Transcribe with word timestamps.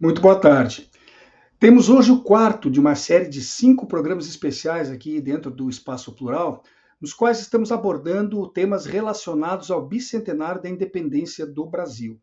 Muito 0.00 0.22
boa 0.22 0.40
tarde. 0.40 0.88
Temos 1.58 1.88
hoje 1.88 2.12
o 2.12 2.20
quarto 2.20 2.70
de 2.70 2.78
uma 2.78 2.94
série 2.94 3.30
de 3.30 3.40
cinco 3.40 3.86
programas 3.86 4.28
especiais 4.28 4.90
aqui 4.90 5.22
dentro 5.22 5.50
do 5.50 5.70
Espaço 5.70 6.12
Plural, 6.12 6.62
nos 7.00 7.14
quais 7.14 7.40
estamos 7.40 7.72
abordando 7.72 8.46
temas 8.48 8.84
relacionados 8.84 9.70
ao 9.70 9.86
bicentenário 9.86 10.60
da 10.60 10.68
independência 10.68 11.46
do 11.46 11.64
Brasil. 11.64 12.20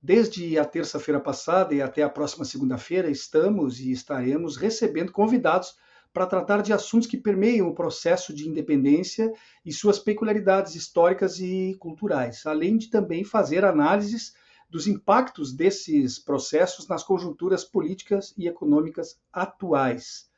Desde 0.00 0.58
a 0.58 0.64
terça-feira 0.64 1.20
passada 1.20 1.74
e 1.74 1.82
até 1.82 2.02
a 2.02 2.08
próxima 2.08 2.46
segunda-feira, 2.46 3.10
estamos 3.10 3.78
e 3.78 3.92
estaremos 3.92 4.56
recebendo 4.56 5.12
convidados 5.12 5.76
para 6.10 6.26
tratar 6.26 6.62
de 6.62 6.72
assuntos 6.72 7.06
que 7.06 7.18
permeiam 7.18 7.68
o 7.68 7.74
processo 7.74 8.34
de 8.34 8.48
independência 8.48 9.30
e 9.66 9.70
suas 9.70 9.98
peculiaridades 9.98 10.74
históricas 10.74 11.38
e 11.38 11.76
culturais, 11.78 12.46
além 12.46 12.78
de 12.78 12.88
também 12.88 13.22
fazer 13.22 13.66
análises 13.66 14.32
dos 14.72 14.86
impactos 14.86 15.52
desses 15.52 16.18
processos 16.18 16.88
nas 16.88 17.04
conjunturas 17.04 17.62
políticas 17.62 18.32
e 18.38 18.48
econômicas 18.48 19.20
atuais. 19.30 20.30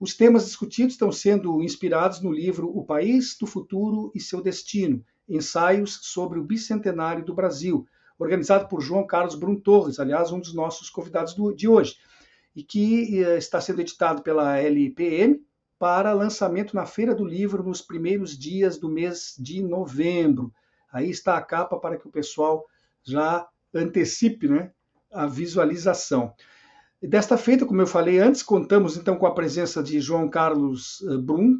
Os 0.00 0.12
temas 0.12 0.44
discutidos 0.46 0.94
estão 0.94 1.12
sendo 1.12 1.62
inspirados 1.62 2.20
no 2.20 2.32
livro 2.32 2.68
O 2.76 2.84
País 2.84 3.38
do 3.38 3.46
Futuro 3.46 4.10
e 4.12 4.18
Seu 4.18 4.42
Destino, 4.42 5.04
ensaios 5.28 6.00
sobre 6.02 6.40
o 6.40 6.42
bicentenário 6.42 7.24
do 7.24 7.32
Brasil, 7.32 7.86
organizado 8.18 8.66
por 8.66 8.80
João 8.80 9.06
Carlos 9.06 9.36
Brum 9.36 9.54
Torres, 9.54 10.00
aliás, 10.00 10.32
um 10.32 10.40
dos 10.40 10.52
nossos 10.52 10.90
convidados 10.90 11.32
do, 11.32 11.54
de 11.54 11.68
hoje, 11.68 11.96
e 12.56 12.64
que 12.64 13.22
eh, 13.22 13.38
está 13.38 13.60
sendo 13.60 13.82
editado 13.82 14.20
pela 14.20 14.58
LPM 14.58 15.40
para 15.78 16.12
lançamento 16.12 16.74
na 16.74 16.86
Feira 16.86 17.14
do 17.14 17.24
Livro 17.24 17.62
nos 17.62 17.80
primeiros 17.80 18.36
dias 18.36 18.78
do 18.78 18.88
mês 18.88 19.36
de 19.38 19.62
novembro. 19.62 20.52
Aí 20.92 21.08
está 21.08 21.36
a 21.36 21.42
capa 21.42 21.78
para 21.78 21.96
que 21.96 22.08
o 22.08 22.10
pessoal 22.10 22.66
já 23.04 23.48
antecipe 23.74 24.48
né, 24.48 24.70
a 25.12 25.26
visualização. 25.26 26.34
Desta 27.02 27.38
feita, 27.38 27.64
como 27.64 27.80
eu 27.80 27.86
falei 27.86 28.18
antes, 28.18 28.42
contamos 28.42 28.96
então 28.96 29.16
com 29.16 29.26
a 29.26 29.34
presença 29.34 29.82
de 29.82 30.00
João 30.00 30.28
Carlos 30.28 31.02
eh, 31.08 31.16
Brum, 31.16 31.58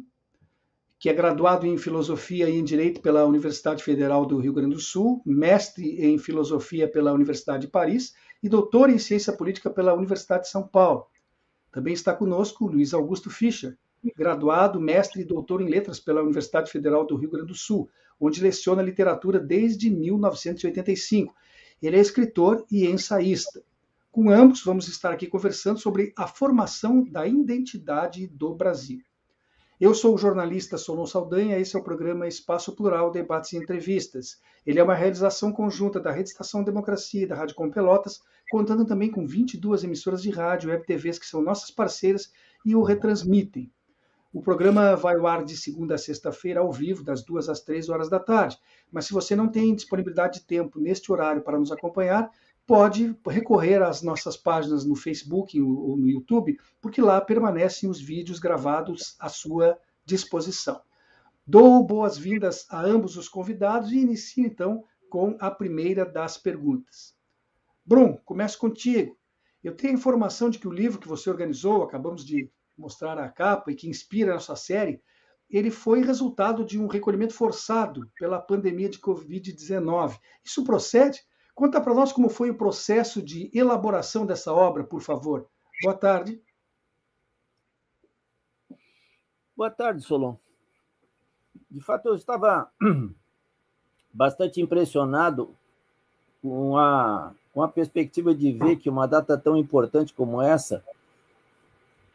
que 0.99 1.09
é 1.09 1.13
graduado 1.13 1.65
em 1.65 1.79
Filosofia 1.79 2.47
e 2.47 2.55
em 2.55 2.63
Direito 2.63 3.01
pela 3.01 3.25
Universidade 3.25 3.83
Federal 3.83 4.23
do 4.23 4.37
Rio 4.37 4.53
Grande 4.53 4.75
do 4.75 4.79
Sul, 4.79 5.19
mestre 5.25 5.99
em 5.99 6.19
Filosofia 6.19 6.87
pela 6.87 7.11
Universidade 7.11 7.65
de 7.65 7.71
Paris 7.71 8.13
e 8.43 8.47
doutor 8.47 8.91
em 8.91 8.99
Ciência 8.99 9.33
Política 9.33 9.71
pela 9.71 9.95
Universidade 9.95 10.43
de 10.43 10.49
São 10.49 10.61
Paulo. 10.61 11.07
Também 11.71 11.93
está 11.93 12.13
conosco 12.13 12.67
Luiz 12.67 12.93
Augusto 12.93 13.31
Fischer, 13.31 13.75
graduado, 14.15 14.79
mestre 14.79 15.23
e 15.23 15.25
doutor 15.25 15.59
em 15.61 15.69
Letras 15.69 15.99
pela 15.99 16.21
Universidade 16.21 16.71
Federal 16.71 17.03
do 17.03 17.15
Rio 17.15 17.31
Grande 17.31 17.47
do 17.47 17.55
Sul, 17.55 17.89
onde 18.19 18.43
leciona 18.43 18.83
literatura 18.83 19.39
desde 19.39 19.89
1985 19.89 21.33
ele 21.81 21.97
é 21.97 21.99
escritor 21.99 22.65
e 22.69 22.85
ensaísta. 22.85 23.63
Com 24.11 24.29
ambos, 24.29 24.63
vamos 24.63 24.87
estar 24.87 25.11
aqui 25.11 25.25
conversando 25.25 25.79
sobre 25.79 26.13
a 26.17 26.27
formação 26.27 27.03
da 27.03 27.25
identidade 27.25 28.27
do 28.27 28.53
Brasil. 28.53 28.99
Eu 29.79 29.95
sou 29.95 30.13
o 30.13 30.17
jornalista 30.17 30.77
Solon 30.77 31.07
Saldanha, 31.07 31.57
esse 31.57 31.75
é 31.75 31.79
o 31.79 31.83
programa 31.83 32.27
Espaço 32.27 32.75
Plural, 32.75 33.09
Debates 33.09 33.53
e 33.53 33.57
Entrevistas. 33.57 34.39
Ele 34.63 34.79
é 34.79 34.83
uma 34.83 34.93
realização 34.93 35.51
conjunta 35.51 35.99
da 35.99 36.11
Rede 36.11 36.29
Estação 36.29 36.63
Democracia 36.63 37.23
e 37.23 37.25
da 37.25 37.35
Rádio 37.35 37.55
Com 37.55 37.71
Pelotas, 37.71 38.19
contando 38.51 38.85
também 38.85 39.09
com 39.09 39.25
22 39.25 39.83
emissoras 39.83 40.21
de 40.21 40.29
rádio 40.29 40.67
e 40.67 40.71
web 40.71 40.85
TVs 40.85 41.17
que 41.17 41.25
são 41.25 41.41
nossas 41.41 41.71
parceiras 41.71 42.31
e 42.63 42.75
o 42.75 42.83
retransmitem. 42.83 43.71
O 44.33 44.41
programa 44.41 44.95
vai 44.95 45.17
ao 45.17 45.27
ar 45.27 45.43
de 45.43 45.57
segunda 45.57 45.95
a 45.95 45.97
sexta-feira, 45.97 46.61
ao 46.61 46.71
vivo, 46.71 47.03
das 47.03 47.21
duas 47.21 47.49
às 47.49 47.59
três 47.59 47.89
horas 47.89 48.09
da 48.09 48.17
tarde. 48.17 48.57
Mas 48.89 49.05
se 49.05 49.13
você 49.13 49.35
não 49.35 49.49
tem 49.49 49.75
disponibilidade 49.75 50.39
de 50.39 50.45
tempo 50.45 50.79
neste 50.79 51.11
horário 51.11 51.41
para 51.41 51.59
nos 51.59 51.69
acompanhar, 51.69 52.31
pode 52.65 53.13
recorrer 53.27 53.81
às 53.81 54.01
nossas 54.01 54.37
páginas 54.37 54.85
no 54.85 54.95
Facebook 54.95 55.61
ou 55.61 55.97
no 55.97 56.09
YouTube, 56.09 56.57
porque 56.79 57.01
lá 57.01 57.19
permanecem 57.19 57.89
os 57.89 57.99
vídeos 57.99 58.39
gravados 58.39 59.17
à 59.19 59.27
sua 59.27 59.77
disposição. 60.05 60.81
Dou 61.45 61.85
boas-vindas 61.85 62.65
a 62.69 62.81
ambos 62.81 63.17
os 63.17 63.27
convidados 63.27 63.91
e 63.91 63.97
inicio 63.97 64.45
então 64.45 64.85
com 65.09 65.35
a 65.41 65.51
primeira 65.51 66.05
das 66.05 66.37
perguntas. 66.37 67.13
Brum, 67.85 68.15
começo 68.23 68.57
contigo. 68.57 69.17
Eu 69.61 69.75
tenho 69.75 69.93
a 69.93 69.97
informação 69.97 70.49
de 70.49 70.57
que 70.57 70.67
o 70.69 70.71
livro 70.71 70.99
que 70.99 71.07
você 71.07 71.29
organizou, 71.29 71.83
acabamos 71.83 72.23
de 72.23 72.49
mostrar 72.81 73.17
a 73.19 73.29
capa 73.29 73.71
e 73.71 73.75
que 73.75 73.87
inspira 73.87 74.31
a 74.31 74.33
nossa 74.35 74.55
série, 74.55 75.01
ele 75.49 75.69
foi 75.69 76.01
resultado 76.01 76.65
de 76.65 76.79
um 76.79 76.87
recolhimento 76.87 77.33
forçado 77.33 78.09
pela 78.17 78.41
pandemia 78.41 78.89
de 78.89 78.99
Covid-19. 78.99 80.17
Isso 80.43 80.63
procede? 80.63 81.21
Conta 81.53 81.79
para 81.79 81.93
nós 81.93 82.11
como 82.11 82.29
foi 82.29 82.49
o 82.49 82.57
processo 82.57 83.21
de 83.21 83.51
elaboração 83.53 84.25
dessa 84.25 84.51
obra, 84.53 84.83
por 84.83 85.01
favor. 85.01 85.47
Boa 85.83 85.95
tarde. 85.95 86.41
Boa 89.55 89.69
tarde, 89.69 90.01
Solon. 90.01 90.35
De 91.69 91.81
fato, 91.81 92.07
eu 92.07 92.15
estava 92.15 92.71
bastante 94.11 94.61
impressionado 94.61 95.55
com 96.41 96.77
a, 96.77 97.33
com 97.53 97.61
a 97.61 97.67
perspectiva 97.67 98.33
de 98.33 98.51
ver 98.53 98.77
que 98.77 98.89
uma 98.89 99.07
data 99.07 99.37
tão 99.37 99.55
importante 99.55 100.13
como 100.13 100.41
essa 100.41 100.83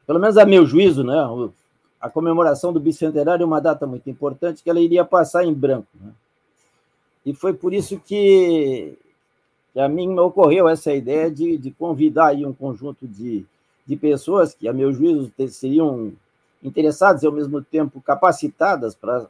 pelo 0.06 0.20
menos 0.20 0.38
a 0.38 0.46
meu 0.46 0.64
juízo, 0.64 1.02
né, 1.02 1.16
a 2.00 2.08
comemoração 2.08 2.72
do 2.72 2.78
bicentenário 2.78 3.42
é 3.42 3.46
uma 3.46 3.60
data 3.60 3.86
muito 3.86 4.08
importante 4.08 4.62
que 4.62 4.70
ela 4.70 4.80
iria 4.80 5.04
passar 5.04 5.44
em 5.44 5.52
branco. 5.52 5.88
Né? 6.00 6.12
E 7.24 7.34
foi 7.34 7.52
por 7.52 7.74
isso 7.74 7.98
que, 7.98 8.96
que 9.72 9.80
a 9.80 9.88
mim 9.88 10.16
ocorreu 10.18 10.68
essa 10.68 10.94
ideia 10.94 11.30
de, 11.30 11.58
de 11.58 11.72
convidar 11.72 12.28
aí 12.28 12.46
um 12.46 12.52
conjunto 12.52 13.06
de, 13.08 13.44
de 13.84 13.96
pessoas 13.96 14.54
que, 14.54 14.68
a 14.68 14.72
meu 14.72 14.92
juízo, 14.92 15.32
seriam 15.48 16.12
interessadas 16.62 17.22
e, 17.22 17.26
ao 17.26 17.32
mesmo 17.32 17.60
tempo, 17.60 18.00
capacitadas 18.00 18.94
para 18.94 19.26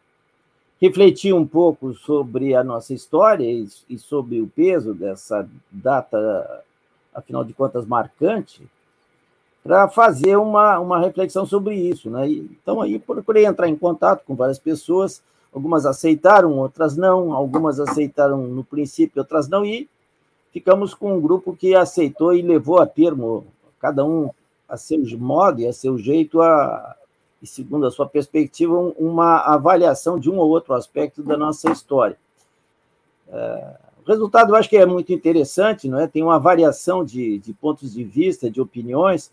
refletir 0.81 1.32
um 1.32 1.47
pouco 1.47 1.94
sobre 1.94 2.54
a 2.54 2.62
nossa 2.62 2.92
história 2.92 3.50
e, 3.50 3.66
e 3.88 3.98
sobre 3.98 4.42
o 4.42 4.47
peso 4.47 4.92
dessa 4.92 5.48
data, 5.70 6.62
afinal 7.15 7.42
de 7.44 7.54
contas, 7.54 7.86
marcante, 7.86 8.62
para 9.66 9.88
fazer 9.88 10.37
uma, 10.37 10.78
uma 10.78 11.00
reflexão 11.00 11.44
sobre 11.44 11.75
isso. 11.75 12.09
Né? 12.09 12.28
Então, 12.28 12.81
aí 12.81 13.00
procurei 13.00 13.44
entrar 13.44 13.69
em 13.69 13.77
contato 13.77 14.25
com 14.25 14.36
várias 14.36 14.60
pessoas, 14.60 15.21
algumas 15.53 15.84
aceitaram, 15.84 16.53
outras 16.53 16.97
não, 16.97 17.33
algumas 17.33 17.80
aceitaram 17.80 18.47
no 18.47 18.63
princípio, 18.63 19.21
outras 19.21 19.48
não, 19.48 19.66
e 19.66 19.89
ficamos 20.53 20.95
com 20.95 21.16
um 21.16 21.21
grupo 21.21 21.57
que 21.57 21.74
aceitou 21.74 22.33
e 22.33 22.42
levou 22.42 22.78
a 22.80 22.86
termo, 22.86 23.45
cada 23.80 24.04
um 24.04 24.30
a 24.68 24.77
seu 24.77 25.01
modo 25.18 25.60
e 25.60 25.66
a 25.66 25.72
seu 25.72 25.98
jeito, 25.98 26.41
a, 26.41 26.95
e 27.42 27.47
segundo 27.47 27.86
a 27.86 27.91
sua 27.91 28.07
perspectiva, 28.07 28.72
uma 28.97 29.39
avaliação 29.39 30.16
de 30.16 30.30
um 30.30 30.36
ou 30.36 30.48
outro 30.48 30.74
aspecto 30.74 31.24
da 31.24 31.36
nossa 31.36 31.72
história. 31.72 32.16
É, 33.28 33.77
o 34.04 34.09
resultado 34.09 34.53
eu 34.53 34.57
acho 34.57 34.69
que 34.69 34.77
é 34.77 34.86
muito 34.86 35.12
interessante, 35.12 35.89
não 35.89 35.98
é? 35.98 36.07
tem 36.07 36.22
uma 36.22 36.39
variação 36.39 37.04
de, 37.04 37.39
de 37.39 37.53
pontos 37.53 37.92
de 37.92 38.04
vista, 38.04 38.48
de 38.48 38.60
opiniões, 38.60 39.33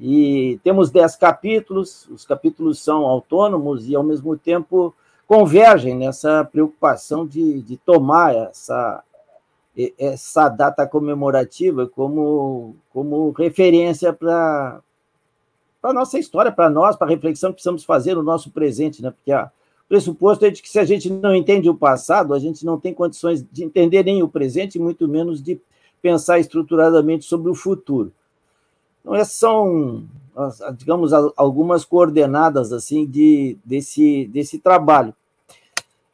e 0.00 0.58
temos 0.64 0.90
dez 0.90 1.16
capítulos, 1.16 2.08
os 2.08 2.24
capítulos 2.24 2.82
são 2.82 3.06
autônomos 3.06 3.88
e, 3.88 3.94
ao 3.94 4.02
mesmo 4.02 4.36
tempo, 4.36 4.94
convergem 5.26 5.94
nessa 5.94 6.44
preocupação 6.44 7.26
de, 7.26 7.62
de 7.62 7.76
tomar 7.76 8.34
essa, 8.34 9.02
essa 9.98 10.48
data 10.48 10.86
comemorativa 10.86 11.86
como, 11.86 12.76
como 12.92 13.30
referência 13.30 14.12
para 14.12 14.80
a 15.82 15.92
nossa 15.92 16.18
história, 16.18 16.50
para 16.50 16.68
nós, 16.68 16.96
para 16.96 17.06
a 17.06 17.10
reflexão 17.10 17.50
que 17.50 17.56
precisamos 17.56 17.84
fazer 17.84 18.14
no 18.14 18.22
nosso 18.22 18.50
presente, 18.50 19.02
né? 19.02 19.10
porque 19.10 19.30
a, 19.30 19.50
o 19.84 19.88
pressuposto 19.88 20.44
é 20.44 20.50
de 20.50 20.60
que 20.60 20.68
se 20.68 20.78
a 20.78 20.84
gente 20.84 21.10
não 21.10 21.34
entende 21.34 21.68
o 21.68 21.74
passado, 21.74 22.34
a 22.34 22.38
gente 22.38 22.64
não 22.64 22.80
tem 22.80 22.92
condições 22.92 23.44
de 23.52 23.62
entender 23.62 24.04
nem 24.04 24.22
o 24.22 24.28
presente, 24.28 24.78
muito 24.78 25.06
menos 25.06 25.42
de 25.42 25.60
pensar 26.02 26.38
estruturadamente 26.38 27.24
sobre 27.24 27.50
o 27.50 27.54
futuro. 27.54 28.12
Então, 29.04 29.14
essas 29.14 29.34
são, 29.34 30.08
digamos, 30.78 31.12
algumas 31.36 31.84
coordenadas 31.84 32.72
assim 32.72 33.04
de, 33.04 33.58
desse, 33.62 34.26
desse 34.28 34.58
trabalho. 34.58 35.14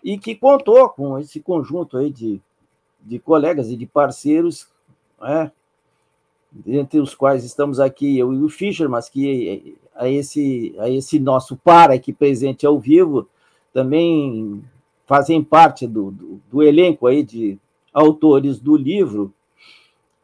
E 0.03 0.19
que 0.19 0.35
contou 0.35 0.89
com 0.89 1.17
esse 1.19 1.41
conjunto 1.41 1.97
aí 1.97 2.11
de, 2.11 2.41
de 3.01 3.21
colegas 3.21 3.71
e 3.71 3.77
de 3.77 3.87
parceiros, 3.87 4.67
né, 5.21 5.53
entre 6.67 6.99
os 6.99 7.15
quais 7.15 7.45
estamos 7.45 7.79
aqui 7.79 8.19
eu 8.19 8.35
e 8.35 8.43
o 8.43 8.49
Fischer, 8.49 8.89
mas 8.89 9.09
que 9.09 9.77
a 9.95 10.09
esse, 10.09 10.75
a 10.79 10.91
esse 10.91 11.21
nosso 11.21 11.57
par 11.57 11.93
aqui 11.93 12.13
presente 12.13 12.67
ao 12.67 12.79
vivo 12.79 13.29
também 13.73 14.61
fazem 15.07 15.45
parte 15.45 15.87
do, 15.87 16.11
do, 16.11 16.41
do 16.51 16.63
elenco 16.63 17.07
aí 17.07 17.23
de 17.23 17.57
autores 17.93 18.59
do 18.59 18.77
livro. 18.77 19.33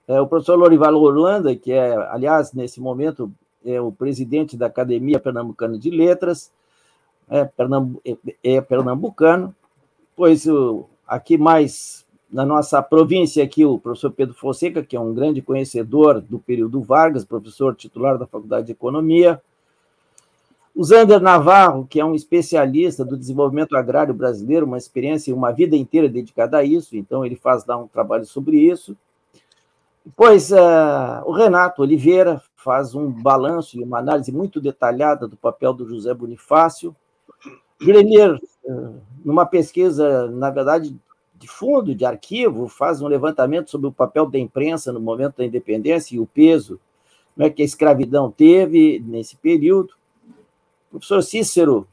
É, 0.08 0.20
o 0.20 0.26
professor 0.26 0.56
Lorival 0.56 0.94
Holanda, 0.94 1.55
que 1.56 1.73
é, 1.73 1.97
aliás, 2.11 2.53
nesse 2.53 2.81
momento, 2.81 3.32
é 3.64 3.81
o 3.81 3.91
presidente 3.91 4.56
da 4.56 4.67
Academia 4.67 5.19
Pernambucana 5.19 5.76
de 5.79 5.91
Letras, 5.91 6.53
é, 7.29 7.44
pernambu 7.44 8.00
é, 8.05 8.17
é 8.43 8.61
pernambucano, 8.61 9.55
pois 10.14 10.47
o, 10.47 10.87
aqui 11.06 11.37
mais 11.37 12.05
na 12.31 12.44
nossa 12.44 12.82
província 12.82 13.43
aqui 13.43 13.64
o 13.64 13.79
professor 13.79 14.12
Pedro 14.12 14.35
Fonseca, 14.35 14.82
que 14.82 14.97
é 14.97 15.00
um 15.00 15.14
grande 15.14 15.43
conhecedor 15.43 16.20
do 16.20 16.38
período 16.38 16.81
Vargas, 16.82 17.25
professor 17.25 17.75
titular 17.75 18.19
da 18.19 18.26
Faculdade 18.26 18.67
de 18.67 18.73
Economia, 18.73 19.41
o 20.75 20.85
Zander 20.85 21.20
Navarro, 21.20 21.87
que 21.88 21.99
é 21.99 22.05
um 22.05 22.14
especialista 22.14 23.05
do 23.05 23.17
desenvolvimento 23.17 23.75
agrário 23.76 24.12
brasileiro, 24.12 24.67
uma 24.67 24.76
experiência 24.76 25.31
e 25.31 25.35
uma 25.35 25.50
vida 25.50 25.75
inteira 25.75 26.09
dedicada 26.09 26.59
a 26.59 26.64
isso, 26.64 26.97
então 26.97 27.25
ele 27.25 27.35
faz 27.35 27.64
lá 27.64 27.79
um 27.79 27.88
trabalho 27.88 28.26
sobre 28.26 28.59
isso. 28.59 28.94
Depois, 30.06 30.53
uh, 30.53 31.25
o 31.25 31.32
Renato 31.32 31.82
Oliveira 31.82 32.41
faz 32.55 32.94
um 32.94 33.11
balanço 33.11 33.76
e 33.76 33.82
uma 33.82 33.99
análise 33.99 34.31
muito 34.31 34.61
detalhada 34.61 35.26
do 35.26 35.37
papel 35.37 35.73
do 35.73 35.85
José 35.85 36.14
Bonifácio. 36.14 36.94
Julenir, 37.81 38.41
uh, 38.64 39.00
numa 39.25 39.44
pesquisa, 39.44 40.31
na 40.31 40.49
verdade, 40.49 40.97
de 41.35 41.49
fundo, 41.49 41.93
de 41.93 42.05
arquivo, 42.05 42.69
faz 42.69 43.03
um 43.03 43.08
levantamento 43.08 43.69
sobre 43.69 43.88
o 43.88 43.93
papel 43.93 44.26
da 44.31 44.38
imprensa 44.38 44.93
no 44.93 45.00
momento 45.00 45.38
da 45.38 45.44
independência 45.44 46.14
e 46.14 46.20
o 46.20 46.26
peso 46.26 46.79
né, 47.37 47.50
que 47.50 47.61
a 47.61 47.64
escravidão 47.64 48.31
teve 48.31 49.02
nesse 49.05 49.37
período. 49.37 49.94
O 50.88 51.00
professor 51.00 51.20
Cícero 51.20 51.85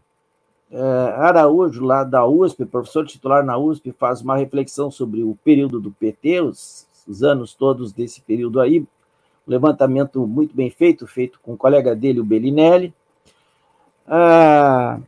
é, 0.69 0.79
Araújo, 0.79 1.83
lá 1.83 2.03
da 2.03 2.27
USP, 2.27 2.63
professor 2.63 3.07
titular 3.07 3.43
na 3.43 3.57
USP, 3.57 3.91
faz 3.91 4.21
uma 4.21 4.37
reflexão 4.37 4.91
sobre 4.91 5.23
o 5.23 5.35
período 5.43 5.79
do 5.79 5.91
PT, 5.91 6.41
os, 6.41 6.87
os 7.07 7.23
anos 7.23 7.53
todos 7.53 7.91
desse 7.91 8.21
período 8.21 8.59
aí, 8.59 8.79
um 8.79 8.87
levantamento 9.51 10.25
muito 10.25 10.55
bem 10.55 10.69
feito, 10.69 11.05
feito 11.05 11.39
com 11.41 11.53
o 11.53 11.57
colega 11.57 11.95
dele, 11.95 12.19
o 12.19 12.25
Bellinelli. 12.25 12.93
Ah, 14.07 14.99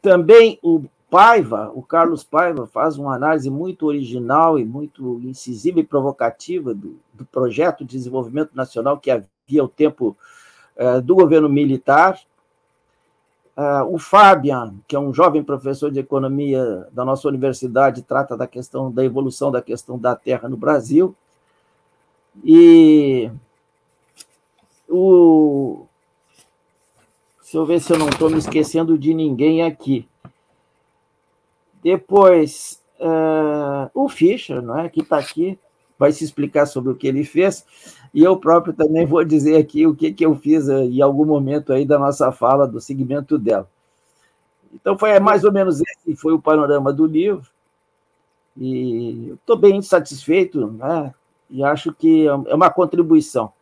também 0.00 0.58
o 0.62 0.84
Paiva, 1.12 1.70
o 1.74 1.82
Carlos 1.82 2.24
Paiva, 2.24 2.66
faz 2.66 2.96
uma 2.96 3.14
análise 3.14 3.50
muito 3.50 3.84
original 3.84 4.58
e 4.58 4.64
muito 4.64 5.20
incisiva 5.22 5.78
e 5.78 5.84
provocativa 5.84 6.72
do, 6.72 6.98
do 7.12 7.24
projeto 7.26 7.84
de 7.84 7.98
desenvolvimento 7.98 8.52
nacional 8.54 8.98
que 8.98 9.10
havia 9.10 9.62
o 9.62 9.68
tempo 9.68 10.16
uh, 10.74 11.02
do 11.02 11.14
governo 11.14 11.50
militar. 11.50 12.18
Uh, 13.54 13.94
o 13.94 13.98
Fabian, 13.98 14.74
que 14.88 14.96
é 14.96 14.98
um 14.98 15.12
jovem 15.12 15.42
professor 15.42 15.90
de 15.90 16.00
economia 16.00 16.88
da 16.90 17.04
nossa 17.04 17.28
universidade, 17.28 18.02
trata 18.02 18.34
da 18.34 18.46
questão 18.46 18.90
da 18.90 19.04
evolução 19.04 19.50
da 19.50 19.60
questão 19.60 19.98
da 19.98 20.16
terra 20.16 20.48
no 20.48 20.56
Brasil. 20.56 21.14
E 22.42 23.30
o. 24.88 25.84
Deixa 27.42 27.58
eu 27.58 27.66
ver 27.66 27.80
se 27.80 27.92
eu 27.92 27.98
não 27.98 28.08
estou 28.08 28.30
me 28.30 28.38
esquecendo 28.38 28.96
de 28.96 29.12
ninguém 29.12 29.62
aqui. 29.62 30.08
Depois, 31.82 32.80
uh, 32.98 33.90
o 33.92 34.08
Fischer, 34.08 34.62
não 34.62 34.78
é, 34.78 34.88
que 34.88 35.00
está 35.00 35.18
aqui, 35.18 35.58
vai 35.98 36.12
se 36.12 36.24
explicar 36.24 36.64
sobre 36.64 36.92
o 36.92 36.96
que 36.96 37.06
ele 37.06 37.24
fez, 37.24 37.66
e 38.12 38.22
eu 38.22 38.36
próprio 38.36 38.74
também 38.74 39.06
vou 39.06 39.24
dizer 39.24 39.56
aqui 39.56 39.86
o 39.86 39.94
que, 39.94 40.12
que 40.12 40.24
eu 40.24 40.34
fiz 40.36 40.68
uh, 40.68 40.82
em 40.82 41.00
algum 41.00 41.24
momento 41.24 41.72
aí 41.72 41.84
da 41.84 41.98
nossa 41.98 42.30
fala, 42.30 42.66
do 42.66 42.80
segmento 42.80 43.38
dela. 43.38 43.68
Então, 44.74 44.98
foi 44.98 45.18
mais 45.20 45.44
ou 45.44 45.52
menos 45.52 45.80
esse 45.80 46.16
foi 46.16 46.32
o 46.32 46.40
panorama 46.40 46.92
do 46.92 47.06
livro, 47.06 47.46
e 48.56 49.30
estou 49.32 49.56
bem 49.56 49.80
satisfeito, 49.80 50.66
né, 50.72 51.12
e 51.48 51.62
acho 51.62 51.92
que 51.92 52.26
é 52.26 52.54
uma 52.54 52.70
contribuição. 52.70 53.52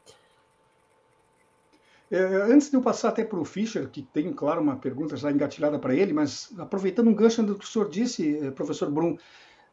É, 2.11 2.19
antes 2.25 2.69
de 2.69 2.77
eu 2.77 2.83
passar 2.83 3.11
até 3.11 3.23
para 3.23 3.39
o 3.39 3.45
Fischer, 3.45 3.89
que 3.89 4.03
tem, 4.03 4.33
claro, 4.33 4.61
uma 4.61 4.75
pergunta 4.75 5.17
já 5.17 5.31
engatilhada 5.31 5.79
para 5.79 5.95
ele, 5.95 6.13
mas 6.13 6.53
aproveitando 6.59 7.07
um 7.07 7.15
gancho 7.15 7.41
do 7.45 7.55
que 7.55 7.65
o 7.65 7.69
senhor 7.69 7.89
disse, 7.89 8.37
eh, 8.37 8.51
professor 8.51 8.91
Brum, 8.91 9.17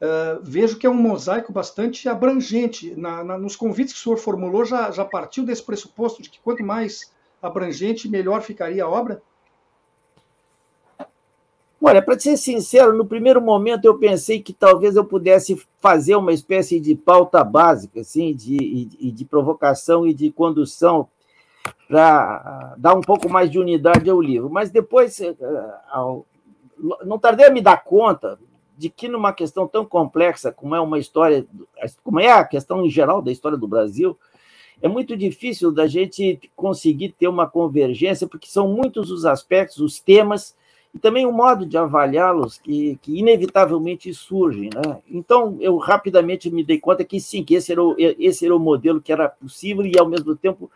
uh, 0.01 0.39
vejo 0.41 0.77
que 0.77 0.85
é 0.85 0.89
um 0.89 0.94
mosaico 0.94 1.51
bastante 1.51 2.07
abrangente. 2.07 2.95
Na, 2.95 3.23
na, 3.23 3.38
nos 3.38 3.55
convites 3.55 3.94
que 3.94 3.99
o 3.99 4.03
senhor 4.03 4.17
formulou, 4.17 4.65
já, 4.65 4.91
já 4.91 5.05
partiu 5.05 5.45
desse 5.45 5.63
pressuposto 5.63 6.21
de 6.21 6.29
que 6.29 6.39
quanto 6.39 6.63
mais 6.63 7.11
abrangente, 7.41 8.09
melhor 8.09 8.41
ficaria 8.41 8.83
a 8.83 8.89
obra? 8.89 9.21
Olha, 11.79 12.01
para 12.01 12.19
ser 12.19 12.35
sincero, 12.38 12.97
no 12.97 13.05
primeiro 13.05 13.39
momento 13.39 13.85
eu 13.85 13.97
pensei 13.97 14.41
que 14.41 14.51
talvez 14.51 14.95
eu 14.95 15.05
pudesse 15.05 15.61
fazer 15.79 16.15
uma 16.15 16.33
espécie 16.33 16.79
de 16.79 16.95
pauta 16.95 17.44
básica, 17.44 18.01
assim, 18.01 18.33
de, 18.33 18.85
de, 18.85 19.11
de 19.11 19.25
provocação 19.25 20.05
e 20.05 20.13
de 20.13 20.31
condução 20.31 21.07
para 21.88 22.75
dar 22.77 22.95
um 22.95 23.01
pouco 23.01 23.29
mais 23.29 23.49
de 23.49 23.59
unidade 23.59 24.09
ao 24.09 24.19
livro. 24.19 24.49
Mas 24.49 24.71
depois, 24.71 25.21
eh, 25.21 25.35
não 27.05 27.19
tardei 27.19 27.45
a 27.45 27.51
me 27.51 27.61
dar 27.61 27.83
conta 27.83 28.39
de 28.77 28.89
que 28.89 29.07
numa 29.07 29.33
questão 29.33 29.68
tão 29.68 29.83
complexa 29.83 30.51
como 30.51 30.75
é 30.75 30.79
uma 30.79 31.00
história, 31.00 31.45
como 32.03 32.19
é 32.19 32.31
a 32.31 32.45
questão 32.45 32.85
em 32.85 32.89
geral 32.89 33.21
da 33.21 33.31
história 33.31 33.57
do 33.57 33.68
Brasil, 33.68 34.18
é 34.81 34.88
muito 34.88 35.18
difícil 35.18 35.71
da 35.71 35.88
gente 35.88 36.39
conseguir 36.56 37.09
ter 37.18 37.27
uma 37.27 37.47
convergência, 37.47 38.27
porque 38.27 38.47
são 38.47 38.68
muitos 38.68 39.09
os 39.09 39.25
aspectos, 39.25 39.79
os 39.79 40.00
temas 40.00 40.56
e 40.94 41.00
também 41.00 41.25
o 41.25 41.31
modo 41.31 41.65
de 41.65 41.77
avaliá-los 41.77 42.59
que, 42.59 42.97
que, 43.02 43.18
inevitavelmente 43.18 44.13
surgem. 44.13 44.69
Né? 44.73 44.99
Então, 45.09 45.57
eu 45.59 45.78
rapidamente 45.78 46.49
me 46.52 46.63
dei 46.63 46.80
conta 46.80 47.04
que 47.04 47.19
sim, 47.19 47.44
que 47.44 47.56
esse 47.56 47.71
era, 47.71 47.83
o, 47.83 47.95
esse 47.97 48.45
era 48.45 48.56
o 48.56 48.59
modelo 48.59 49.02
que 49.02 49.11
era 49.11 49.28
possível 49.28 49.85
e, 49.85 49.97
ao 49.97 50.07
mesmo 50.07 50.35
tempo, 50.35 50.69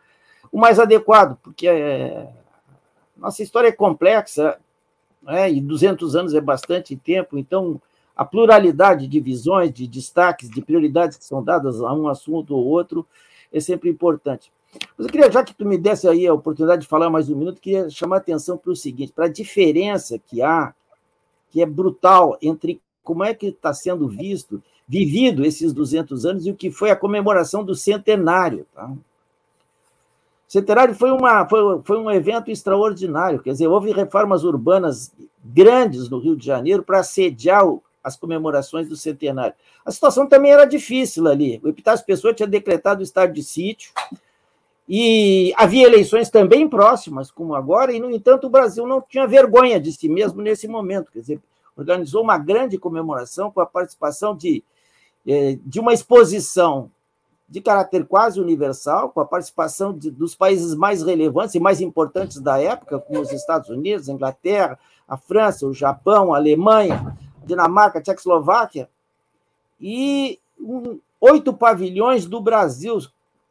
o 0.51 0.59
mais 0.59 0.79
adequado, 0.79 1.37
porque 1.41 1.67
é, 1.67 2.27
nossa 3.15 3.43
história 3.43 3.67
é 3.67 3.71
complexa, 3.71 4.59
né, 5.21 5.51
e 5.51 5.61
200 5.61 6.15
anos 6.15 6.33
é 6.33 6.41
bastante 6.41 6.95
tempo, 6.95 7.37
então 7.37 7.79
a 8.21 8.25
pluralidade 8.25 9.07
de 9.07 9.19
visões, 9.19 9.73
de 9.73 9.87
destaques, 9.87 10.47
de 10.47 10.61
prioridades 10.61 11.17
que 11.17 11.25
são 11.25 11.43
dadas 11.43 11.81
a 11.81 11.91
um 11.91 12.07
assunto 12.07 12.55
ou 12.55 12.63
outro 12.63 13.03
é 13.51 13.59
sempre 13.59 13.89
importante. 13.89 14.53
Mas 14.95 15.07
eu 15.07 15.11
queria, 15.11 15.31
já 15.31 15.43
que 15.43 15.55
tu 15.55 15.65
me 15.65 15.75
desse 15.75 16.07
aí 16.07 16.27
a 16.27 16.33
oportunidade 16.33 16.83
de 16.83 16.87
falar 16.87 17.09
mais 17.09 17.31
um 17.31 17.35
minuto, 17.35 17.59
queria 17.59 17.89
chamar 17.89 18.17
a 18.17 18.19
atenção 18.19 18.59
para 18.59 18.71
o 18.71 18.75
seguinte, 18.75 19.11
para 19.11 19.25
a 19.25 19.27
diferença 19.27 20.19
que 20.19 20.39
há, 20.39 20.71
que 21.49 21.63
é 21.63 21.65
brutal, 21.65 22.37
entre 22.43 22.79
como 23.03 23.23
é 23.23 23.33
que 23.33 23.47
está 23.47 23.73
sendo 23.73 24.07
visto, 24.07 24.61
vivido 24.87 25.43
esses 25.43 25.73
200 25.73 26.23
anos 26.23 26.45
e 26.45 26.51
o 26.51 26.55
que 26.55 26.69
foi 26.69 26.91
a 26.91 26.95
comemoração 26.95 27.63
do 27.63 27.73
centenário. 27.73 28.67
Tá? 28.71 28.93
Centenário 30.47 30.93
foi, 30.93 31.09
uma, 31.09 31.49
foi, 31.49 31.81
foi 31.83 31.97
um 31.97 32.11
evento 32.11 32.51
extraordinário, 32.51 33.41
quer 33.41 33.53
dizer, 33.53 33.65
houve 33.65 33.91
reformas 33.91 34.43
urbanas 34.43 35.11
grandes 35.43 36.07
no 36.07 36.19
Rio 36.19 36.35
de 36.35 36.45
Janeiro 36.45 36.83
para 36.83 37.01
sediar 37.01 37.65
as 38.03 38.15
comemorações 38.15 38.88
do 38.88 38.96
centenário. 38.96 39.53
A 39.86 39.91
situação 39.91 40.27
também 40.27 40.51
era 40.51 40.65
difícil 40.65 41.27
ali. 41.27 41.60
O 41.63 41.70
Epitácio 41.70 42.05
Pessoa 42.05 42.34
tinha 42.34 42.48
decretado 42.48 43.01
o 43.01 43.03
estado 43.03 43.34
de 43.34 43.43
sítio 43.43 43.91
e 44.88 45.53
havia 45.55 45.86
eleições 45.86 46.29
também 46.29 46.67
próximas, 46.67 47.31
como 47.31 47.55
agora, 47.55 47.93
e, 47.93 48.00
no 48.00 48.12
entanto, 48.12 48.48
o 48.48 48.50
Brasil 48.50 48.86
não 48.86 49.01
tinha 49.01 49.27
vergonha 49.27 49.79
de 49.79 49.91
si 49.91 50.10
mesmo 50.10 50.41
nesse 50.41 50.67
momento. 50.67 51.12
Quer 51.12 51.20
dizer, 51.20 51.41
organizou 51.75 52.24
uma 52.24 52.38
grande 52.38 52.77
comemoração 52.77 53.51
com 53.51 53.62
a 53.62 53.65
participação 53.65 54.36
de, 54.36 54.63
eh, 55.25 55.58
de 55.63 55.79
uma 55.79 55.93
exposição 55.93 56.91
de 57.48 57.60
caráter 57.60 58.05
quase 58.05 58.39
universal, 58.39 59.10
com 59.10 59.20
a 59.20 59.25
participação 59.25 59.93
de, 59.93 60.10
dos 60.10 60.34
países 60.34 60.74
mais 60.74 61.03
relevantes 61.03 61.53
e 61.53 61.60
mais 61.60 61.81
importantes 61.81 62.39
da 62.39 62.58
época, 62.58 62.98
como 62.98 63.20
os 63.20 63.31
Estados 63.31 63.70
Unidos, 63.70 64.08
a 64.08 64.13
Inglaterra, 64.13 64.79
a 65.05 65.17
França, 65.17 65.67
o 65.67 65.74
Japão, 65.74 66.34
a 66.34 66.38
Alemanha, 66.38 67.17
Dinamarca, 67.45 68.00
a 68.00 68.01
Tchecoslováquia, 68.01 68.89
e 69.79 70.39
um, 70.60 71.00
oito 71.19 71.53
pavilhões 71.53 72.25
do 72.25 72.39
Brasil, 72.39 73.00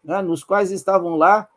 né, 0.03 0.23
nos 0.23 0.45
quais 0.45 0.71
estavam 0.71 1.17
lá 1.17 1.49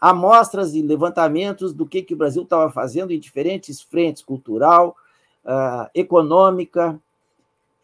amostras 0.00 0.74
e 0.74 0.82
levantamentos 0.82 1.72
do 1.72 1.86
que, 1.86 2.02
que 2.02 2.14
o 2.14 2.16
Brasil 2.16 2.42
estava 2.42 2.70
fazendo 2.70 3.12
em 3.12 3.18
diferentes 3.18 3.80
frentes, 3.80 4.22
cultural, 4.22 4.96
uh, 5.44 5.88
econômica, 5.94 6.98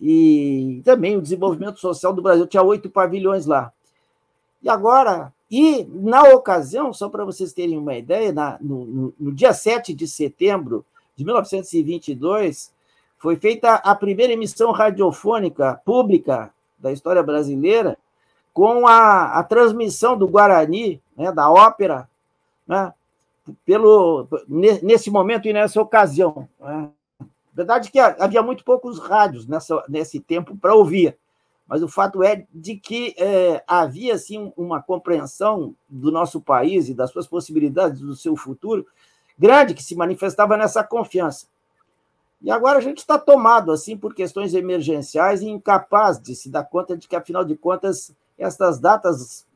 e 0.01 0.83
também 0.85 1.17
o 1.17 1.23
desenvolvimento 1.23 1.79
social 1.79 2.13
do 2.13 2.21
Brasil. 2.21 2.47
Tinha 2.47 2.63
oito 2.63 2.91
pavilhões 2.91 3.47
lá. 3.47 3.73
E 4.63 4.69
agora, 4.69 5.33
e 5.51 5.85
na 5.85 6.23
ocasião, 6.25 6.93
só 6.93 7.09
para 7.09 7.25
vocês 7.25 7.53
terem 7.53 7.79
uma 7.79 7.95
ideia, 7.95 8.33
na, 8.33 8.59
no, 8.61 8.85
no, 8.85 9.15
no, 9.19 9.33
dia 9.33 9.53
7 9.53 9.95
de 9.95 10.09
setembro 10.09 10.85
de 11.15 11.25
1922, 11.25 12.73
foi 13.25 13.37
feita 13.37 13.77
a 13.77 13.95
primeira 13.95 14.35
emissão 14.35 14.71
radiofônica 14.71 15.81
pública 15.83 16.53
da 16.79 16.93
história 16.93 17.23
brasileira, 17.23 17.97
com 18.53 18.87
a, 18.87 19.39
a 19.39 19.43
transmissão 19.43 20.15
do 20.15 20.29
Guarani, 20.29 21.01
né, 21.17 21.33
da 21.33 21.51
ópera, 21.51 22.07
né, 22.67 22.93
pelo, 23.65 24.29
nesse 24.47 25.11
momento 25.11 25.49
e 25.49 25.55
nessa 25.55 25.81
ocasião. 25.81 26.47
Né. 26.61 26.91
Verdade 27.55 27.91
que 27.91 27.99
havia 27.99 28.43
muito 28.43 28.63
poucos 28.63 28.99
rádios 28.99 29.47
nessa, 29.47 29.83
nesse 29.89 30.21
tempo 30.21 30.55
para 30.55 30.75
ouvir, 30.75 31.17
mas 31.67 31.83
o 31.83 31.89
fato 31.89 32.23
é 32.23 32.45
de 32.53 32.77
que 32.77 33.15
é, 33.17 33.65
havia 33.67 34.17
assim 34.17 34.53
uma 34.55 34.83
compreensão 34.83 35.75
do 35.89 36.13
nosso 36.13 36.43
país 36.43 36.91
e 36.91 36.95
das 36.95 37.11
suas 37.11 37.27
possibilidades 37.27 38.03
do 38.03 38.15
seu 38.15 38.37
futuro 38.37 38.87
grande 39.39 39.73
que 39.73 39.83
se 39.83 39.97
manifestava 39.97 40.59
nessa 40.59 40.85
confiança. 40.85 41.47
E 42.45 42.51
agora 42.51 42.77
a 42.79 42.83
gente 42.83 42.99
está 42.99 43.19
tomado 43.19 43.73
assim 43.73 43.97
por 43.97 44.15
questões 44.15 44.53
emergenciais 44.53 45.41
e 45.41 45.49
incapaz 45.49 46.21
de 46.21 46.37
se 46.37 46.51
dar 46.51 46.63
conta 46.65 46.95
de 46.95 47.09
que, 47.09 47.17
afinal 47.17 47.43
de 47.43 47.57
contas, 47.57 48.13
essas 48.37 48.79
datas 48.79 49.47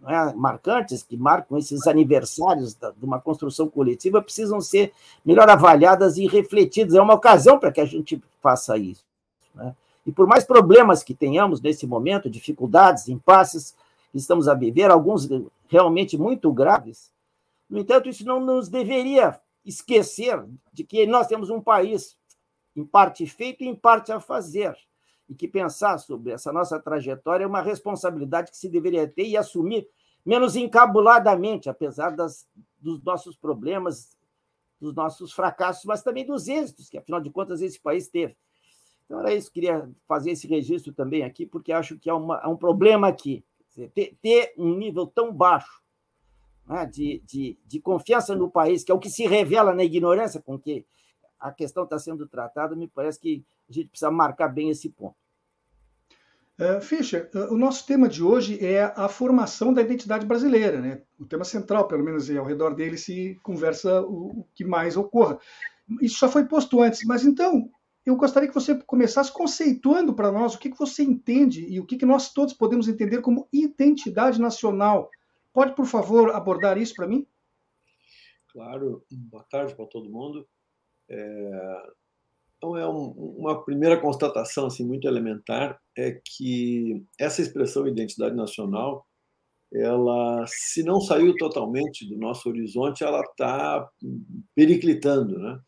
né, 0.00 0.32
marcantes 0.36 1.02
que 1.02 1.16
marcam 1.16 1.58
esses 1.58 1.88
aniversários 1.88 2.74
da, 2.74 2.92
de 2.92 3.04
uma 3.04 3.20
construção 3.20 3.68
coletiva 3.68 4.22
precisam 4.22 4.60
ser 4.60 4.92
melhor 5.24 5.50
avaliadas 5.50 6.16
e 6.16 6.28
refletidas. 6.28 6.94
É 6.94 7.02
uma 7.02 7.14
ocasião 7.14 7.58
para 7.58 7.72
que 7.72 7.80
a 7.80 7.84
gente 7.84 8.22
faça 8.40 8.78
isso. 8.78 9.04
Né? 9.52 9.74
E 10.06 10.12
por 10.12 10.28
mais 10.28 10.44
problemas 10.44 11.02
que 11.02 11.14
tenhamos 11.14 11.60
nesse 11.60 11.88
momento, 11.88 12.30
dificuldades, 12.30 13.08
impasses 13.08 13.74
que 14.12 14.18
estamos 14.18 14.46
a 14.46 14.54
viver, 14.54 14.92
alguns 14.92 15.28
realmente 15.66 16.16
muito 16.16 16.52
graves, 16.52 17.10
no 17.68 17.80
entanto, 17.80 18.08
isso 18.08 18.24
não 18.24 18.38
nos 18.38 18.68
deveria 18.68 19.40
esquecer 19.66 20.40
de 20.72 20.84
que 20.84 21.04
nós 21.04 21.26
temos 21.26 21.50
um 21.50 21.60
país 21.60 22.16
em 22.78 22.84
parte 22.84 23.26
feito 23.26 23.64
e 23.64 23.66
em 23.66 23.74
parte 23.74 24.12
a 24.12 24.20
fazer. 24.20 24.76
E 25.28 25.34
que 25.34 25.48
pensar 25.48 25.98
sobre 25.98 26.32
essa 26.32 26.52
nossa 26.52 26.80
trajetória 26.80 27.44
é 27.44 27.46
uma 27.46 27.60
responsabilidade 27.60 28.50
que 28.50 28.56
se 28.56 28.68
deveria 28.68 29.06
ter 29.06 29.26
e 29.26 29.36
assumir 29.36 29.86
menos 30.24 30.56
encabuladamente, 30.56 31.68
apesar 31.68 32.10
das, 32.10 32.48
dos 32.78 33.02
nossos 33.02 33.36
problemas, 33.36 34.16
dos 34.80 34.94
nossos 34.94 35.32
fracassos, 35.32 35.84
mas 35.84 36.02
também 36.02 36.24
dos 36.24 36.48
êxitos 36.48 36.88
que, 36.88 36.96
afinal 36.96 37.20
de 37.20 37.30
contas, 37.30 37.60
esse 37.60 37.80
país 37.80 38.08
teve. 38.08 38.36
Então, 39.04 39.20
era 39.20 39.34
isso, 39.34 39.50
queria 39.50 39.90
fazer 40.06 40.30
esse 40.30 40.46
registro 40.46 40.92
também 40.92 41.24
aqui, 41.24 41.46
porque 41.46 41.72
acho 41.72 41.98
que 41.98 42.08
há, 42.08 42.14
uma, 42.14 42.38
há 42.38 42.48
um 42.48 42.56
problema 42.56 43.08
aqui. 43.08 43.44
Ter, 43.94 44.16
ter, 44.20 44.54
um 44.58 44.76
nível 44.76 45.06
tão 45.06 45.32
baixo 45.32 45.82
né, 46.66 46.84
de, 46.84 47.22
de, 47.24 47.58
de 47.64 47.80
confiança 47.80 48.34
no 48.34 48.50
país, 48.50 48.82
que 48.82 48.90
é 48.90 48.94
o 48.94 48.98
que 48.98 49.08
se 49.08 49.26
revela 49.26 49.72
na 49.72 49.84
ignorância 49.84 50.42
com 50.42 50.58
que 50.58 50.84
a 51.38 51.52
questão 51.52 51.84
está 51.84 51.98
sendo 51.98 52.26
tratada, 52.26 52.74
me 52.74 52.88
parece 52.88 53.20
que 53.20 53.44
a 53.68 53.72
gente 53.72 53.88
precisa 53.88 54.10
marcar 54.10 54.48
bem 54.48 54.70
esse 54.70 54.88
ponto. 54.88 55.16
Uh, 56.58 56.80
Fischer, 56.80 57.30
uh, 57.34 57.54
o 57.54 57.56
nosso 57.56 57.86
tema 57.86 58.08
de 58.08 58.22
hoje 58.22 58.64
é 58.64 58.82
a 58.96 59.08
formação 59.08 59.72
da 59.72 59.80
identidade 59.80 60.26
brasileira, 60.26 60.80
né? 60.80 61.02
O 61.18 61.24
tema 61.24 61.44
central, 61.44 61.86
pelo 61.86 62.02
menos 62.02 62.28
ao 62.30 62.44
redor 62.44 62.74
dele 62.74 62.98
se 62.98 63.38
conversa 63.44 64.02
o, 64.02 64.40
o 64.40 64.46
que 64.54 64.64
mais 64.64 64.96
ocorra. 64.96 65.38
Isso 66.02 66.18
já 66.18 66.28
foi 66.28 66.46
posto 66.46 66.82
antes, 66.82 67.04
mas 67.04 67.24
então 67.24 67.70
eu 68.04 68.16
gostaria 68.16 68.48
que 68.48 68.54
você 68.54 68.74
começasse 68.74 69.32
conceituando 69.32 70.14
para 70.14 70.32
nós 70.32 70.54
o 70.54 70.58
que, 70.58 70.70
que 70.70 70.78
você 70.78 71.02
entende 71.02 71.64
e 71.68 71.78
o 71.78 71.86
que, 71.86 71.96
que 71.96 72.06
nós 72.06 72.32
todos 72.32 72.54
podemos 72.54 72.88
entender 72.88 73.20
como 73.20 73.46
identidade 73.52 74.40
nacional. 74.40 75.10
Pode, 75.52 75.74
por 75.74 75.86
favor, 75.86 76.34
abordar 76.34 76.76
isso 76.76 76.94
para 76.94 77.06
mim? 77.06 77.26
Claro. 78.48 79.04
Boa 79.10 79.44
tarde 79.44 79.74
para 79.74 79.86
todo 79.86 80.10
mundo. 80.10 80.48
É, 81.10 81.82
então, 82.58 82.76
é 82.76 82.86
um, 82.88 83.10
uma 83.38 83.64
primeira 83.64 84.00
constatação 84.00 84.66
assim, 84.66 84.84
muito 84.84 85.06
elementar 85.06 85.80
é 85.96 86.20
que 86.24 87.04
essa 87.18 87.40
expressão 87.40 87.86
identidade 87.86 88.34
nacional, 88.34 89.06
ela, 89.72 90.44
se 90.46 90.82
não 90.82 91.00
saiu 91.00 91.36
totalmente 91.36 92.08
do 92.08 92.16
nosso 92.18 92.48
horizonte, 92.48 93.04
ela 93.04 93.20
está 93.20 93.88
periclitando, 94.54 95.38
né? 95.38 95.60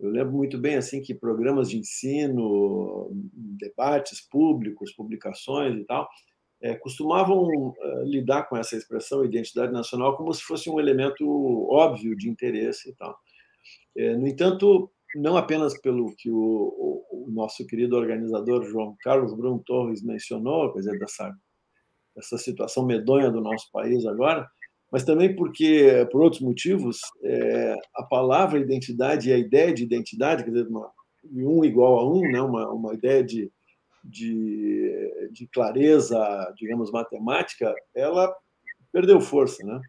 Eu 0.00 0.10
lembro 0.10 0.32
muito 0.32 0.58
bem 0.58 0.76
assim 0.76 1.00
que 1.00 1.14
programas 1.14 1.70
de 1.70 1.78
ensino, 1.78 3.10
debates 3.32 4.20
públicos, 4.20 4.92
publicações 4.92 5.78
e 5.78 5.84
tal, 5.84 6.08
é, 6.60 6.74
costumavam 6.74 7.74
é, 7.78 8.04
lidar 8.04 8.44
com 8.48 8.56
essa 8.56 8.76
expressão 8.76 9.24
identidade 9.24 9.72
nacional 9.72 10.16
como 10.16 10.32
se 10.32 10.42
fosse 10.42 10.68
um 10.70 10.80
elemento 10.80 11.24
óbvio 11.70 12.16
de 12.16 12.28
interesse 12.28 12.90
e 12.90 12.94
tal. 12.94 13.16
É, 13.96 14.16
no 14.16 14.26
entanto, 14.26 14.90
não 15.14 15.36
apenas 15.36 15.78
pelo 15.80 16.14
que 16.16 16.30
o, 16.30 16.36
o, 16.36 17.26
o, 17.26 17.30
nosso 17.30 17.66
querido 17.66 17.96
organizador 17.96 18.64
João 18.64 18.96
Carlos 19.00 19.34
Bruno 19.34 19.62
Torres 19.64 20.02
mencionou, 20.02 20.72
quer 20.72 20.80
dizer, 20.80 20.98
dessa, 20.98 21.32
dessa 22.16 22.38
situação 22.38 22.86
medonha 22.86 23.30
do 23.30 23.40
nosso 23.40 23.70
país 23.72 24.06
agora, 24.06 24.48
mas 24.90 25.04
também 25.04 25.34
porque, 25.34 26.06
por 26.10 26.22
outros 26.22 26.42
motivos, 26.42 27.00
é, 27.22 27.74
a 27.96 28.02
palavra 28.02 28.58
identidade 28.58 29.30
e 29.30 29.32
a 29.32 29.38
ideia 29.38 29.72
de 29.72 29.82
identidade, 29.82 30.44
quer 30.44 30.50
dizer, 30.50 30.66
uma, 30.68 30.90
um 31.24 31.64
igual 31.64 31.98
a 31.98 32.12
um, 32.12 32.20
né, 32.20 32.40
uma, 32.42 32.70
uma 32.70 32.94
ideia 32.94 33.24
de, 33.24 33.50
de, 34.04 35.30
de 35.32 35.46
clareza, 35.46 36.18
digamos, 36.56 36.90
matemática, 36.90 37.74
ela 37.94 38.34
perdeu 38.92 39.20
força, 39.20 39.64
né? 39.64 39.80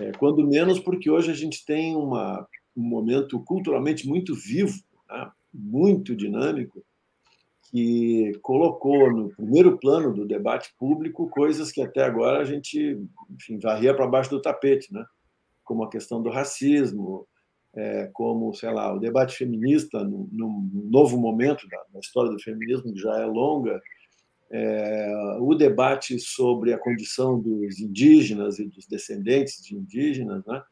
É, 0.00 0.10
quando 0.12 0.46
menos 0.46 0.80
porque 0.80 1.08
hoje 1.08 1.30
a 1.30 1.34
gente 1.34 1.64
tem 1.64 1.94
uma 1.94 2.46
um 2.76 2.82
momento 2.82 3.40
culturalmente 3.40 4.06
muito 4.06 4.34
vivo, 4.34 4.78
né? 5.08 5.30
muito 5.52 6.16
dinâmico, 6.16 6.84
que 7.70 8.32
colocou 8.42 9.12
no 9.12 9.30
primeiro 9.30 9.78
plano 9.78 10.12
do 10.12 10.26
debate 10.26 10.74
público 10.78 11.28
coisas 11.28 11.72
que 11.72 11.80
até 11.80 12.04
agora 12.04 12.40
a 12.40 12.44
gente 12.44 13.00
enfim, 13.30 13.58
varria 13.58 13.94
para 13.94 14.06
baixo 14.06 14.30
do 14.30 14.42
tapete, 14.42 14.92
né? 14.92 15.04
como 15.64 15.82
a 15.82 15.90
questão 15.90 16.22
do 16.22 16.30
racismo, 16.30 17.26
é, 17.74 18.08
como, 18.12 18.54
sei 18.54 18.70
lá, 18.70 18.92
o 18.94 19.00
debate 19.00 19.36
feminista 19.36 20.04
num, 20.04 20.70
novo 20.90 21.18
momento 21.18 21.66
da, 21.68 21.82
da, 21.92 22.00
história 22.00 22.30
do 22.30 22.40
feminismo, 22.40 22.92
que 22.92 23.00
já 23.00 23.18
é 23.18 23.26
longa, 23.26 23.80
é, 24.50 25.36
o 25.40 25.54
debate 25.54 26.18
sobre 26.20 26.72
a 26.72 26.78
condição 26.78 27.40
dos 27.40 27.80
indígenas 27.80 28.58
e 28.58 28.68
dos 28.68 28.86
descendentes 28.86 29.60
de 29.64 29.74
indígenas, 29.74 30.44
né? 30.46 30.62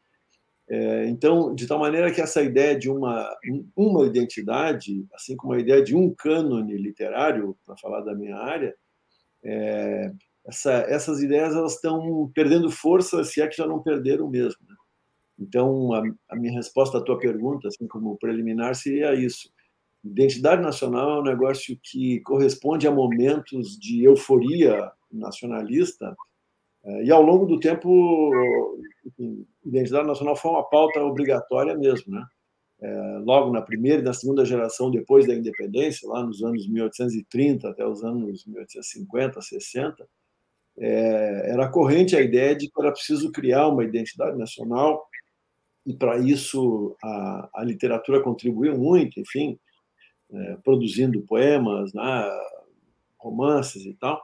É, 0.69 1.05
então, 1.07 1.53
de 1.53 1.67
tal 1.67 1.77
maneira 1.77 2.11
que 2.11 2.21
essa 2.21 2.41
ideia 2.41 2.77
de 2.77 2.89
uma, 2.89 3.29
uma 3.75 4.05
identidade, 4.05 5.05
assim 5.13 5.35
como 5.35 5.53
a 5.53 5.59
ideia 5.59 5.83
de 5.83 5.95
um 5.95 6.13
cânone 6.13 6.77
literário, 6.77 7.57
para 7.65 7.75
falar 7.77 8.01
da 8.01 8.15
minha 8.15 8.37
área, 8.37 8.73
é, 9.43 10.11
essa, 10.45 10.71
essas 10.71 11.21
ideias 11.21 11.53
elas 11.53 11.75
estão 11.75 12.31
perdendo 12.33 12.69
força, 12.69 13.23
se 13.23 13.41
é 13.41 13.47
que 13.47 13.57
já 13.57 13.67
não 13.67 13.81
perderam 13.81 14.29
mesmo. 14.29 14.59
Né? 14.67 14.75
Então, 15.39 15.93
a, 15.93 16.03
a, 16.29 16.35
minha 16.35 16.53
resposta 16.53 16.97
à 16.97 17.01
tua 17.01 17.19
pergunta, 17.19 17.67
assim 17.67 17.87
como 17.87 18.17
preliminar, 18.17 18.75
seria 18.75 19.13
isso. 19.13 19.51
Identidade 20.03 20.61
nacional 20.61 21.17
é 21.17 21.19
um 21.19 21.23
negócio 21.23 21.77
que 21.81 22.19
corresponde 22.21 22.87
a 22.87 22.91
momentos 22.91 23.77
de 23.77 24.03
euforia 24.03 24.91
nacionalista, 25.11 26.15
e 27.03 27.11
ao 27.11 27.21
longo 27.21 27.45
do 27.45 27.59
tempo 27.59 28.01
enfim, 29.05 29.45
identidade 29.65 30.07
nacional 30.07 30.35
foi 30.35 30.51
uma 30.51 30.63
pauta 30.63 31.01
obrigatória 31.01 31.75
mesmo, 31.75 32.13
né? 32.13 32.25
É, 32.81 33.17
logo 33.19 33.51
na 33.51 33.61
primeira 33.61 34.01
e 34.01 34.05
na 34.05 34.13
segunda 34.13 34.43
geração 34.43 34.91
depois 34.91 35.25
da 35.25 35.33
independência, 35.33 36.09
lá 36.09 36.21
nos 36.21 36.43
anos 36.43 36.67
1830 36.67 37.69
até 37.69 37.85
os 37.87 38.03
anos 38.03 38.45
1850, 38.45 39.41
60, 39.41 40.05
é, 40.79 41.51
era 41.51 41.69
corrente 41.69 42.15
a 42.15 42.21
ideia 42.21 42.55
de 42.55 42.67
que 42.67 42.81
era 42.81 42.91
preciso 42.91 43.31
criar 43.31 43.69
uma 43.69 43.85
identidade 43.85 44.37
nacional 44.37 45.05
e 45.85 45.93
para 45.93 46.17
isso 46.17 46.97
a, 47.01 47.49
a, 47.55 47.63
literatura 47.63 48.21
contribuiu 48.21 48.77
muito, 48.77 49.19
enfim, 49.19 49.57
é, 50.31 50.57
produzindo 50.63 51.21
poemas, 51.21 51.93
né, 51.93 52.29
romances 53.17 53.85
e 53.85 53.93
tal 53.93 54.21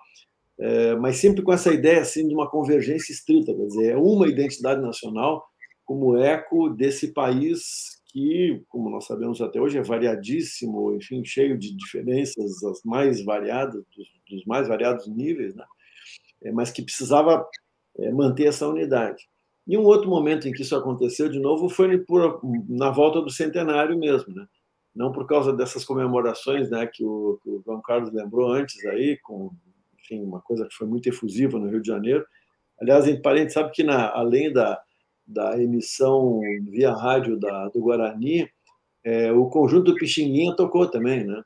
é, 0.60 0.96
mas 0.96 1.18
sempre 1.18 1.42
com 1.42 1.54
essa 1.54 1.74
ideia 1.74 2.02
assim 2.02 2.28
de 2.28 2.34
uma 2.34 2.50
convergência 2.50 3.14
estrita, 3.14 3.54
quer 3.54 3.66
dizer, 3.66 3.92
é 3.94 3.98
uma 3.98 4.28
identidade 4.28 4.82
nacional 4.82 5.46
como 5.86 6.18
eco 6.18 6.70
desse 6.70 7.14
país 7.14 8.00
que, 8.12 8.62
como 8.68 8.90
nós 8.90 9.06
sabemos 9.06 9.42
até 9.42 9.60
hoje, 9.60 9.78
é 9.78 9.82
variadíssimo, 9.82 10.94
enfim, 10.96 11.24
cheio 11.24 11.58
de 11.58 11.76
diferenças 11.76 12.64
as 12.64 12.84
mais 12.84 13.24
variadas, 13.24 13.84
dos, 13.96 14.08
dos 14.30 14.46
mais 14.46 14.68
variados 14.68 15.08
níveis, 15.08 15.56
né? 15.56 15.64
É, 16.44 16.52
mas 16.52 16.72
que 16.72 16.82
precisava 16.82 17.46
é, 17.98 18.12
manter 18.12 18.48
essa 18.48 18.68
unidade. 18.68 19.30
E 19.68 19.78
um 19.78 19.84
outro 19.84 20.10
momento 20.10 20.48
em 20.48 20.52
que 20.52 20.64
isso 20.64 20.76
aconteceu 20.76 21.30
de 21.30 21.40
novo 21.40 21.70
foi 21.70 22.00
por, 22.00 22.42
na 22.68 22.90
volta 22.90 23.22
do 23.22 23.30
centenário 23.30 23.98
mesmo, 23.98 24.34
né? 24.34 24.46
Não 24.96 25.12
por 25.12 25.28
causa 25.28 25.54
dessas 25.54 25.86
comemorações, 25.86 26.70
né, 26.70 26.88
que 26.92 27.06
o, 27.06 27.40
que 27.44 27.50
o 27.50 27.62
João 27.64 27.82
Carlos 27.82 28.12
lembrou 28.12 28.52
antes 28.52 28.84
aí, 28.86 29.18
com 29.22 29.52
enfim, 30.10 30.24
uma 30.24 30.42
coisa 30.42 30.66
que 30.68 30.76
foi 30.76 30.88
muito 30.88 31.08
efusiva 31.08 31.60
no 31.60 31.70
Rio 31.70 31.82
de 31.82 31.88
Janeiro. 31.88 32.26
Aliás, 32.82 33.08
em 33.08 33.22
parente, 33.22 33.54
sabe 33.54 33.72
que 33.72 33.84
na, 33.84 34.10
além 34.10 34.52
da, 34.52 34.82
da 35.26 35.62
emissão 35.62 36.40
via 36.70 36.92
rádio 36.92 37.38
da, 37.38 37.68
do 37.70 37.80
Guarani, 37.82 38.50
é, 39.04 39.32
o 39.32 39.48
conjunto 39.48 39.96
Pixinguinha 39.96 40.56
tocou 40.56 40.90
também, 40.90 41.26
né? 41.26 41.42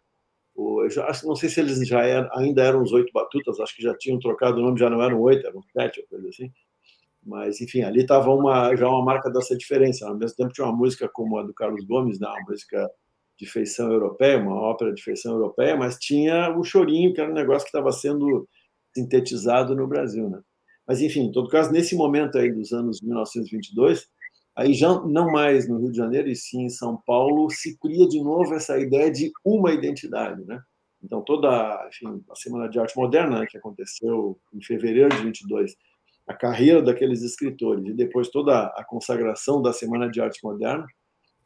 O, 0.55 0.87
já, 0.89 1.07
não 1.23 1.35
sei 1.35 1.49
se 1.49 1.59
eles 1.59 1.85
já 1.87 2.01
ainda 2.35 2.63
eram 2.63 2.81
os 2.81 2.91
oito 2.91 3.11
batutas, 3.11 3.59
acho 3.59 3.75
que 3.75 3.81
já 3.81 3.95
tinham 3.97 4.19
trocado 4.19 4.59
o 4.59 4.61
nome, 4.61 4.79
já 4.79 4.89
não 4.89 5.01
eram 5.01 5.19
oito, 5.21 5.45
eram 5.47 5.61
sete, 5.75 6.01
ou 6.01 6.07
coisa 6.07 6.29
assim. 6.29 6.51
Mas, 7.25 7.61
enfim, 7.61 7.81
ali 7.81 8.01
estava 8.01 8.29
uma, 8.29 8.75
já 8.75 8.87
uma 8.87 9.03
marca 9.03 9.29
dessa 9.31 9.57
diferença. 9.57 10.07
Ao 10.07 10.15
mesmo 10.15 10.35
tempo, 10.35 10.53
tinha 10.53 10.67
uma 10.67 10.75
música 10.75 11.09
como 11.11 11.37
a 11.39 11.43
do 11.43 11.53
Carlos 11.53 11.83
Gomes, 11.85 12.19
né? 12.19 12.27
uma 12.27 12.43
música 12.47 12.89
de 13.37 13.45
feição 13.45 13.91
europeia, 13.91 14.37
uma 14.37 14.55
ópera 14.55 14.93
de 14.93 15.01
feição 15.01 15.33
europeia, 15.33 15.75
mas 15.75 15.97
tinha 15.97 16.55
o 16.57 16.63
chorinho, 16.63 17.13
que 17.13 17.21
era 17.21 17.29
um 17.29 17.33
negócio 17.33 17.63
que 17.63 17.75
estava 17.75 17.91
sendo 17.91 18.47
sintetizado 18.95 19.75
no 19.75 19.87
Brasil. 19.87 20.29
Né? 20.29 20.39
Mas, 20.87 21.01
enfim, 21.01 21.21
em 21.21 21.31
todo 21.31 21.49
caso, 21.49 21.71
nesse 21.71 21.95
momento 21.95 22.37
aí 22.37 22.51
dos 22.51 22.71
anos 22.71 23.01
1922, 23.01 24.07
aí 24.55 24.73
já 24.73 24.99
não 25.01 25.31
mais 25.31 25.67
no 25.67 25.79
Rio 25.79 25.91
de 25.91 25.97
Janeiro, 25.97 26.29
e 26.29 26.35
sim 26.35 26.63
em 26.63 26.69
São 26.69 27.01
Paulo, 27.05 27.49
se 27.49 27.77
cria 27.79 28.07
de 28.07 28.21
novo 28.21 28.53
essa 28.53 28.77
ideia 28.77 29.11
de 29.11 29.31
uma 29.43 29.71
identidade. 29.73 30.43
Né? 30.45 30.61
Então, 31.03 31.21
toda 31.21 31.87
enfim, 31.89 32.23
a 32.29 32.35
Semana 32.35 32.69
de 32.69 32.79
Arte 32.79 32.95
Moderna, 32.95 33.39
né, 33.39 33.45
que 33.49 33.57
aconteceu 33.57 34.39
em 34.53 34.61
fevereiro 34.63 35.09
de 35.09 35.23
22, 35.23 35.75
a 36.27 36.33
carreira 36.33 36.81
daqueles 36.81 37.21
escritores 37.21 37.85
e 37.85 37.93
depois 37.93 38.29
toda 38.29 38.67
a 38.67 38.83
consagração 38.85 39.61
da 39.61 39.73
Semana 39.73 40.09
de 40.09 40.21
Arte 40.21 40.39
Moderna, 40.43 40.85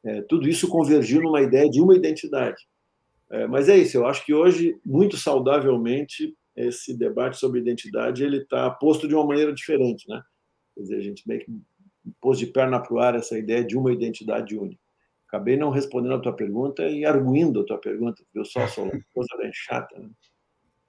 é, 0.08 0.22
tudo 0.22 0.48
isso 0.48 0.70
convergiu 0.70 1.22
numa 1.22 1.42
ideia 1.42 1.70
de 1.70 1.82
uma 1.82 1.94
identidade. 1.94 2.66
É, 3.30 3.46
mas 3.46 3.68
é 3.68 3.76
isso, 3.76 3.98
eu 3.98 4.06
acho 4.06 4.26
que 4.26 4.34
hoje, 4.34 4.80
muito 4.86 5.18
saudavelmente, 5.18 6.34
esse 6.56 6.98
debate 6.98 7.38
sobre 7.38 7.60
identidade 7.60 8.24
ele 8.24 8.38
está 8.38 8.70
posto 8.72 9.08
de 9.08 9.14
uma 9.14 9.26
maneira 9.26 9.54
diferente. 9.54 10.08
Né? 10.08 10.22
Quer 10.74 10.82
dizer, 10.82 10.96
a 10.96 11.02
gente 11.02 11.28
meio 11.28 11.42
que 11.42 11.52
pôs 12.22 12.40
de 12.40 12.48
perna 12.48 12.82
para 12.82 12.94
o 12.94 13.00
ar 13.00 13.16
essa 13.16 13.38
ideia 13.38 13.66
de 13.66 13.78
uma 13.78 13.92
identidade 13.92 14.58
única. 14.58 14.82
Acabei 15.28 15.58
não 15.58 15.72
respondendo 15.72 16.16
a 16.16 16.20
tua 16.20 16.34
pergunta 16.34 16.88
e 16.88 17.06
arguindo 17.06 17.60
a 17.60 17.66
tua 17.66 17.78
pergunta, 17.78 18.24
viu 18.34 18.46
só, 18.46 18.66
só 18.66 18.84
coisa 19.14 19.38
bem 19.38 19.52
chata. 19.54 20.00
Né? 20.00 20.10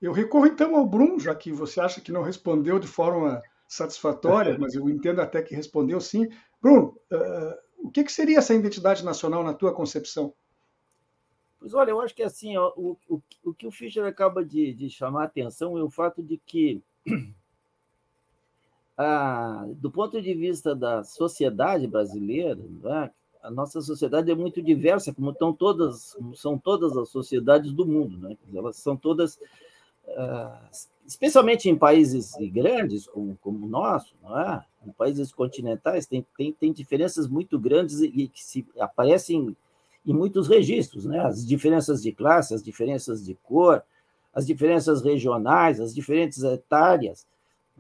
Eu 0.01 0.13
recorro 0.13 0.47
então 0.47 0.77
ao 0.77 0.87
Brum, 0.87 1.19
já 1.19 1.35
que 1.35 1.51
você 1.51 1.81
acha 1.81 2.01
que 2.01 2.13
não 2.13 2.23
respondeu 2.23 2.79
de 2.79 2.87
forma 2.87 3.43
satisfatória, 3.67 4.57
mas 4.61 4.75
eu 4.75 4.89
entendo 4.89 5.21
até 5.21 5.43
que 5.43 5.57
respondeu 5.57 6.01
sim. 6.01 6.29
Bruno, 6.63 6.97
uh, 7.13 7.68
o 7.78 7.90
que, 7.90 8.04
que, 8.04 8.12
seria 8.12 8.38
essa 8.38 8.54
identidade 8.54 9.04
nacional 9.04 9.42
na 9.42 9.54
tua 9.54 9.73
concepção? 9.73 10.32
Pois 11.58 11.75
olha, 11.75 11.90
eu 11.90 12.00
acho 12.00 12.14
que 12.14 12.23
assim, 12.23 12.56
ó, 12.56 12.73
o, 12.76 12.97
o, 13.08 13.20
o, 13.44 13.54
que 13.54 13.66
o 13.66 13.70
Fischer 13.70 14.04
acaba 14.04 14.44
de, 14.44 14.73
de, 14.73 14.90
chamar 14.90 15.23
a 15.23 15.26
atenção 15.26 15.76
é 15.76 15.82
o 15.82 15.90
fato 15.90 16.23
de 16.23 16.38
que, 16.38 16.80
ah, 18.97 19.66
do 19.76 19.90
ponto 19.90 20.20
de 20.20 20.35
vista 20.35 20.75
da 20.75 21.02
sociedade 21.02 21.87
brasileira, 21.87 22.61
né, 22.82 23.11
a 23.42 23.50
nossa 23.50 23.80
sociedade 23.80 24.30
é 24.30 24.35
muito 24.35 24.61
diversa, 24.61 25.14
como 25.14 25.30
estão 25.30 25.52
todas, 25.52 26.14
como 26.14 26.37
são 26.37 26.58
todas 26.58 26.97
as 26.97 27.08
sociedades 27.08 27.73
do 27.73 27.87
mundo, 27.87 28.18
né? 28.18 28.37
Elas 28.52 28.76
são 28.76 28.97
todas 28.97 29.38
especialmente 31.07 31.69
em 31.69 31.77
países 31.77 32.33
grandes 32.53 33.07
como, 33.07 33.37
como 33.41 33.67
o 33.67 33.69
nosso, 33.69 34.15
não 34.23 34.38
é? 34.38 34.65
em 34.87 34.93
países 34.93 35.33
continentais, 35.33 36.07
tem, 36.07 36.25
tem, 36.37 36.53
tem 36.53 36.73
diferenças 36.73 37.29
muito 37.29 37.59
grandes 37.59 38.00
e 38.00 38.29
que 38.29 38.45
se 38.45 38.67
aparecem 38.79 39.57
em 40.07 40.12
muitos 40.12 40.49
registros, 40.49 41.05
né? 41.05 41.21
as 41.21 41.47
diferenças 41.47 42.03
de 42.03 42.12
classe, 42.12 42.55
as 42.55 42.62
diferenças 42.62 43.25
de 43.25 43.35
cor, 43.35 43.83
as 44.33 44.47
diferenças 44.47 45.02
regionais, 45.02 45.80
as 45.80 45.95
diferentes 45.95 46.43
etárias. 46.43 47.26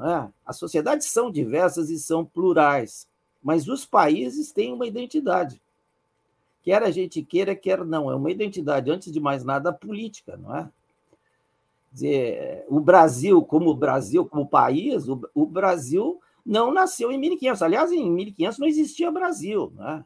É? 0.00 0.28
As 0.44 0.56
sociedades 0.56 1.08
são 1.08 1.30
diversas 1.30 1.90
e 1.90 1.98
são 1.98 2.24
plurais, 2.24 3.08
mas 3.42 3.68
os 3.68 3.84
países 3.84 4.52
têm 4.52 4.72
uma 4.72 4.86
identidade. 4.86 5.60
Quer 6.62 6.82
a 6.82 6.90
gente 6.90 7.22
queira, 7.22 7.54
quer 7.54 7.84
não. 7.84 8.10
É 8.10 8.14
uma 8.14 8.30
identidade, 8.30 8.90
antes 8.90 9.10
de 9.10 9.18
mais 9.18 9.42
nada, 9.42 9.72
política, 9.72 10.36
não 10.36 10.54
é? 10.54 10.70
Dizer, 11.92 12.64
o 12.68 12.80
Brasil, 12.80 13.42
como 13.42 13.74
Brasil, 13.74 14.26
como 14.26 14.48
país, 14.48 15.08
o, 15.08 15.20
o, 15.34 15.46
Brasil 15.46 16.20
não 16.44 16.72
nasceu 16.72 17.10
em 17.10 17.18
1500. 17.18 17.62
Aliás, 17.62 17.92
em 17.92 18.10
1500 18.10 18.58
não 18.58 18.66
existia 18.66 19.10
Brasil. 19.10 19.72
Né? 19.74 20.04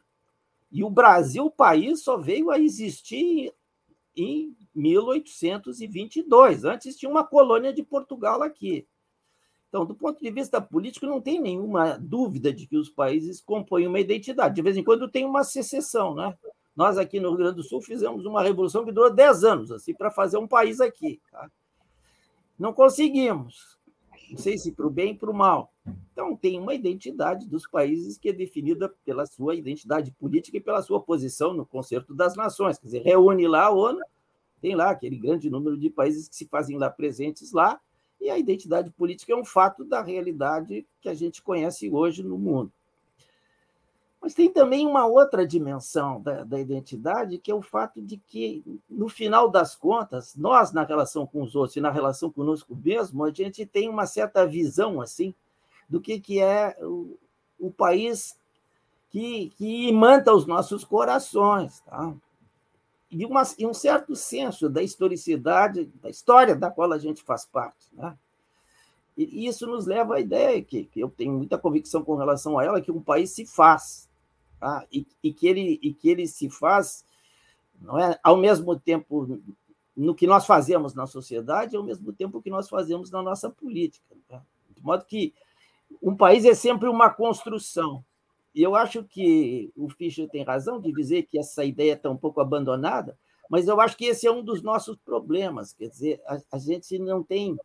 E 0.71 0.83
o 0.83 0.89
Brasil, 0.89 1.45
o 1.45 1.51
país, 1.51 2.03
só 2.03 2.17
veio 2.17 2.49
a 2.49 2.59
existir 2.59 3.53
em 4.15 4.55
1822. 4.73 6.65
Antes 6.65 6.97
tinha 6.97 7.09
uma 7.09 7.23
colônia 7.23 7.73
de 7.73 7.83
Portugal 7.83 8.41
aqui. 8.41 8.87
Então, 9.69 9.85
do 9.85 9.95
ponto 9.95 10.21
de 10.21 10.29
vista 10.29 10.61
político, 10.61 11.07
não 11.07 11.19
tem 11.19 11.41
nenhuma 11.41 11.97
dúvida 11.97 12.53
de 12.53 12.67
que 12.67 12.77
os 12.77 12.89
países 12.89 13.41
compõem 13.41 13.87
uma 13.87 13.99
identidade. 13.99 14.53
De 14.53 14.61
vez 14.61 14.77
em 14.77 14.83
quando 14.83 15.09
tem 15.09 15.25
uma 15.25 15.43
secessão, 15.43 16.13
né? 16.13 16.37
Nós 16.75 16.97
aqui 16.97 17.19
no 17.19 17.29
Rio 17.29 17.37
Grande 17.37 17.55
do 17.55 17.63
Sul 17.63 17.81
fizemos 17.81 18.25
uma 18.25 18.41
revolução 18.41 18.85
que 18.85 18.91
durou 18.91 19.13
10 19.13 19.43
anos, 19.43 19.71
assim, 19.71 19.93
para 19.93 20.11
fazer 20.11 20.37
um 20.37 20.47
país 20.47 20.79
aqui. 20.79 21.19
Tá? 21.31 21.49
Não 22.63 22.71
conseguimos. 22.71 23.77
Não 24.31 24.37
sei 24.37 24.57
se 24.57 24.71
para 24.71 24.87
o 24.87 24.89
bem 24.89 25.11
ou 25.11 25.17
para 25.17 25.29
o 25.29 25.33
mal. 25.33 25.73
Então, 26.13 26.33
tem 26.33 26.57
uma 26.57 26.73
identidade 26.73 27.45
dos 27.45 27.67
países 27.67 28.17
que 28.17 28.29
é 28.29 28.31
definida 28.31 28.87
pela 29.03 29.25
sua 29.25 29.53
identidade 29.53 30.13
política 30.13 30.55
e 30.55 30.61
pela 30.61 30.81
sua 30.81 31.01
posição 31.01 31.53
no 31.53 31.65
Concerto 31.65 32.15
das 32.15 32.37
Nações. 32.37 32.77
Quer 32.77 32.85
dizer, 32.85 33.01
reúne 33.01 33.49
lá 33.49 33.65
a 33.65 33.69
ONU, 33.69 33.99
tem 34.61 34.75
lá 34.75 34.91
aquele 34.91 35.17
grande 35.17 35.49
número 35.49 35.77
de 35.77 35.89
países 35.89 36.29
que 36.29 36.37
se 36.37 36.47
fazem 36.47 36.77
lá 36.77 36.89
presentes 36.89 37.51
lá, 37.51 37.81
e 38.21 38.29
a 38.29 38.39
identidade 38.39 38.89
política 38.91 39.33
é 39.33 39.35
um 39.35 39.43
fato 39.43 39.83
da 39.83 40.01
realidade 40.01 40.87
que 41.01 41.09
a 41.09 41.13
gente 41.13 41.41
conhece 41.41 41.89
hoje 41.89 42.23
no 42.23 42.37
mundo. 42.37 42.71
Mas 44.23 44.33
tem 44.33 44.49
também 44.49 44.87
uma 44.87 45.05
outra 45.05 45.45
dimensão 45.45 46.21
da, 46.21 46.45
da, 46.45 46.57
identidade, 46.57 47.37
que 47.37 47.51
é 47.51 47.53
o 47.53 47.61
fato 47.61 48.01
de 48.01 48.15
que, 48.15 48.63
no 48.89 49.09
final 49.09 49.49
das 49.49 49.75
contas, 49.75 50.33
nós, 50.33 50.71
na 50.71 50.85
relação 50.85 51.27
com 51.27 51.43
os 51.43 51.57
outros 51.57 51.75
e 51.75 51.81
na 51.81 51.91
relação 51.91 52.31
conosco 52.31 52.73
mesmo, 52.73 53.25
a 53.25 53.31
gente 53.31 53.65
tem 53.65 53.89
uma 53.89 54.05
certa 54.05 54.47
visão 54.47 55.01
assim 55.01 55.35
do 55.89 55.99
que, 55.99 56.21
que 56.21 56.39
é 56.39 56.73
o, 56.79 57.19
o 57.59 57.69
país 57.69 58.39
que, 59.09 59.49
que 59.57 59.89
imanta 59.89 60.33
os 60.33 60.45
nossos 60.45 60.85
corações. 60.85 61.81
Tá? 61.81 62.13
E, 63.11 63.25
uma, 63.25 63.43
e 63.59 63.67
um 63.67 63.73
certo 63.73 64.15
senso 64.15 64.69
da 64.69 64.81
historicidade, 64.81 65.91
da 66.01 66.09
história 66.09 66.55
da 66.55 66.71
qual 66.71 66.93
a 66.93 66.97
gente 66.97 67.21
faz 67.21 67.45
parte. 67.45 67.89
Né? 67.91 68.17
E 69.17 69.45
isso 69.45 69.67
nos 69.67 69.85
leva 69.85 70.15
à 70.15 70.21
ideia, 70.21 70.63
que, 70.63 70.85
que 70.85 71.01
eu 71.01 71.09
tenho 71.09 71.33
muita 71.33 71.57
convicção 71.57 72.05
com 72.05 72.15
relação 72.15 72.57
a 72.57 72.63
ela, 72.63 72.79
que 72.79 72.89
um 72.89 73.01
país 73.01 73.31
se 73.31 73.45
faz 73.45 74.12
tá? 74.63 74.87
e, 74.89 75.05
e, 75.21 75.33
que 75.33 75.45
ele, 75.45 75.79
e 75.81 75.93
que 75.93 76.09
ele 76.09 76.25
se 76.25 76.49
faz 76.49 77.05
não 77.81 77.99
é, 77.99 78.17
ao 78.23 78.37
mesmo 78.37 78.79
tempo 78.79 79.41
no 79.95 80.15
que 80.15 80.25
nós 80.25 80.45
fazemos 80.45 80.93
na 80.93 81.05
sociedade, 81.05 81.75
ao 81.75 81.83
mesmo 81.83 82.13
tempo 82.13 82.41
que 82.41 82.49
nós 82.49 82.69
fazemos 82.69 83.11
na 83.11 83.21
nossa 83.21 83.49
política. 83.49 84.15
Tá? 84.27 84.41
De 84.69 84.81
modo 84.81 85.05
que 85.05 85.33
um 86.01 86.15
país 86.15 86.45
é 86.45 86.53
sempre 86.53 86.87
uma 86.87 87.09
construção. 87.09 88.03
E 88.55 88.63
eu 88.63 88.75
acho 88.75 89.03
que 89.03 89.71
o 89.75 89.89
Fischer 89.89 90.29
tem 90.29 90.43
razão 90.43 90.79
de 90.79 90.91
dizer 90.93 91.23
que 91.23 91.37
essa 91.37 91.65
ideia 91.65 91.93
está 91.93 92.09
um 92.09 92.17
pouco 92.17 92.39
abandonada, 92.39 93.17
mas 93.49 93.67
eu 93.67 93.79
acho 93.81 93.97
que 93.97 94.05
esse 94.05 94.25
é 94.25 94.31
um 94.31 94.43
dos 94.43 94.63
nossos 94.63 94.95
problemas. 94.97 95.73
Quer 95.73 95.89
dizer, 95.89 96.21
a, 96.25 96.39
a 96.53 96.57
gente 96.57 96.97
não 96.97 97.21
tem 97.21 97.57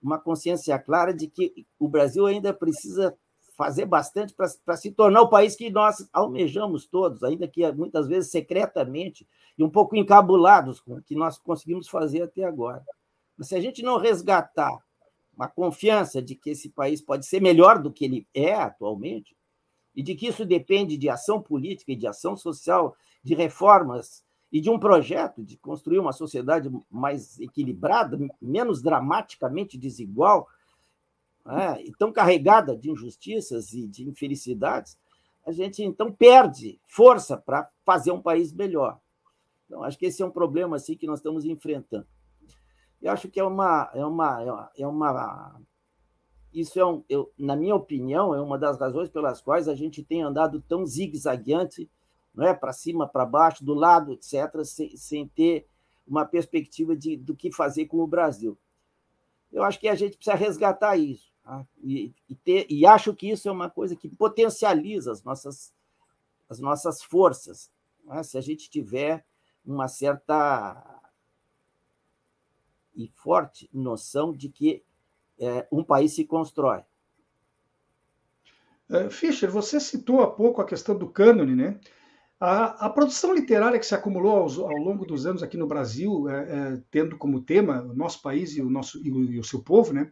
uma 0.00 0.18
consciência 0.18 0.78
clara 0.78 1.12
de 1.12 1.26
que 1.26 1.66
o 1.78 1.88
Brasil 1.88 2.26
ainda 2.26 2.52
precisa 2.54 3.16
fazer 3.56 3.86
bastante 3.86 4.34
para 4.34 4.76
se 4.76 4.90
tornar 4.90 5.22
o 5.22 5.28
país 5.28 5.54
que 5.54 5.70
nós 5.70 6.08
almejamos 6.12 6.86
todos, 6.86 7.22
ainda 7.22 7.46
que 7.46 7.70
muitas 7.72 8.08
vezes 8.08 8.30
secretamente 8.30 9.26
e 9.56 9.62
um 9.62 9.70
pouco 9.70 9.96
encabulados 9.96 10.80
com 10.80 10.94
o 10.94 11.02
que 11.02 11.14
nós 11.14 11.38
conseguimos 11.38 11.88
fazer 11.88 12.22
até 12.22 12.44
agora. 12.44 12.84
Mas 13.36 13.48
se 13.48 13.54
a 13.54 13.60
gente 13.60 13.82
não 13.82 13.98
resgatar 13.98 14.76
uma 15.36 15.48
confiança 15.48 16.20
de 16.20 16.34
que 16.34 16.50
esse 16.50 16.68
país 16.68 17.00
pode 17.00 17.26
ser 17.26 17.40
melhor 17.40 17.80
do 17.80 17.92
que 17.92 18.04
ele 18.04 18.26
é 18.34 18.54
atualmente, 18.54 19.36
e 19.94 20.02
de 20.02 20.14
que 20.14 20.26
isso 20.26 20.44
depende 20.44 20.96
de 20.96 21.08
ação 21.08 21.40
política 21.40 21.92
e 21.92 21.96
de 21.96 22.06
ação 22.06 22.36
social, 22.36 22.96
de 23.22 23.34
reformas 23.34 24.24
e 24.50 24.60
de 24.60 24.68
um 24.68 24.78
projeto 24.78 25.42
de 25.42 25.56
construir 25.56 25.98
uma 25.98 26.12
sociedade 26.12 26.70
mais 26.90 27.38
equilibrada, 27.40 28.18
menos 28.40 28.82
dramaticamente 28.82 29.78
desigual, 29.78 30.48
né, 31.44 31.82
tão 31.98 32.12
carregada 32.12 32.76
de 32.76 32.90
injustiças 32.90 33.72
e 33.72 33.86
de 33.86 34.08
infelicidades, 34.08 34.98
a 35.46 35.52
gente 35.52 35.82
então 35.82 36.10
perde 36.10 36.80
força 36.86 37.36
para 37.36 37.68
fazer 37.84 38.12
um 38.12 38.22
país 38.22 38.52
melhor. 38.52 38.98
Então, 39.66 39.82
acho 39.82 39.98
que 39.98 40.06
esse 40.06 40.22
é 40.22 40.26
um 40.26 40.30
problema 40.30 40.76
assim 40.76 40.96
que 40.96 41.06
nós 41.06 41.18
estamos 41.18 41.44
enfrentando. 41.44 42.06
Eu 43.02 43.12
acho 43.12 43.28
que 43.28 43.38
é 43.38 43.44
uma, 43.44 43.90
é 43.92 44.04
uma, 44.04 44.70
é 44.76 44.86
uma 44.86 45.60
isso 46.54 46.78
é 46.78 46.86
um, 46.86 47.04
eu, 47.08 47.32
na 47.36 47.56
minha 47.56 47.74
opinião, 47.74 48.32
é 48.32 48.40
uma 48.40 48.56
das 48.56 48.78
razões 48.78 49.08
pelas 49.10 49.42
quais 49.42 49.68
a 49.68 49.74
gente 49.74 50.04
tem 50.04 50.22
andado 50.22 50.62
tão 50.62 50.86
zigue-zagueante, 50.86 51.90
não 52.32 52.46
é, 52.46 52.54
para 52.54 52.72
cima, 52.72 53.08
para 53.08 53.26
baixo, 53.26 53.64
do 53.64 53.74
lado, 53.74 54.12
etc., 54.12 54.64
sem, 54.64 54.96
sem 54.96 55.26
ter 55.26 55.66
uma 56.06 56.24
perspectiva 56.24 56.96
de, 56.96 57.16
do 57.16 57.34
que 57.34 57.50
fazer 57.50 57.86
com 57.86 57.98
o 57.98 58.06
Brasil. 58.06 58.56
Eu 59.52 59.64
acho 59.64 59.80
que 59.80 59.88
a 59.88 59.94
gente 59.96 60.16
precisa 60.16 60.36
resgatar 60.36 60.96
isso. 60.96 61.33
E, 61.82 62.14
e, 62.28 62.34
ter, 62.34 62.66
e 62.70 62.86
acho 62.86 63.14
que 63.14 63.30
isso 63.30 63.48
é 63.48 63.52
uma 63.52 63.68
coisa 63.68 63.94
que 63.94 64.08
potencializa 64.08 65.12
as 65.12 65.22
nossas, 65.22 65.74
as 66.48 66.58
nossas 66.58 67.02
forças. 67.02 67.70
Tá? 68.06 68.22
Se 68.22 68.38
a 68.38 68.40
gente 68.40 68.70
tiver 68.70 69.24
uma 69.64 69.88
certa 69.88 71.02
e 72.96 73.08
forte 73.08 73.68
noção 73.72 74.32
de 74.32 74.48
que 74.48 74.82
é, 75.38 75.66
um 75.70 75.82
país 75.82 76.14
se 76.14 76.24
constrói. 76.24 76.82
Uh, 78.88 79.10
Fischer, 79.10 79.50
você 79.50 79.80
citou 79.80 80.20
há 80.20 80.30
pouco 80.30 80.60
a 80.60 80.66
questão 80.66 80.96
do 80.96 81.08
cânone, 81.08 81.56
né? 81.56 81.80
A, 82.38 82.86
a, 82.86 82.90
produção 82.90 83.32
literária 83.32 83.78
que 83.78 83.86
se 83.86 83.94
acumulou 83.94 84.36
ao 84.36 84.76
longo 84.76 85.06
dos 85.06 85.24
anos 85.24 85.42
aqui 85.42 85.56
no 85.56 85.66
Brasil, 85.66 86.28
é, 86.28 86.42
é, 86.42 86.82
tendo 86.90 87.16
como 87.16 87.40
tema 87.40 87.80
o 87.82 87.94
nosso 87.94 88.20
país 88.20 88.54
e 88.56 88.60
o, 88.60 88.68
nosso, 88.68 89.00
e 89.04 89.10
o, 89.10 89.24
e 89.24 89.38
o 89.38 89.44
seu 89.44 89.62
povo, 89.62 89.92
né? 89.92 90.10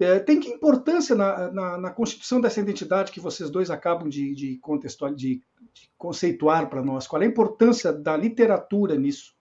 É, 0.00 0.20
tem 0.20 0.38
que 0.38 0.48
importância 0.48 1.16
na, 1.16 1.50
na, 1.50 1.78
na, 1.78 1.90
constituição 1.90 2.40
dessa 2.40 2.60
identidade 2.60 3.10
que 3.10 3.18
vocês 3.18 3.50
dois 3.50 3.68
acabam 3.68 4.08
de, 4.08 4.32
de, 4.32 4.56
contextual, 4.58 5.12
de, 5.12 5.42
de 5.72 5.90
conceituar 5.96 6.70
para 6.70 6.84
nós? 6.84 7.06
Qual 7.06 7.20
é 7.20 7.24
a 7.24 7.28
importância 7.28 7.92
da 7.92 8.16
literatura 8.16 8.96
nisso? 8.96 9.34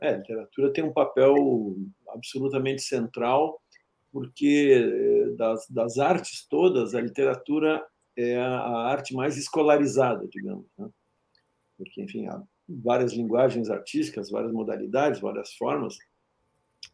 É, 0.00 0.14
a 0.14 0.16
literatura 0.16 0.72
tem 0.72 0.82
um 0.82 0.92
papel 0.92 1.76
absolutamente 2.08 2.82
central, 2.82 3.60
porque 4.12 4.72
eh, 4.74 5.36
das, 5.36 5.68
das 5.68 5.98
artes 5.98 6.46
todas, 6.48 6.94
a 6.94 7.00
literatura 7.00 7.84
é 8.16 8.36
a 8.36 8.88
arte 8.88 9.14
mais 9.14 9.36
escolarizada, 9.36 10.26
digamos. 10.28 10.66
Né? 10.76 10.88
Porque, 11.76 12.02
enfim, 12.02 12.26
há 12.26 12.42
várias 12.68 13.12
linguagens 13.12 13.70
artísticas, 13.70 14.30
várias 14.30 14.52
modalidades, 14.52 15.20
várias 15.20 15.52
formas, 15.54 15.96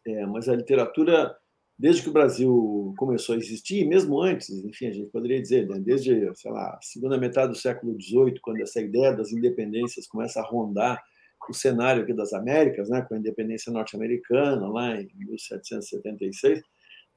é, 0.05 0.25
mas 0.25 0.47
a 0.47 0.55
literatura, 0.55 1.35
desde 1.77 2.01
que 2.01 2.09
o 2.09 2.13
Brasil 2.13 2.93
começou 2.97 3.35
a 3.35 3.37
existir, 3.37 3.85
mesmo 3.85 4.21
antes, 4.21 4.49
enfim, 4.63 4.87
a 4.87 4.91
gente 4.91 5.09
poderia 5.09 5.41
dizer, 5.41 5.67
né? 5.67 5.77
desde, 5.79 6.33
sei 6.35 6.51
lá, 6.51 6.79
segunda 6.81 7.17
metade 7.17 7.51
do 7.51 7.57
século 7.57 7.99
XVIII, 8.01 8.39
quando 8.41 8.61
essa 8.61 8.81
ideia 8.81 9.13
das 9.13 9.31
independências 9.31 10.07
começa 10.07 10.39
a 10.39 10.43
rondar 10.43 11.03
o 11.49 11.53
cenário 11.53 12.03
aqui 12.03 12.13
das 12.13 12.33
Américas, 12.33 12.89
né, 12.89 13.01
com 13.03 13.13
a 13.13 13.17
independência 13.17 13.71
norte-americana, 13.71 14.67
lá 14.67 14.99
em 14.99 15.07
1776, 15.15 16.61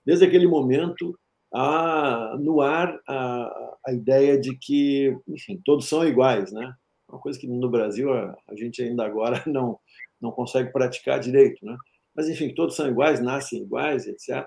desde 0.05 0.25
aquele 0.25 0.47
momento 0.47 1.19
há 1.55 2.37
no 2.39 2.61
ar 2.61 3.01
a, 3.09 3.77
a 3.87 3.93
ideia 3.93 4.39
de 4.39 4.57
que, 4.59 5.17
enfim, 5.27 5.61
todos 5.65 5.89
são 5.89 6.07
iguais, 6.07 6.53
né? 6.53 6.75
Uma 7.09 7.19
coisa 7.19 7.39
que 7.39 7.47
no 7.47 7.71
Brasil 7.71 8.13
a, 8.13 8.37
a 8.49 8.55
gente 8.55 8.83
ainda 8.83 9.05
agora 9.05 9.43
não 9.47 9.79
não 10.21 10.33
consegue 10.33 10.73
praticar 10.73 11.21
direito, 11.21 11.65
né? 11.65 11.77
Mas 12.19 12.29
enfim, 12.29 12.53
todos 12.53 12.75
são 12.75 12.89
iguais, 12.89 13.21
nascem 13.21 13.63
iguais, 13.63 14.09
etc. 14.09 14.45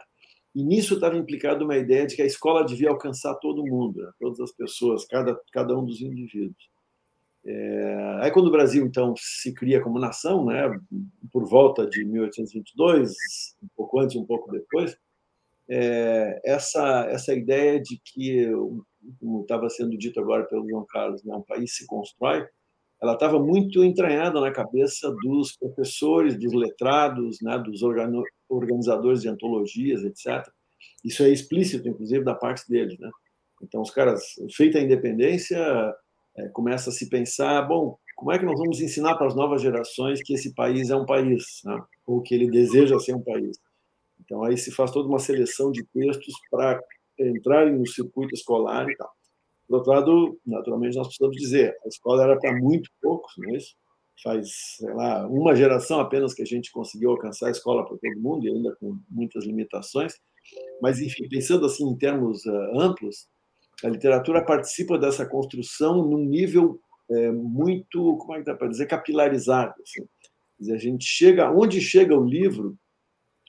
E 0.53 0.61
nisso 0.61 0.95
estava 0.95 1.15
implicado 1.15 1.63
uma 1.63 1.77
ideia 1.77 2.05
de 2.05 2.17
que 2.17 2.21
a 2.21 2.25
escola 2.25 2.65
devia 2.65 2.89
alcançar 2.89 3.33
todo 3.35 3.65
mundo, 3.65 4.01
né? 4.01 4.11
todas 4.19 4.41
as 4.41 4.51
pessoas, 4.51 5.05
cada 5.05 5.39
cada 5.53 5.73
um 5.77 5.85
dos 5.85 6.01
indivíduos. 6.01 6.69
É, 7.45 8.17
aí 8.23 8.31
quando 8.31 8.47
o 8.47 8.51
Brasil 8.51 8.85
então 8.85 9.13
se 9.17 9.53
cria 9.53 9.79
como 9.79 9.97
nação, 9.97 10.45
né, 10.45 10.63
por 11.31 11.47
volta 11.47 11.87
de 11.87 12.03
1822, 12.03 13.55
um 13.63 13.67
pouco 13.73 14.01
antes, 14.01 14.17
um 14.17 14.25
pouco 14.25 14.51
depois, 14.51 14.97
é, 15.69 16.41
essa 16.43 17.05
essa 17.09 17.33
ideia 17.33 17.81
de 17.81 17.97
que, 18.03 18.51
como 19.17 19.43
estava 19.43 19.69
sendo 19.69 19.97
dito 19.97 20.19
agora 20.19 20.43
pelo 20.43 20.67
João 20.69 20.85
Carlos, 20.89 21.23
né, 21.23 21.33
um 21.33 21.41
país 21.41 21.73
se 21.73 21.87
constrói, 21.87 22.45
ela 23.01 23.13
estava 23.13 23.39
muito 23.39 23.83
entranhada 23.83 24.39
na 24.39 24.51
cabeça 24.51 25.11
dos 25.23 25.57
professores, 25.57 26.37
dos 26.37 26.53
letrados, 26.53 27.39
né, 27.41 27.57
dos 27.57 27.81
organizadores 28.47 29.21
de 29.21 29.29
antologias, 29.29 30.03
etc. 30.03 30.47
Isso 31.03 31.23
é 31.23 31.29
explícito, 31.29 31.87
inclusive, 31.87 32.23
da 32.23 32.35
parte 32.35 32.67
deles, 32.69 32.99
né? 32.99 33.09
Então, 33.61 33.81
os 33.81 33.91
caras, 33.91 34.23
feita 34.55 34.77
a 34.77 34.81
independência, 34.81 35.57
é, 36.37 36.47
começa 36.49 36.89
a 36.89 36.93
se 36.93 37.09
pensar, 37.09 37.61
bom, 37.63 37.97
como 38.15 38.31
é 38.31 38.39
que 38.39 38.45
nós 38.45 38.57
vamos 38.57 38.79
ensinar 38.81 39.15
para 39.15 39.27
as 39.27 39.35
novas 39.35 39.61
gerações 39.61 40.21
que 40.23 40.33
esse 40.33 40.53
país 40.53 40.89
é 40.89 40.95
um 40.95 41.05
país, 41.05 41.61
né? 41.65 41.79
ou 42.05 42.21
que 42.21 42.35
ele 42.35 42.49
deseja 42.49 42.99
ser 42.99 43.15
um 43.15 43.23
país? 43.23 43.57
Então, 44.19 44.43
aí 44.43 44.57
se 44.57 44.71
faz 44.71 44.91
toda 44.91 45.07
uma 45.07 45.19
seleção 45.19 45.71
de 45.71 45.83
textos 45.85 46.33
para 46.49 46.79
entrarem 47.19 47.77
no 47.77 47.87
circuito 47.87 48.33
escolar 48.33 48.87
e 48.89 48.95
tal. 48.95 49.11
Por 49.71 49.77
outro 49.77 49.93
lado, 49.93 50.39
naturalmente, 50.45 50.97
nós 50.97 51.07
precisamos 51.07 51.37
dizer, 51.37 51.73
a 51.85 51.87
escola 51.87 52.23
era 52.23 52.37
para 52.37 52.53
muito 52.59 52.89
poucos, 53.01 53.31
não 53.37 53.53
é 53.53 53.57
isso? 53.57 53.73
Faz, 54.21 54.49
sei 54.75 54.93
lá, 54.93 55.25
uma 55.29 55.55
geração 55.55 56.01
apenas 56.01 56.33
que 56.33 56.41
a 56.41 56.45
gente 56.45 56.69
conseguiu 56.73 57.11
alcançar 57.11 57.47
a 57.47 57.51
escola 57.51 57.85
para 57.85 57.97
todo 57.97 58.19
mundo, 58.19 58.45
e 58.45 58.49
ainda 58.49 58.75
com 58.75 58.99
muitas 59.09 59.45
limitações. 59.45 60.15
Mas, 60.81 60.99
enfim, 60.99 61.25
pensando 61.29 61.65
assim 61.65 61.87
em 61.87 61.97
termos 61.97 62.45
uh, 62.45 62.81
amplos, 62.81 63.29
a 63.81 63.87
literatura 63.87 64.43
participa 64.43 64.97
dessa 64.97 65.25
construção 65.25 66.05
num 66.05 66.25
nível 66.25 66.77
é, 67.09 67.31
muito, 67.31 68.17
como 68.17 68.35
é 68.35 68.39
que 68.39 68.45
dá 68.45 68.53
para 68.53 68.67
dizer, 68.67 68.87
capilarizado. 68.87 69.73
Assim. 69.81 70.05
Dizer, 70.59 70.73
a 70.73 70.79
gente 70.79 71.05
chega, 71.05 71.49
onde 71.49 71.79
chega 71.79 72.13
o 72.13 72.25
livro, 72.25 72.75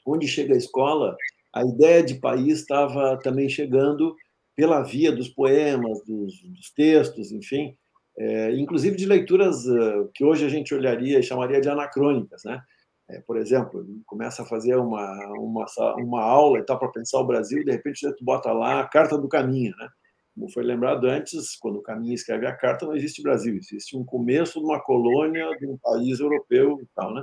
onde 0.06 0.28
chega 0.28 0.54
a 0.54 0.56
escola, 0.56 1.16
a 1.52 1.64
ideia 1.64 2.00
de 2.00 2.14
país 2.14 2.60
estava 2.60 3.18
também 3.18 3.48
chegando 3.48 4.14
pela 4.54 4.82
via 4.82 5.12
dos 5.12 5.28
poemas, 5.28 6.04
dos, 6.04 6.42
dos 6.42 6.70
textos, 6.74 7.32
enfim, 7.32 7.76
é, 8.18 8.52
inclusive 8.52 8.96
de 8.96 9.06
leituras 9.06 9.66
uh, 9.66 10.10
que 10.14 10.24
hoje 10.24 10.44
a 10.44 10.48
gente 10.48 10.74
olharia 10.74 11.18
e 11.18 11.22
chamaria 11.22 11.60
de 11.60 11.68
anacrônicas, 11.68 12.42
né? 12.44 12.60
É, 13.08 13.20
por 13.20 13.36
exemplo, 13.36 13.84
começa 14.06 14.42
a 14.42 14.46
fazer 14.46 14.76
uma, 14.76 15.10
uma, 15.36 15.66
uma 15.96 16.22
aula 16.22 16.58
e 16.58 16.64
tal 16.64 16.78
para 16.78 16.88
pensar 16.88 17.18
o 17.20 17.26
Brasil, 17.26 17.60
e 17.60 17.64
de 17.64 17.72
repente 17.72 18.00
você 18.00 18.14
bota 18.22 18.52
lá 18.52 18.80
a 18.80 18.88
Carta 18.88 19.18
do 19.18 19.28
Caminho, 19.28 19.74
né? 19.76 19.88
Como 20.34 20.50
foi 20.50 20.62
lembrado 20.62 21.06
antes, 21.06 21.56
quando 21.58 21.78
o 21.78 21.82
Caminho 21.82 22.14
escreve 22.14 22.46
a 22.46 22.56
carta, 22.56 22.86
não 22.86 22.96
existe 22.96 23.22
Brasil, 23.22 23.54
existe 23.54 23.96
um 23.96 24.04
começo 24.04 24.60
de 24.60 24.64
uma 24.64 24.80
colônia 24.80 25.46
de 25.58 25.66
um 25.66 25.76
país 25.76 26.20
europeu 26.20 26.78
e 26.82 26.86
tal, 26.94 27.12
né? 27.12 27.22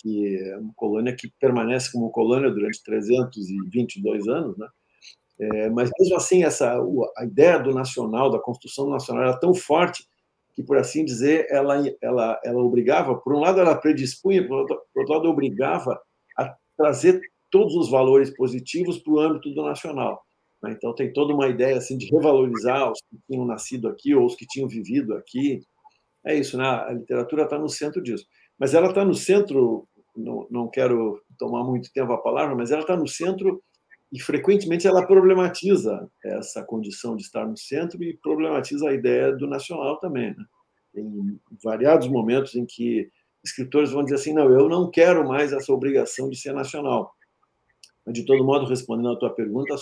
que 0.00 0.36
é 0.36 0.58
uma 0.58 0.72
colônia 0.74 1.14
que 1.14 1.32
permanece 1.40 1.92
como 1.92 2.10
colônia 2.10 2.50
durante 2.50 2.82
322 2.82 4.26
anos, 4.28 4.56
né? 4.56 4.66
É, 5.42 5.70
mas 5.70 5.90
mesmo 5.98 6.16
assim 6.16 6.44
essa 6.44 6.78
a 7.16 7.24
ideia 7.24 7.58
do 7.58 7.72
nacional, 7.72 8.30
da 8.30 8.38
construção 8.38 8.88
nacional 8.88 9.24
era 9.24 9.40
tão 9.40 9.52
forte 9.54 10.06
que, 10.54 10.62
por 10.62 10.76
assim 10.76 11.04
dizer, 11.04 11.46
ela 11.50 11.82
ela 12.00 12.40
ela 12.44 12.62
obrigava, 12.62 13.16
por 13.16 13.34
um 13.34 13.40
lado 13.40 13.58
ela 13.58 13.74
predispunha, 13.74 14.46
por 14.46 14.60
outro, 14.60 14.80
por 14.92 15.00
outro 15.00 15.14
lado 15.14 15.28
obrigava 15.28 16.00
a 16.38 16.54
trazer 16.76 17.20
todos 17.50 17.74
os 17.74 17.90
valores 17.90 18.34
positivos 18.34 18.98
para 18.98 19.12
o 19.12 19.20
âmbito 19.20 19.50
do 19.50 19.62
nacional. 19.64 20.22
Né? 20.62 20.72
Então, 20.72 20.94
tem 20.94 21.12
toda 21.12 21.34
uma 21.34 21.48
ideia 21.48 21.76
assim, 21.76 21.98
de 21.98 22.06
revalorizar 22.06 22.90
os 22.90 23.00
que 23.00 23.18
tinham 23.26 23.44
nascido 23.44 23.88
aqui 23.88 24.14
ou 24.14 24.24
os 24.24 24.34
que 24.34 24.46
tinham 24.46 24.68
vivido 24.68 25.14
aqui. 25.14 25.60
É 26.24 26.34
isso, 26.34 26.56
né? 26.56 26.64
a 26.64 26.92
literatura 26.92 27.42
está 27.44 27.58
no 27.58 27.68
centro 27.68 28.02
disso. 28.02 28.24
Mas 28.58 28.74
ela 28.74 28.88
está 28.88 29.04
no 29.04 29.14
centro, 29.14 29.88
não, 30.16 30.46
não 30.50 30.68
quero 30.68 31.20
tomar 31.38 31.64
muito 31.64 31.92
tempo 31.92 32.12
a 32.12 32.18
palavra, 32.18 32.54
mas 32.54 32.70
ela 32.70 32.82
está 32.82 32.96
no 32.96 33.08
centro 33.08 33.62
e 34.12 34.20
frequentemente 34.20 34.86
ela 34.86 35.06
problematiza 35.06 36.06
essa 36.22 36.62
condição 36.62 37.16
de 37.16 37.22
estar 37.22 37.46
no 37.46 37.56
centro 37.56 38.02
e 38.04 38.18
problematiza 38.18 38.90
a 38.90 38.94
ideia 38.94 39.34
do 39.34 39.46
nacional 39.46 39.98
também. 39.98 40.36
Né? 40.36 40.44
Tem 40.92 41.40
variados 41.64 42.06
momentos 42.08 42.54
em 42.54 42.66
que 42.66 43.10
escritores 43.42 43.90
vão 43.90 44.04
dizer 44.04 44.16
assim: 44.16 44.34
não, 44.34 44.50
eu 44.50 44.68
não 44.68 44.90
quero 44.90 45.26
mais 45.26 45.52
essa 45.52 45.72
obrigação 45.72 46.28
de 46.28 46.36
ser 46.36 46.52
nacional. 46.52 47.10
Mas, 48.04 48.14
de 48.14 48.26
todo 48.26 48.44
modo, 48.44 48.66
respondendo 48.66 49.12
à 49.12 49.18
tua 49.18 49.34
pergunta, 49.34 49.74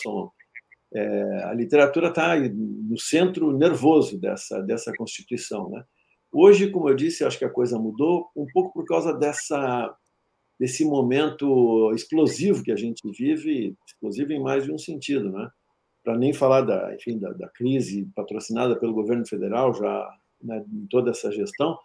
é, 0.94 1.44
a 1.44 1.54
literatura 1.54 2.08
está 2.08 2.36
no 2.38 2.98
centro 2.98 3.50
nervoso 3.56 4.20
dessa, 4.20 4.60
dessa 4.62 4.92
Constituição. 4.96 5.70
Né? 5.70 5.82
Hoje, 6.30 6.70
como 6.70 6.88
eu 6.88 6.94
disse, 6.94 7.24
acho 7.24 7.38
que 7.38 7.44
a 7.44 7.50
coisa 7.50 7.78
mudou 7.78 8.30
um 8.36 8.46
pouco 8.52 8.72
por 8.72 8.84
causa 8.84 9.12
dessa, 9.12 9.92
desse 10.60 10.84
momento 10.84 11.90
explosivo 11.94 12.62
que 12.62 12.70
a 12.70 12.76
gente 12.76 13.00
vive, 13.18 13.74
explosivo 13.86 14.30
em 14.34 14.42
mais 14.42 14.64
de 14.64 14.70
um 14.70 14.76
sentido, 14.76 15.32
né? 15.32 15.48
Para 16.04 16.18
nem 16.18 16.34
falar 16.34 16.60
da, 16.60 16.94
enfim, 16.94 17.18
da, 17.18 17.32
da, 17.32 17.48
crise 17.48 18.06
patrocinada 18.14 18.78
pelo 18.78 18.92
governo 18.92 19.26
federal 19.26 19.72
já 19.72 20.06
né, 20.42 20.62
em 20.70 20.86
toda 20.88 21.12
essa 21.12 21.32
gestão, 21.32 21.78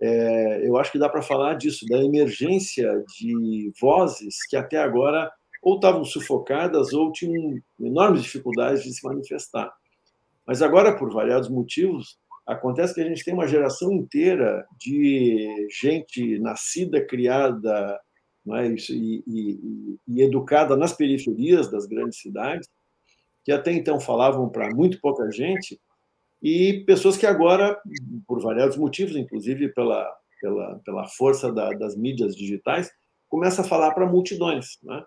é, 0.00 0.66
eu 0.66 0.76
acho 0.76 0.92
que 0.92 0.98
dá 0.98 1.08
para 1.08 1.22
falar 1.22 1.54
disso, 1.54 1.84
da 1.86 1.98
emergência 1.98 3.04
de 3.18 3.72
vozes 3.80 4.46
que 4.48 4.56
até 4.56 4.78
agora 4.78 5.30
ou 5.60 5.74
estavam 5.74 6.04
sufocadas 6.04 6.92
ou 6.92 7.12
tinham 7.12 7.60
enormes 7.80 8.22
dificuldades 8.22 8.84
de 8.84 8.94
se 8.94 9.04
manifestar. 9.04 9.72
Mas 10.46 10.62
agora, 10.62 10.96
por 10.96 11.12
variados 11.12 11.48
motivos, 11.48 12.16
acontece 12.46 12.94
que 12.94 13.00
a 13.00 13.04
gente 13.04 13.24
tem 13.24 13.34
uma 13.34 13.46
geração 13.46 13.92
inteira 13.92 14.64
de 14.78 15.68
gente 15.80 16.38
nascida, 16.38 17.04
criada 17.04 18.00
é? 18.54 18.68
e, 18.68 19.24
e, 19.26 19.98
e, 20.08 20.22
educada 20.22 20.76
nas 20.76 20.92
periferias 20.92 21.70
das 21.70 21.86
grandes 21.86 22.20
cidades, 22.20 22.68
que 23.44 23.52
até 23.52 23.72
então 23.72 24.00
falavam 24.00 24.48
para 24.48 24.74
muito 24.74 25.00
pouca 25.00 25.30
gente, 25.30 25.80
e 26.42 26.84
pessoas 26.86 27.16
que 27.16 27.26
agora, 27.26 27.78
por 28.26 28.40
variados 28.40 28.76
motivos, 28.76 29.14
inclusive 29.14 29.68
pela, 29.74 30.10
pela, 30.40 30.80
pela 30.84 31.06
força 31.06 31.52
da, 31.52 31.70
das 31.70 31.94
mídias 31.96 32.34
digitais, 32.34 32.90
começam 33.28 33.64
a 33.64 33.68
falar 33.68 33.92
para 33.92 34.06
multidões. 34.06 34.78
Né? 34.82 35.04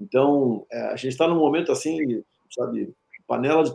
Então, 0.00 0.66
é, 0.72 0.80
a 0.88 0.96
gente 0.96 1.12
está 1.12 1.28
num 1.28 1.38
momento 1.38 1.70
assim, 1.70 2.22
sabe, 2.50 2.92
panela 3.26 3.62
de 3.62 3.72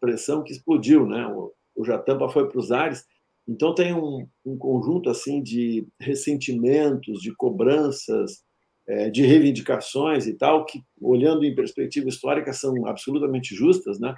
pressão 0.00 0.42
que 0.42 0.52
explodiu, 0.52 1.06
né? 1.06 1.26
O, 1.26 1.52
o 1.76 1.84
Jatampa 1.84 2.28
foi 2.28 2.48
para 2.48 2.58
os 2.58 2.72
ares. 2.72 3.04
Então, 3.46 3.74
tem 3.74 3.94
um, 3.94 4.26
um, 4.44 4.56
conjunto 4.56 5.10
assim 5.10 5.42
de 5.42 5.86
ressentimentos, 6.00 7.20
de 7.20 7.34
cobranças, 7.36 8.42
é, 8.88 9.10
de 9.10 9.24
reivindicações 9.24 10.26
e 10.26 10.34
tal, 10.34 10.64
que, 10.64 10.80
olhando 11.00 11.44
em 11.44 11.54
perspectiva 11.54 12.08
histórica, 12.08 12.52
são 12.52 12.86
absolutamente 12.86 13.54
justas, 13.54 14.00
né? 14.00 14.14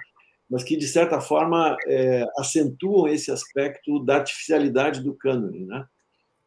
mas 0.49 0.63
que, 0.63 0.77
de 0.77 0.87
certa 0.87 1.19
forma, 1.19 1.75
é, 1.87 2.25
acentuam 2.37 3.07
esse 3.07 3.31
aspecto 3.31 4.03
da 4.05 4.15
artificialidade 4.15 5.03
do 5.03 5.13
cânone. 5.13 5.65
Né? 5.65 5.85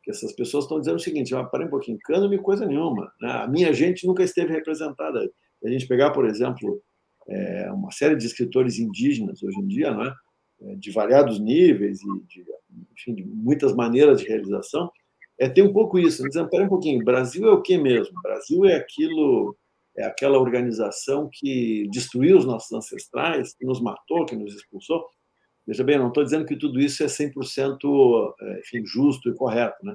Que 0.03 0.11
essas 0.11 0.33
pessoas 0.33 0.65
estão 0.65 0.81
dizendo 0.81 0.97
o 0.97 1.01
seguinte: 1.01 1.35
ah, 1.35 1.45
parem 1.45 1.67
um 1.67 1.71
pouquinho, 1.71 1.99
cânone 2.05 2.39
coisa 2.39 2.65
nenhuma. 2.65 3.13
Né? 3.21 3.31
A 3.31 3.47
minha 3.47 3.73
gente 3.73 4.07
nunca 4.07 4.23
esteve 4.23 4.53
representada. 4.53 5.21
Se 5.61 5.69
a 5.69 5.71
gente 5.71 5.87
pegar, 5.87 6.11
por 6.13 6.27
exemplo, 6.27 6.83
é, 7.29 7.71
uma 7.73 7.91
série 7.91 8.17
de 8.17 8.27
escritores 8.27 8.79
indígenas 8.79 9.43
hoje 9.43 9.59
em 9.59 9.67
dia, 9.67 9.91
não 9.93 10.05
é? 10.05 10.15
É 10.63 10.75
de 10.75 10.91
variados 10.91 11.39
níveis 11.39 12.01
e 12.03 12.21
de, 12.27 12.45
enfim, 12.93 13.15
de 13.15 13.25
muitas 13.25 13.75
maneiras 13.75 14.21
de 14.21 14.29
realização, 14.29 14.91
é 15.39 15.49
ter 15.49 15.63
um 15.63 15.73
pouco 15.73 15.99
isso. 15.99 16.23
Dizendo, 16.23 16.51
pera 16.51 16.65
um 16.65 16.69
pouquinho, 16.69 17.05
Brasil 17.05 17.49
é 17.49 17.53
o 17.53 17.63
que 17.63 17.79
mesmo? 17.79 18.21
Brasil 18.23 18.65
é 18.67 18.75
aquilo, 18.75 19.57
é 19.97 20.05
aquela 20.05 20.39
organização 20.39 21.29
que 21.33 21.89
destruiu 21.91 22.37
os 22.37 22.45
nossos 22.45 22.71
ancestrais, 22.73 23.55
que 23.55 23.65
nos 23.65 23.81
matou, 23.81 24.27
que 24.27 24.37
nos 24.37 24.55
expulsou. 24.55 25.07
Veja 25.67 25.85
bem, 25.85 25.99
não 25.99 26.09
estou 26.09 26.25
dizendo 26.25 26.45
que 26.45 26.57
tudo 26.57 26.81
isso 26.81 27.03
é 27.03 27.07
100% 27.07 28.35
é, 28.41 28.61
enfim, 28.61 28.85
justo 28.85 29.29
e 29.31 29.35
correto, 29.35 29.77
né? 29.85 29.93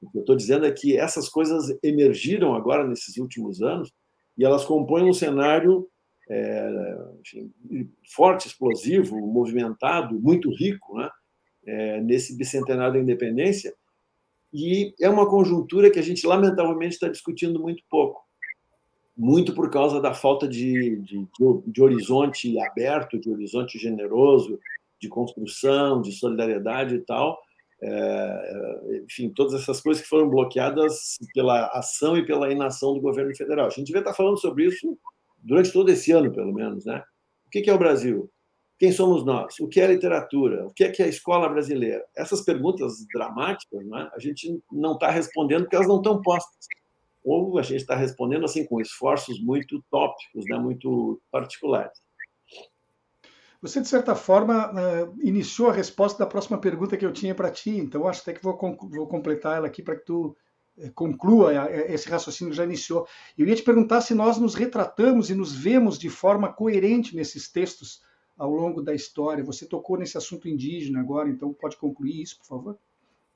O 0.00 0.10
que 0.10 0.18
eu 0.18 0.20
estou 0.20 0.36
dizendo 0.36 0.66
é 0.66 0.70
que 0.70 0.96
essas 0.96 1.28
coisas 1.28 1.76
emergiram 1.82 2.54
agora 2.54 2.86
nesses 2.86 3.16
últimos 3.16 3.62
anos 3.62 3.92
e 4.36 4.44
elas 4.44 4.64
compõem 4.64 5.08
um 5.08 5.12
cenário 5.12 5.88
é, 6.28 6.98
enfim, 7.20 7.52
forte, 8.14 8.48
explosivo, 8.48 9.16
movimentado, 9.16 10.20
muito 10.20 10.50
rico, 10.50 10.98
né? 10.98 11.10
É, 11.64 12.00
nesse 12.00 12.36
bicentenário 12.36 12.94
da 12.94 13.00
independência, 13.00 13.74
e 14.52 14.94
é 15.00 15.10
uma 15.10 15.28
conjuntura 15.28 15.90
que 15.90 15.98
a 15.98 16.02
gente, 16.02 16.26
lamentavelmente, 16.26 16.94
está 16.94 17.08
discutindo 17.08 17.60
muito 17.60 17.82
pouco. 17.90 18.24
Muito 19.16 19.54
por 19.54 19.70
causa 19.70 20.00
da 20.00 20.14
falta 20.14 20.46
de, 20.46 20.96
de, 21.00 21.26
de 21.66 21.82
horizonte 21.82 22.58
aberto, 22.60 23.18
de 23.18 23.30
horizonte 23.30 23.78
generoso, 23.78 24.58
de 25.00 25.08
construção, 25.08 26.00
de 26.00 26.12
solidariedade 26.12 26.94
e 26.94 27.00
tal. 27.00 27.38
É, 27.82 29.02
enfim, 29.04 29.28
todas 29.28 29.60
essas 29.60 29.80
coisas 29.80 30.02
que 30.02 30.08
foram 30.08 30.28
bloqueadas 30.28 31.16
pela 31.34 31.66
ação 31.68 32.16
e 32.16 32.24
pela 32.24 32.50
inação 32.50 32.94
do 32.94 33.00
governo 33.00 33.34
federal. 33.36 33.66
A 33.66 33.70
gente 33.70 33.86
devia 33.86 34.00
estar 34.00 34.14
falando 34.14 34.38
sobre 34.38 34.66
isso 34.66 34.96
durante 35.46 35.72
todo 35.72 35.88
esse 35.90 36.12
ano, 36.12 36.32
pelo 36.32 36.52
menos. 36.52 36.84
Né? 36.84 37.02
O 37.46 37.50
que 37.50 37.70
é 37.70 37.72
o 37.72 37.78
Brasil? 37.78 38.30
Quem 38.78 38.92
somos 38.92 39.24
nós? 39.24 39.58
O 39.58 39.68
que 39.68 39.80
é 39.80 39.86
literatura? 39.86 40.66
O 40.66 40.70
que 40.70 40.84
é, 40.84 40.90
que 40.90 41.02
é 41.02 41.06
a 41.06 41.08
escola 41.08 41.48
brasileira? 41.48 42.04
Essas 42.14 42.42
perguntas 42.42 43.06
dramáticas, 43.10 43.86
né, 43.86 44.10
a 44.12 44.18
gente 44.18 44.60
não 44.70 44.92
está 44.92 45.10
respondendo 45.10 45.62
porque 45.62 45.76
elas 45.76 45.88
não 45.88 45.96
estão 45.96 46.20
postas. 46.20 46.66
Ou 47.24 47.58
a 47.58 47.62
gente 47.62 47.80
está 47.80 47.96
respondendo 47.96 48.44
assim 48.44 48.66
com 48.66 48.80
esforços 48.80 49.40
muito 49.40 49.82
tópicos, 49.90 50.44
né, 50.50 50.58
muito 50.58 51.20
particulares. 51.30 51.98
Você, 53.62 53.80
de 53.80 53.88
certa 53.88 54.14
forma, 54.14 54.70
eh, 54.76 55.08
iniciou 55.22 55.70
a 55.70 55.72
resposta 55.72 56.18
da 56.18 56.30
próxima 56.30 56.58
pergunta 56.58 56.96
que 56.96 57.04
eu 57.04 57.12
tinha 57.12 57.34
para 57.34 57.50
ti, 57.50 57.70
então 57.70 58.06
acho 58.06 58.20
até 58.20 58.34
que 58.34 58.42
vou, 58.42 58.56
vou 58.58 59.08
completar 59.08 59.56
ela 59.56 59.66
aqui 59.66 59.82
para 59.82 59.96
que 59.96 60.04
tu 60.04 60.36
conclua 60.94 61.52
eh, 61.68 61.94
esse 61.94 62.08
raciocínio 62.08 62.50
que 62.50 62.56
já 62.56 62.64
iniciou. 62.64 63.06
Eu 63.36 63.46
ia 63.46 63.54
te 63.54 63.62
perguntar 63.62 64.00
se 64.00 64.14
nós 64.14 64.38
nos 64.38 64.54
retratamos 64.54 65.30
e 65.30 65.34
nos 65.34 65.54
vemos 65.54 65.98
de 65.98 66.08
forma 66.08 66.52
coerente 66.52 67.16
nesses 67.16 67.50
textos 67.50 68.02
ao 68.36 68.50
longo 68.50 68.82
da 68.82 68.94
história. 68.94 69.44
Você 69.44 69.66
tocou 69.66 69.96
nesse 69.96 70.16
assunto 70.18 70.48
indígena 70.48 71.00
agora, 71.00 71.28
então 71.28 71.52
pode 71.52 71.76
concluir 71.76 72.22
isso, 72.22 72.38
por 72.38 72.46
favor? 72.46 72.78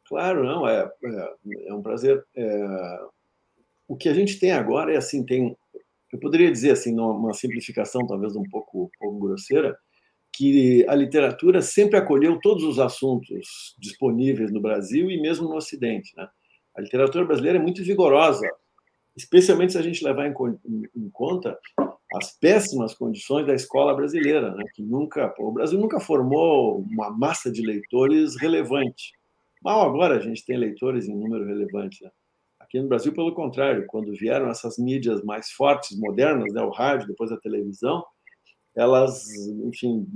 Claro, 0.04 0.44
não, 0.44 0.68
é, 0.68 0.90
é, 1.04 1.34
é 1.68 1.74
um 1.74 1.82
prazer. 1.82 2.24
É, 2.34 3.00
o 3.88 3.96
que 3.96 4.08
a 4.08 4.14
gente 4.14 4.38
tem 4.38 4.52
agora 4.52 4.92
é 4.92 4.96
assim, 4.96 5.24
tem, 5.24 5.56
eu 6.12 6.18
poderia 6.18 6.50
dizer 6.50 6.72
assim, 6.72 6.98
uma 6.98 7.32
simplificação 7.32 8.06
talvez 8.06 8.36
um 8.36 8.42
pouco, 8.50 8.84
um 8.84 8.90
pouco 8.98 9.18
grosseira, 9.20 9.76
que 10.32 10.84
a 10.88 10.94
literatura 10.94 11.60
sempre 11.60 11.96
acolheu 11.96 12.38
todos 12.40 12.64
os 12.64 12.78
assuntos 12.78 13.74
disponíveis 13.78 14.52
no 14.52 14.60
Brasil 14.60 15.10
e 15.10 15.20
mesmo 15.20 15.48
no 15.48 15.56
Ocidente. 15.56 16.12
Né? 16.16 16.28
A 16.76 16.80
literatura 16.80 17.24
brasileira 17.24 17.58
é 17.58 17.62
muito 17.62 17.82
vigorosa, 17.82 18.48
especialmente 19.16 19.72
se 19.72 19.78
a 19.78 19.82
gente 19.82 20.04
levar 20.04 20.26
em, 20.26 20.34
em 20.96 21.10
conta 21.10 21.58
as 22.14 22.32
péssimas 22.38 22.94
condições 22.94 23.46
da 23.46 23.54
escola 23.54 23.94
brasileira, 23.94 24.54
né? 24.54 24.64
que 24.74 24.82
nunca, 24.82 25.32
o 25.38 25.52
Brasil 25.52 25.78
nunca 25.78 26.00
formou 26.00 26.80
uma 26.80 27.10
massa 27.10 27.50
de 27.50 27.62
leitores 27.62 28.36
relevante. 28.40 29.12
Mal 29.62 29.82
agora 29.82 30.16
a 30.16 30.20
gente 30.20 30.44
tem 30.44 30.56
leitores 30.56 31.06
em 31.06 31.14
número 31.14 31.46
relevante. 31.46 32.02
Né? 32.02 32.10
Aqui 32.58 32.80
no 32.80 32.88
Brasil, 32.88 33.12
pelo 33.12 33.34
contrário, 33.34 33.86
quando 33.86 34.12
vieram 34.12 34.48
essas 34.48 34.76
mídias 34.76 35.22
mais 35.22 35.50
fortes, 35.50 35.96
modernas, 35.98 36.52
né? 36.52 36.62
o 36.62 36.70
rádio, 36.70 37.06
depois 37.06 37.30
a 37.30 37.36
televisão, 37.36 38.04
elas, 38.74 39.28
enfim, 39.64 40.06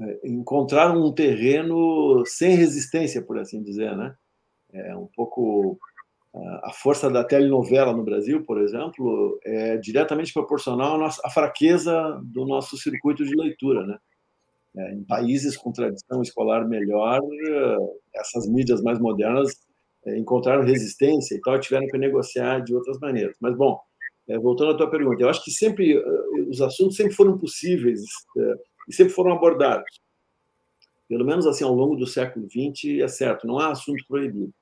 é, 0.00 0.20
encontraram 0.24 1.04
um 1.04 1.12
terreno 1.12 2.24
sem 2.26 2.56
resistência, 2.56 3.22
por 3.22 3.38
assim 3.38 3.62
dizer, 3.62 3.96
né? 3.96 4.14
É 4.72 4.96
um 4.96 5.06
pouco 5.06 5.78
a 6.64 6.72
força 6.72 7.08
da 7.08 7.22
telenovela 7.22 7.92
no 7.92 8.02
Brasil, 8.02 8.44
por 8.44 8.60
exemplo, 8.60 9.38
é 9.44 9.76
diretamente 9.76 10.32
proporcional 10.32 10.96
à, 10.96 10.98
nossa, 10.98 11.22
à 11.24 11.30
fraqueza 11.30 12.20
do 12.24 12.44
nosso 12.44 12.76
circuito 12.76 13.24
de 13.24 13.36
leitura. 13.36 13.86
Né? 13.86 13.96
É, 14.76 14.94
em 14.94 15.04
países 15.04 15.56
com 15.56 15.70
tradição 15.70 16.20
escolar 16.22 16.66
melhor, 16.66 17.20
essas 18.12 18.48
mídias 18.48 18.82
mais 18.82 18.98
modernas 18.98 19.52
é, 20.06 20.18
encontraram 20.18 20.64
resistência 20.64 21.36
e 21.36 21.40
tal, 21.40 21.60
tiveram 21.60 21.86
que 21.86 21.96
negociar 21.96 22.60
de 22.60 22.74
outras 22.74 22.98
maneiras. 22.98 23.36
Mas, 23.40 23.56
bom, 23.56 23.78
é, 24.28 24.36
voltando 24.36 24.72
à 24.72 24.76
tua 24.76 24.90
pergunta, 24.90 25.22
eu 25.22 25.28
acho 25.28 25.44
que 25.44 25.52
sempre 25.52 26.02
os 26.48 26.60
assuntos 26.60 26.96
sempre 26.96 27.14
foram 27.14 27.38
possíveis 27.38 28.00
é, 28.36 28.54
e 28.88 28.92
sempre 28.92 29.12
foram 29.12 29.32
abordados. 29.32 30.02
Pelo 31.08 31.24
menos 31.24 31.46
assim, 31.46 31.62
ao 31.62 31.74
longo 31.74 31.94
do 31.94 32.06
século 32.06 32.48
XX, 32.50 33.00
é 33.00 33.08
certo, 33.08 33.46
não 33.46 33.58
há 33.58 33.70
assunto 33.70 34.04
proibido. 34.08 34.52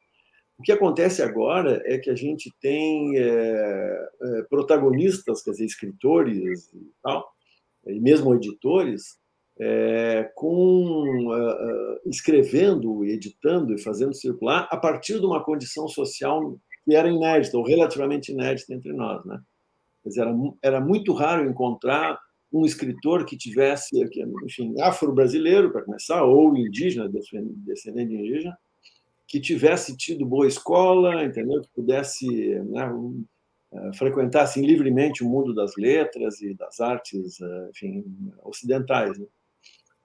O 0.58 0.62
que 0.62 0.72
acontece 0.72 1.22
agora 1.22 1.82
é 1.84 1.98
que 1.98 2.10
a 2.10 2.14
gente 2.14 2.52
tem 2.60 3.18
é, 3.18 4.08
é, 4.22 4.42
protagonistas, 4.48 5.42
quer 5.42 5.52
dizer, 5.52 5.64
escritores 5.64 6.72
e 6.72 6.92
tal, 7.02 7.32
e 7.86 7.98
mesmo 8.00 8.34
editores, 8.34 9.18
é, 9.58 10.30
com 10.34 11.28
uh, 11.28 12.08
escrevendo, 12.08 13.04
editando 13.04 13.74
e 13.74 13.78
fazendo 13.78 14.14
circular 14.14 14.68
a 14.70 14.76
partir 14.76 15.20
de 15.20 15.26
uma 15.26 15.44
condição 15.44 15.86
social 15.88 16.58
que 16.84 16.94
era 16.94 17.08
inédita 17.08 17.56
ou 17.56 17.64
relativamente 17.64 18.32
inédita 18.32 18.74
entre 18.74 18.92
nós, 18.92 19.24
né? 19.24 19.40
Dizer, 20.04 20.22
era, 20.22 20.34
era 20.62 20.80
muito 20.80 21.12
raro 21.12 21.48
encontrar 21.48 22.18
um 22.52 22.66
escritor 22.66 23.24
que 23.24 23.36
tivesse, 23.36 24.02
enfim, 24.44 24.74
afro-brasileiro 24.80 25.70
para 25.70 25.82
começar 25.82 26.22
ou 26.24 26.56
indígena, 26.56 27.08
descendente 27.08 28.14
indígena, 28.14 28.58
que 29.32 29.40
tivesse 29.40 29.96
tido 29.96 30.26
boa 30.26 30.46
escola, 30.46 31.24
entendeu? 31.24 31.62
Que 31.62 31.68
pudesse 31.74 32.26
né, 32.66 32.86
eh, 33.72 33.90
frequentar 33.94 34.42
assim, 34.42 34.60
livremente 34.60 35.24
o 35.24 35.26
mundo 35.26 35.54
das 35.54 35.72
letras 35.74 36.42
e 36.42 36.52
das 36.52 36.78
artes, 36.80 37.40
eh, 37.40 37.68
enfim, 37.70 38.04
ocidentais. 38.44 39.18
Né? 39.18 39.26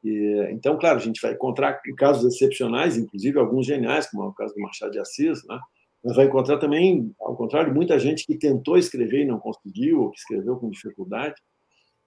E, 0.01 0.47
então, 0.53 0.79
claro, 0.79 0.95
a 0.95 1.01
gente 1.01 1.19
vai 1.21 1.33
encontrar 1.33 1.77
casos 1.97 2.33
excepcionais, 2.33 2.95
inclusive 2.95 3.37
alguns 3.37 3.65
geniais, 3.65 4.09
como 4.09 4.23
é 4.23 4.27
o 4.27 4.33
caso 4.33 4.53
do 4.55 4.61
Machado 4.61 4.93
de 4.93 4.99
Assis, 4.99 5.45
né? 5.45 5.59
mas 6.01 6.15
vai 6.15 6.27
encontrar 6.27 6.57
também, 6.57 7.13
ao 7.19 7.35
contrário, 7.35 7.75
muita 7.75 7.99
gente 7.99 8.25
que 8.25 8.37
tentou 8.37 8.77
escrever 8.77 9.23
e 9.23 9.27
não 9.27 9.39
conseguiu, 9.39 10.03
ou 10.03 10.11
que 10.11 10.19
escreveu 10.19 10.55
com 10.55 10.69
dificuldade. 10.69 11.35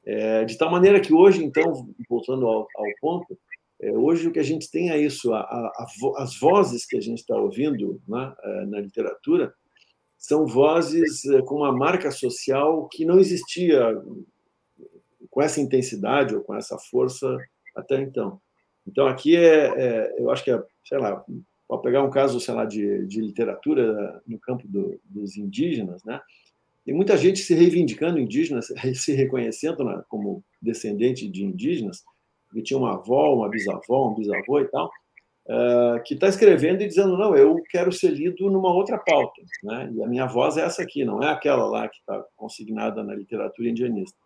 É, 0.06 0.46
de 0.46 0.56
tal 0.56 0.70
maneira 0.70 0.98
que 0.98 1.12
hoje, 1.12 1.44
então, 1.44 1.86
voltando 2.08 2.46
ao, 2.46 2.60
ao 2.60 2.86
ponto, 2.98 3.38
é, 3.80 3.92
hoje 3.92 4.28
o 4.28 4.32
que 4.32 4.38
a 4.38 4.44
gente 4.44 4.70
tem 4.70 4.90
é 4.90 4.98
isso, 4.98 5.32
a, 5.32 5.40
a, 5.40 5.86
a, 6.18 6.22
as 6.22 6.38
vozes 6.38 6.84
que 6.86 6.96
a 6.96 7.00
gente 7.00 7.20
está 7.20 7.36
ouvindo 7.36 8.00
né, 8.06 8.34
é, 8.42 8.66
na 8.66 8.80
literatura 8.80 9.52
são 10.18 10.46
vozes 10.46 11.24
é, 11.24 11.40
com 11.42 11.56
uma 11.56 11.72
marca 11.72 12.10
social 12.10 12.88
que 12.88 13.06
não 13.06 13.18
existia 13.18 13.96
com 15.30 15.40
essa 15.40 15.60
intensidade 15.60 16.34
ou 16.34 16.42
com 16.42 16.54
essa 16.54 16.76
força 16.90 17.36
até 17.74 18.00
então. 18.02 18.40
Então 18.86 19.06
aqui 19.06 19.36
é, 19.36 19.66
é 19.66 20.14
eu 20.18 20.30
acho 20.30 20.44
que 20.44 20.50
é, 20.50 20.62
sei 20.84 20.98
lá, 20.98 21.24
pode 21.66 21.82
pegar 21.82 22.02
um 22.02 22.10
caso, 22.10 22.38
sei 22.40 22.52
lá, 22.52 22.64
de, 22.64 23.06
de 23.06 23.20
literatura 23.20 24.20
no 24.26 24.38
campo 24.38 24.66
do, 24.68 25.00
dos 25.04 25.36
indígenas, 25.36 26.04
né? 26.04 26.20
Tem 26.84 26.94
muita 26.94 27.16
gente 27.16 27.40
se 27.40 27.54
reivindicando 27.54 28.18
indígenas, 28.18 28.66
se 28.94 29.12
reconhecendo 29.12 29.84
né, 29.84 30.02
como 30.08 30.42
descendente 30.60 31.28
de 31.28 31.44
indígenas, 31.44 32.02
que 32.52 32.62
tinha 32.62 32.78
uma 32.78 32.94
avó, 32.94 33.34
uma 33.34 33.48
bisavó, 33.48 34.10
um 34.10 34.14
bisavô 34.14 34.60
e 34.60 34.68
tal, 34.68 34.90
uh, 35.46 36.02
que 36.04 36.14
está 36.14 36.28
escrevendo 36.28 36.82
e 36.82 36.88
dizendo: 36.88 37.16
não, 37.16 37.34
eu 37.36 37.56
quero 37.70 37.92
ser 37.92 38.10
lido 38.10 38.50
numa 38.50 38.72
outra 38.72 38.98
pauta. 38.98 39.40
Né? 39.62 39.92
E 39.94 40.02
a 40.02 40.06
minha 40.06 40.26
voz 40.26 40.56
é 40.56 40.62
essa 40.62 40.82
aqui, 40.82 41.04
não 41.04 41.22
é 41.22 41.30
aquela 41.30 41.66
lá 41.66 41.88
que 41.88 41.98
está 41.98 42.24
consignada 42.36 43.02
na 43.02 43.14
literatura 43.14 43.68
indianista. 43.68 44.16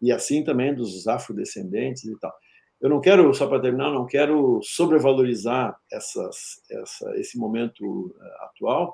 E 0.00 0.10
assim 0.10 0.42
também 0.42 0.74
dos 0.74 1.06
afrodescendentes 1.06 2.04
e 2.04 2.18
tal. 2.18 2.32
Eu 2.80 2.90
não 2.90 3.00
quero, 3.00 3.32
só 3.32 3.46
para 3.46 3.60
terminar, 3.60 3.92
não 3.92 4.06
quero 4.06 4.60
sobrevalorizar 4.64 5.76
essas, 5.90 6.60
essa, 6.68 7.16
esse 7.16 7.38
momento 7.38 7.84
uh, 7.84 8.44
atual, 8.46 8.92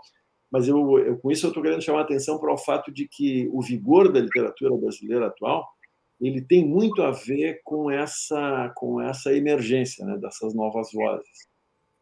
mas 0.51 0.69
eu, 0.69 0.99
eu 0.99 1.19
com 1.19 1.31
isso 1.31 1.47
eu 1.47 1.49
estou 1.49 1.63
querendo 1.63 1.83
chamar 1.83 2.01
a 2.01 2.03
atenção 2.03 2.39
para 2.39 2.53
o 2.53 2.59
fato 2.59 2.93
de 2.93 3.09
que 3.09 3.49
o 3.51 3.63
vigor 3.63 4.13
da 4.13 4.21
literatura 4.21 4.77
brasileira 4.77 5.27
atual 5.27 5.67
ele 6.21 6.43
tem 6.43 6.67
muito 6.67 7.03
a 7.03 7.13
ver 7.13 7.61
com 7.65 7.91
essa 7.91 8.73
com 8.77 9.01
essa 9.01 9.33
emergência 9.33 10.05
né, 10.05 10.17
dessas 10.19 10.55
novas 10.55 10.91
vozes. 10.93 11.49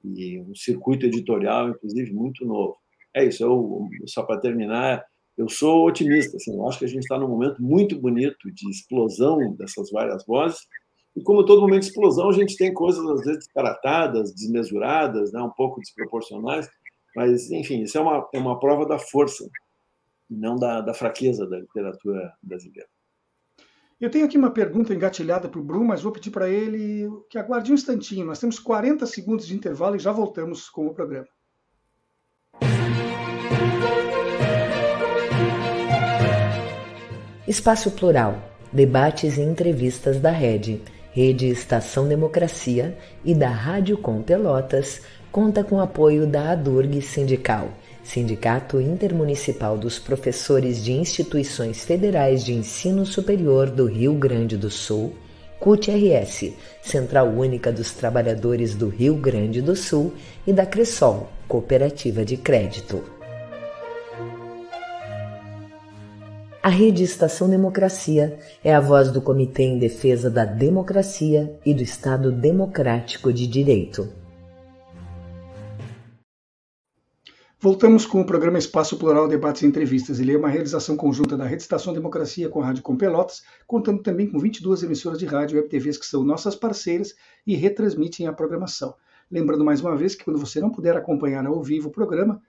E 0.05 0.40
um 0.40 0.55
circuito 0.55 1.07
editorial 1.07 1.70
inclusive 1.70 2.12
muito 2.12 2.44
novo. 2.46 2.76
É 3.14 3.24
isso 3.24 3.42
eu 3.42 3.88
só 4.07 4.22
para 4.22 4.40
terminar 4.40 5.05
eu 5.37 5.50
sou 5.50 5.87
otimista 5.87 6.37
assim, 6.38 6.55
eu 6.55 6.66
acho 6.66 6.79
que 6.79 6.87
a 6.87 6.88
gente 6.88 7.02
está 7.02 7.18
num 7.18 7.29
momento 7.29 7.62
muito 7.62 7.98
bonito 8.00 8.50
de 8.52 8.70
explosão 8.70 9.55
dessas 9.55 9.90
várias 9.90 10.24
vozes. 10.24 10.61
E 11.14 11.22
como 11.22 11.44
todo 11.44 11.61
momento 11.61 11.83
de 11.83 11.88
explosão 11.88 12.31
a 12.31 12.33
gente 12.33 12.57
tem 12.57 12.72
coisas 12.72 13.05
às 13.07 13.20
vezes 13.20 13.44
disparatadas 13.44 14.35
desmesuradas 14.35 15.33
né, 15.33 15.40
um 15.42 15.50
pouco 15.50 15.81
desproporcionais 15.81 16.68
mas 17.14 17.50
enfim 17.50 17.83
isso 17.83 17.96
é 17.96 18.00
uma 18.00 18.29
é 18.35 18.38
uma 18.38 18.59
prova 18.59 18.87
da 18.87 18.98
força 18.98 19.48
não 20.29 20.57
da, 20.57 20.83
da 20.83 20.92
fraqueza 20.92 21.46
da 21.46 21.59
literatura 21.59 22.33
brasileira 22.42 22.88
eu 23.98 24.11
tenho 24.11 24.26
aqui 24.26 24.37
uma 24.37 24.50
pergunta 24.50 24.92
engatilhada 24.92 25.48
para 25.48 25.59
o 25.59 25.64
Bruno, 25.64 25.87
mas 25.87 26.02
vou 26.02 26.12
pedir 26.12 26.30
para 26.30 26.48
ele 26.48 27.09
que 27.30 27.38
aguarde 27.38 27.72
um 27.72 27.74
instantinho. 27.74 28.26
Nós 28.26 28.38
temos 28.38 28.59
40 28.59 29.06
segundos 29.06 29.46
de 29.46 29.54
intervalo 29.54 29.96
e 29.96 29.98
já 29.98 30.12
voltamos 30.12 30.68
com 30.68 30.87
o 30.87 30.94
programa. 30.94 31.26
Espaço 37.48 37.90
Plural, 37.92 38.37
debates 38.70 39.38
e 39.38 39.40
entrevistas 39.40 40.20
da 40.20 40.30
Rede, 40.30 40.82
Rede 41.12 41.46
Estação 41.46 42.06
Democracia 42.06 42.98
e 43.24 43.35
da 43.35 43.48
Rádio 43.48 43.96
Com 43.96 44.22
Pelotas, 44.22 45.00
conta 45.32 45.64
com 45.64 45.80
apoio 45.80 46.26
da 46.26 46.52
ADURG 46.52 47.00
Sindical 47.00 47.70
Sindicato 48.07 48.81
Intermunicipal 48.81 49.77
dos 49.77 49.99
Professores 49.99 50.83
de 50.83 50.92
Instituições 50.92 51.85
Federais 51.85 52.45
de 52.45 52.55
Ensino 52.55 53.05
Superior 53.05 53.69
do 53.69 53.87
Rio 53.87 54.14
Grande 54.14 54.57
do 54.57 54.71
Sul, 54.71 55.12
CUT-RS, 55.59 56.53
Central 56.81 57.27
Única 57.27 57.73
dos 57.73 57.92
Trabalhadores 57.92 58.77
do 58.77 58.88
Rio 58.88 59.16
Grande 59.16 59.61
do 59.61 59.75
Sul, 59.75 60.12
e 60.47 60.53
da 60.53 60.64
Cressol, 60.64 61.29
Cooperativa 61.49 62.25
de 62.25 62.37
Crédito. 62.37 63.03
A 66.62 66.69
Rede 66.69 67.03
Estação 67.03 67.51
Democracia 67.51 68.38
é 68.62 68.73
a 68.73 68.81
voz 68.81 69.11
do 69.11 69.21
Comitê 69.21 69.64
em 69.64 69.79
Defesa 69.79 70.31
da 70.31 70.45
Democracia 70.45 71.59
e 71.66 71.75
do 71.75 71.83
Estado 71.83 72.31
Democrático 72.31 73.33
de 73.33 73.49
Direito. 73.49 74.26
Voltamos 77.66 78.07
com 78.07 78.20
o 78.20 78.24
programa 78.24 78.59
Espaço 78.59 78.96
Plural 78.96 79.26
Debates 79.26 79.62
e 79.62 79.66
Entrevistas. 79.66 80.20
Ele 80.20 80.33
é 80.33 80.38
uma 80.38 80.48
realização 80.48 80.96
conjunta 80.96 81.37
da 81.37 81.44
Rede 81.44 81.62
Estação 81.62 81.92
Democracia 81.92 82.48
com 82.48 82.62
a 82.62 82.66
Rádio 82.66 82.81
Com 82.81 82.96
Pelotas, 82.96 83.42
contando 83.66 84.05
também 84.05 84.31
com 84.31 84.38
22 84.38 84.85
emissoras 84.85 85.18
de 85.18 85.26
rádio 85.26 85.59
e 85.59 85.62
TVs 85.64 85.98
que 85.98 86.07
são 86.07 86.22
nossas 86.22 86.55
parceiras 86.55 87.16
e 87.44 87.57
retransmitem 87.57 88.29
a 88.29 88.33
programação. 88.33 88.94
Lembrando 89.29 89.64
mais 89.64 89.81
uma 89.81 89.96
vez 89.96 90.14
que 90.14 90.24
quando 90.24 90.38
você 90.38 90.61
não 90.61 90.70
puder 90.70 90.96
acompanhar 90.96 91.44
ao 91.44 91.61
vivo 91.61 91.88
o 91.88 91.90
programa, 91.90 92.40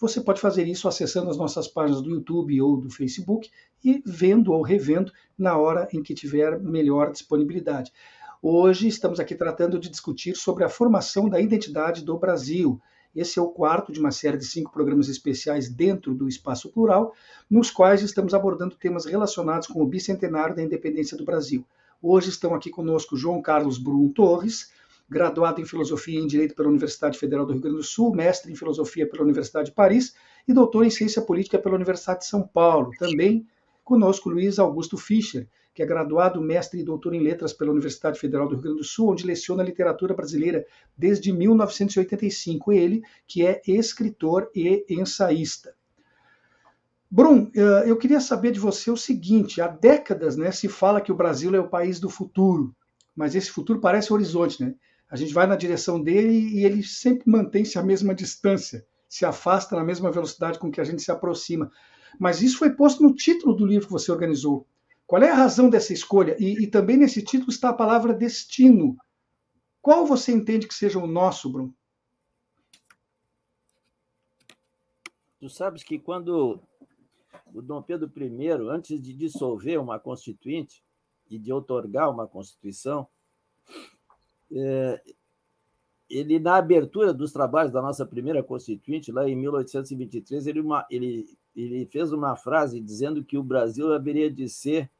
você 0.00 0.22
pode 0.22 0.40
fazer 0.40 0.66
isso 0.66 0.88
acessando 0.88 1.28
as 1.28 1.36
nossas 1.36 1.68
páginas 1.68 2.00
do 2.00 2.08
YouTube 2.08 2.58
ou 2.62 2.78
do 2.78 2.88
Facebook 2.88 3.50
e 3.84 4.02
vendo 4.06 4.54
ou 4.54 4.62
revendo 4.62 5.12
na 5.36 5.54
hora 5.54 5.86
em 5.92 6.02
que 6.02 6.14
tiver 6.14 6.58
melhor 6.58 7.12
disponibilidade. 7.12 7.92
Hoje 8.40 8.88
estamos 8.88 9.20
aqui 9.20 9.34
tratando 9.34 9.78
de 9.78 9.90
discutir 9.90 10.34
sobre 10.34 10.64
a 10.64 10.68
formação 10.70 11.28
da 11.28 11.38
identidade 11.38 12.02
do 12.02 12.16
Brasil 12.16 12.80
esse 13.14 13.38
é 13.38 13.42
o 13.42 13.48
quarto 13.48 13.92
de 13.92 14.00
uma 14.00 14.10
série 14.10 14.38
de 14.38 14.44
cinco 14.44 14.72
programas 14.72 15.08
especiais 15.08 15.68
dentro 15.68 16.14
do 16.14 16.28
Espaço 16.28 16.70
Plural, 16.70 17.14
nos 17.50 17.70
quais 17.70 18.02
estamos 18.02 18.32
abordando 18.34 18.74
temas 18.74 19.04
relacionados 19.04 19.68
com 19.68 19.82
o 19.82 19.86
bicentenário 19.86 20.56
da 20.56 20.62
independência 20.62 21.16
do 21.16 21.24
Brasil. 21.24 21.64
Hoje 22.00 22.30
estão 22.30 22.54
aqui 22.54 22.70
conosco 22.70 23.16
João 23.16 23.40
Carlos 23.42 23.78
Brum 23.78 24.08
Torres, 24.08 24.72
graduado 25.08 25.60
em 25.60 25.64
Filosofia 25.64 26.18
e 26.18 26.22
em 26.22 26.26
Direito 26.26 26.54
pela 26.54 26.68
Universidade 26.68 27.18
Federal 27.18 27.44
do 27.44 27.52
Rio 27.52 27.62
Grande 27.62 27.76
do 27.76 27.82
Sul, 27.82 28.14
mestre 28.14 28.50
em 28.50 28.56
Filosofia 28.56 29.06
pela 29.06 29.22
Universidade 29.22 29.66
de 29.66 29.74
Paris 29.74 30.14
e 30.48 30.52
doutor 30.52 30.84
em 30.84 30.90
Ciência 30.90 31.20
Política 31.20 31.58
pela 31.58 31.76
Universidade 31.76 32.20
de 32.20 32.26
São 32.26 32.42
Paulo. 32.42 32.90
Também 32.98 33.46
conosco 33.84 34.30
Luiz 34.30 34.58
Augusto 34.58 34.96
Fischer, 34.96 35.46
que 35.74 35.82
é 35.82 35.86
graduado, 35.86 36.40
mestre 36.40 36.80
e 36.80 36.84
doutor 36.84 37.14
em 37.14 37.22
letras 37.22 37.52
pela 37.52 37.70
Universidade 37.70 38.18
Federal 38.18 38.46
do 38.46 38.54
Rio 38.54 38.62
Grande 38.62 38.78
do 38.78 38.84
Sul, 38.84 39.10
onde 39.10 39.26
leciona 39.26 39.62
literatura 39.62 40.14
brasileira 40.14 40.66
desde 40.96 41.32
1985. 41.32 42.72
Ele, 42.72 43.02
que 43.26 43.44
é 43.44 43.60
escritor 43.66 44.50
e 44.54 44.84
ensaísta. 44.88 45.74
Brum, 47.10 47.50
eh, 47.54 47.84
eu 47.86 47.96
queria 47.98 48.20
saber 48.20 48.52
de 48.52 48.60
você 48.60 48.90
o 48.90 48.96
seguinte: 48.96 49.60
há 49.60 49.68
décadas 49.68 50.36
né, 50.36 50.50
se 50.50 50.68
fala 50.68 51.00
que 51.00 51.12
o 51.12 51.14
Brasil 51.14 51.54
é 51.54 51.60
o 51.60 51.68
país 51.68 52.00
do 52.00 52.08
futuro, 52.08 52.74
mas 53.14 53.34
esse 53.34 53.50
futuro 53.50 53.80
parece 53.80 54.12
horizonte, 54.12 54.62
né? 54.62 54.74
A 55.10 55.16
gente 55.16 55.34
vai 55.34 55.46
na 55.46 55.56
direção 55.56 56.02
dele 56.02 56.32
e 56.32 56.64
ele 56.64 56.82
sempre 56.82 57.30
mantém-se 57.30 57.78
à 57.78 57.82
mesma 57.82 58.14
distância, 58.14 58.86
se 59.06 59.26
afasta 59.26 59.76
na 59.76 59.84
mesma 59.84 60.10
velocidade 60.10 60.58
com 60.58 60.70
que 60.70 60.80
a 60.80 60.84
gente 60.84 61.02
se 61.02 61.10
aproxima. 61.10 61.70
Mas 62.18 62.40
isso 62.40 62.56
foi 62.56 62.70
posto 62.70 63.02
no 63.02 63.14
título 63.14 63.54
do 63.54 63.66
livro 63.66 63.86
que 63.86 63.92
você 63.92 64.10
organizou, 64.10 64.66
qual 65.12 65.22
é 65.22 65.30
a 65.30 65.34
razão 65.34 65.68
dessa 65.68 65.92
escolha? 65.92 66.34
E, 66.40 66.64
e, 66.64 66.66
também 66.66 66.96
nesse 66.96 67.22
título 67.22 67.50
está 67.50 67.68
a 67.68 67.74
palavra 67.74 68.14
destino. 68.14 68.96
Qual 69.82 70.06
você 70.06 70.32
entende 70.32 70.66
que 70.66 70.72
seja 70.72 70.98
o 70.98 71.06
nosso, 71.06 71.52
Bruno? 71.52 71.76
Tu 75.38 75.50
sabes 75.50 75.84
que 75.84 75.98
quando 75.98 76.62
o 77.52 77.60
Dom 77.60 77.82
Pedro 77.82 78.10
I, 78.16 78.52
antes 78.70 79.02
de 79.02 79.12
dissolver 79.12 79.78
uma 79.78 79.98
constituinte 79.98 80.82
e 81.28 81.38
de 81.38 81.52
otorgar 81.52 82.10
uma 82.10 82.26
constituição, 82.26 83.06
é, 84.50 85.02
ele, 86.08 86.38
na 86.38 86.56
abertura 86.56 87.12
dos 87.12 87.34
trabalhos 87.34 87.70
da 87.70 87.82
nossa 87.82 88.06
primeira 88.06 88.42
constituinte, 88.42 89.12
lá 89.12 89.28
em 89.28 89.36
1823, 89.36 90.46
ele, 90.46 90.60
uma, 90.60 90.86
ele, 90.90 91.26
ele 91.54 91.84
fez 91.84 92.14
uma 92.14 92.34
frase 92.34 92.80
dizendo 92.80 93.22
que 93.22 93.36
o 93.36 93.42
Brasil 93.42 93.92
haveria 93.92 94.30
de 94.30 94.48
ser 94.48 94.90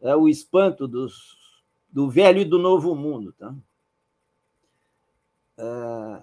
é 0.00 0.14
o 0.14 0.28
espanto 0.28 0.86
dos, 0.86 1.36
do 1.90 2.08
velho 2.08 2.40
e 2.40 2.44
do 2.44 2.58
novo 2.58 2.94
mundo. 2.94 3.32
Tá? 3.32 3.54
É, 5.58 6.22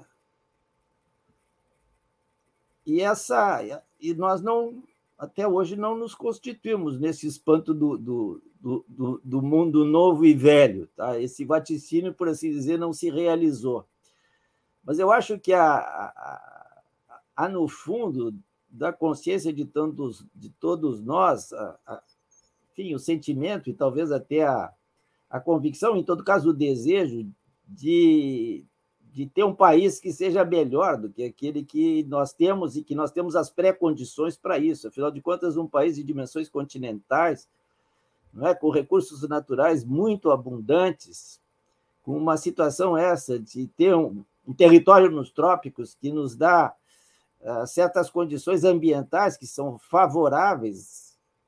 e 2.86 3.02
essa 3.02 3.62
e 4.00 4.14
nós 4.14 4.42
não 4.42 4.84
até 5.18 5.48
hoje 5.48 5.76
não 5.76 5.98
nos 5.98 6.14
constituímos 6.14 7.00
nesse 7.00 7.28
espanto 7.28 7.74
do, 7.74 7.98
do, 7.98 8.42
do, 8.60 9.22
do, 9.24 9.42
mundo 9.42 9.86
novo 9.86 10.26
e 10.26 10.34
velho. 10.34 10.88
Tá? 10.96 11.18
Esse 11.20 11.46
vaticínio, 11.46 12.14
por 12.14 12.28
assim 12.28 12.50
dizer, 12.50 12.78
não 12.78 12.92
se 12.92 13.10
realizou. 13.10 13.88
Mas 14.84 15.00
eu 15.00 15.12
acho 15.12 15.40
que 15.40 15.54
há, 15.54 15.78
há, 17.36 17.48
no 17.48 17.70
fundo 17.70 18.36
da 18.68 18.92
consciência 18.92 19.54
de, 19.54 19.64
tantos, 19.64 20.26
de 20.36 20.50
todos 20.50 21.02
nós 21.02 21.54
a, 21.54 22.04
enfim, 22.74 22.96
o 22.96 23.00
sentimento 23.00 23.70
e 23.70 23.74
talvez 23.74 24.12
até 24.12 24.44
a, 24.44 24.72
a 25.30 25.40
convicção, 25.40 25.96
em 25.96 26.04
todo 26.04 26.24
caso, 26.24 26.50
o 26.50 26.54
desejo 26.54 27.28
de, 27.68 28.66
de 29.12 29.28
ter 29.28 29.44
um 29.44 29.54
país 29.54 30.00
que 30.00 30.12
seja 30.12 30.44
melhor 30.44 30.98
do 30.98 31.10
que 31.10 31.24
aquele 31.24 31.64
que 31.64 32.04
nós 32.06 32.34
temos 32.34 32.76
e 32.76 32.84
que 32.84 32.96
nós 32.96 33.12
temos 33.12 33.36
as 33.36 33.50
pré-condições 33.50 34.36
para 34.36 34.58
isso. 34.58 34.88
Afinal 34.88 35.12
de 35.12 35.22
contas, 35.22 35.56
um 35.56 35.68
país 35.68 35.96
de 35.96 36.04
dimensões 36.04 36.50
continentais, 36.50 37.48
não 38.34 38.48
é? 38.48 38.56
com 38.56 38.72
recursos 38.72 39.28
naturais 39.30 39.86
muito 39.86 40.32
abundantes, 40.32 41.40
com 42.02 42.18
uma 42.18 42.38
situação 42.38 42.98
essa 42.98 43.40
de 43.40 43.68
ter 43.68 43.96
um, 43.96 44.26
um 44.48 44.54
território 44.54 45.10
nos 45.12 45.32
trópicos 45.32 45.96
que 45.96 46.12
nos 46.12 46.36
dá 46.36 46.74
uh, 47.40 47.68
certas 47.68 48.10
condições 48.10 48.64
ambientais 48.64 49.38
que 49.38 49.48
são 49.48 49.78
favoráveis 49.78 51.03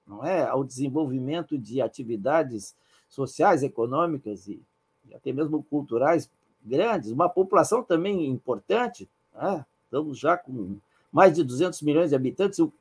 não 0.08 0.24
é, 0.26 0.46
ao 0.46 0.64
desenvolvimento 0.64 1.58
de 1.58 1.82
atividades 1.82 2.76
sociais, 3.10 3.64
econômicas 3.64 4.48
e, 4.48 4.62
e 5.10 5.16
até 5.16 5.32
mesmo 5.32 5.64
culturais 5.64 6.30
grandes, 6.64 7.12
uma 7.12 7.30
população 7.30 7.84
também 7.84 8.28
importante, 8.28 9.10
né? 9.34 9.66
estamos 9.86 10.18
já 10.18 10.38
com 10.38 10.78
mais 11.12 11.36
de 11.36 11.44
200 11.44 11.82
milhões 11.82 12.10
de 12.10 12.16
habitantes. 12.16 12.60
Eu, 12.60 12.74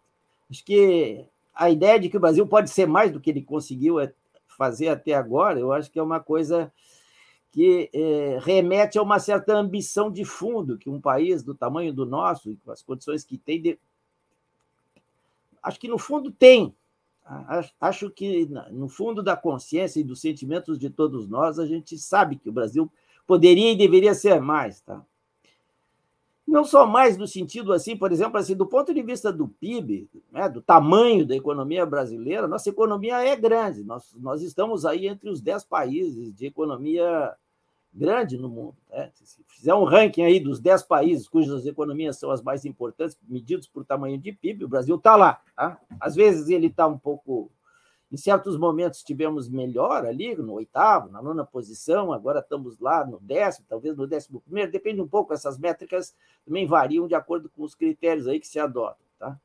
acho 0.50 0.64
que 0.64 1.24
a 1.54 1.70
ideia 1.70 2.00
de 2.00 2.08
que 2.08 2.16
o 2.16 2.20
Brasil 2.20 2.46
pode 2.46 2.70
ser 2.70 2.86
mais 2.86 3.12
do 3.12 3.20
que 3.20 3.30
ele 3.30 3.42
conseguiu 3.42 4.00
é, 4.00 4.12
fazer 4.46 4.88
até 4.88 5.14
agora, 5.14 5.58
eu 5.58 5.72
acho 5.72 5.90
que 5.90 5.98
é 5.98 6.02
uma 6.02 6.20
coisa 6.20 6.72
que 7.52 7.88
é, 7.92 8.38
remete 8.42 8.98
a 8.98 9.02
uma 9.02 9.20
certa 9.20 9.54
ambição 9.54 10.10
de 10.10 10.24
fundo 10.24 10.76
que 10.76 10.90
um 10.90 11.00
país 11.00 11.42
do 11.44 11.54
tamanho 11.54 11.92
do 11.92 12.04
nosso, 12.04 12.56
com 12.64 12.72
as 12.72 12.82
condições 12.82 13.22
que 13.24 13.38
tem, 13.38 13.62
de... 13.62 13.78
acho 15.62 15.78
que 15.78 15.86
no 15.86 15.98
fundo 15.98 16.32
tem, 16.32 16.74
Acho 17.80 18.10
que, 18.10 18.46
no 18.70 18.88
fundo 18.88 19.22
da 19.22 19.36
consciência 19.36 20.00
e 20.00 20.04
dos 20.04 20.20
sentimentos 20.20 20.78
de 20.78 20.90
todos 20.90 21.28
nós, 21.28 21.58
a 21.58 21.66
gente 21.66 21.96
sabe 21.96 22.36
que 22.36 22.48
o 22.48 22.52
Brasil 22.52 22.90
poderia 23.26 23.72
e 23.72 23.76
deveria 23.76 24.14
ser 24.14 24.40
mais. 24.40 24.80
Tá? 24.80 25.02
não 26.46 26.64
só 26.64 26.86
mais 26.86 27.16
no 27.16 27.26
sentido 27.26 27.72
assim, 27.72 27.96
por 27.96 28.12
exemplo, 28.12 28.38
assim, 28.38 28.54
do 28.54 28.66
ponto 28.66 28.92
de 28.92 29.02
vista 29.02 29.32
do 29.32 29.48
PIB, 29.48 30.08
né, 30.30 30.48
do 30.48 30.60
tamanho 30.60 31.26
da 31.26 31.34
economia 31.34 31.86
brasileira, 31.86 32.46
nossa 32.46 32.68
economia 32.68 33.24
é 33.24 33.34
grande. 33.34 33.82
Nós, 33.82 34.14
nós 34.16 34.42
estamos 34.42 34.84
aí 34.84 35.08
entre 35.08 35.30
os 35.30 35.40
dez 35.40 35.64
países 35.64 36.32
de 36.34 36.46
economia 36.46 37.34
grande 37.94 38.36
no 38.36 38.48
mundo. 38.48 38.76
Né? 38.90 39.10
Se 39.14 39.42
fizer 39.46 39.74
um 39.74 39.84
ranking 39.84 40.22
aí 40.22 40.40
dos 40.40 40.58
dez 40.58 40.82
países 40.82 41.28
cujas 41.28 41.64
economias 41.64 42.18
são 42.18 42.30
as 42.30 42.42
mais 42.42 42.64
importantes, 42.64 43.16
medidos 43.28 43.68
por 43.68 43.84
tamanho 43.84 44.18
de 44.18 44.32
PIB, 44.32 44.64
o 44.64 44.68
Brasil 44.68 44.96
está 44.96 45.14
lá. 45.16 45.40
Tá? 45.54 45.80
Às 46.00 46.14
vezes 46.14 46.48
ele 46.48 46.66
está 46.66 46.86
um 46.86 46.98
pouco 46.98 47.50
em 48.14 48.16
certos 48.16 48.56
momentos 48.56 49.02
tivemos 49.02 49.48
melhor 49.48 50.06
ali, 50.06 50.36
no 50.36 50.52
oitavo, 50.52 51.10
na 51.10 51.20
nona 51.20 51.44
posição, 51.44 52.12
agora 52.12 52.38
estamos 52.38 52.78
lá 52.78 53.04
no 53.04 53.18
décimo, 53.18 53.66
talvez 53.68 53.96
no 53.96 54.06
décimo 54.06 54.40
primeiro, 54.40 54.70
depende 54.70 55.00
um 55.00 55.08
pouco, 55.08 55.32
essas 55.32 55.58
métricas 55.58 56.14
também 56.46 56.64
variam 56.64 57.08
de 57.08 57.14
acordo 57.16 57.48
com 57.48 57.64
os 57.64 57.74
critérios 57.74 58.28
aí 58.28 58.38
que 58.38 58.46
se 58.46 58.60
adotam. 58.60 59.04
Tá? 59.18 59.36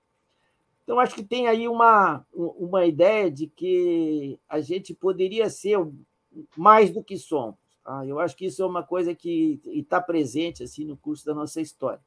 Então, 0.83 0.99
acho 0.99 1.15
que 1.15 1.23
tem 1.23 1.47
aí 1.47 1.67
uma, 1.67 2.23
uma 2.31 2.85
ideia 2.85 3.31
de 3.31 3.47
que 3.47 4.39
a 4.47 4.59
gente 4.59 4.93
poderia 4.93 5.49
ser 5.49 5.79
mais 6.55 6.91
do 6.91 7.03
que 7.03 7.17
somos. 7.17 7.55
Tá? 7.89 8.05
Eu 8.05 8.19
acho 8.19 8.35
que 8.35 8.45
isso 8.45 8.61
é 8.61 8.65
uma 8.67 8.83
coisa 8.83 9.15
que 9.15 9.59
está 9.65 9.99
presente 9.99 10.61
assim 10.61 10.85
no 10.85 10.95
curso 10.95 11.25
da 11.25 11.33
nossa 11.33 11.59
história 11.59 11.99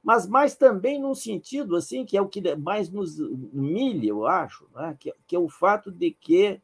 mas 0.00 0.28
mais 0.28 0.54
também 0.54 1.00
num 1.00 1.14
sentido 1.14 1.74
assim 1.74 2.04
que 2.04 2.16
é 2.16 2.22
o 2.22 2.28
que 2.28 2.54
mais 2.54 2.88
nos 2.88 3.18
humilha, 3.18 4.10
eu 4.10 4.26
acho, 4.26 4.68
né? 4.72 4.96
que, 5.00 5.12
que 5.26 5.34
é 5.34 5.38
o 5.38 5.48
fato 5.48 5.90
de 5.90 6.12
que 6.12 6.60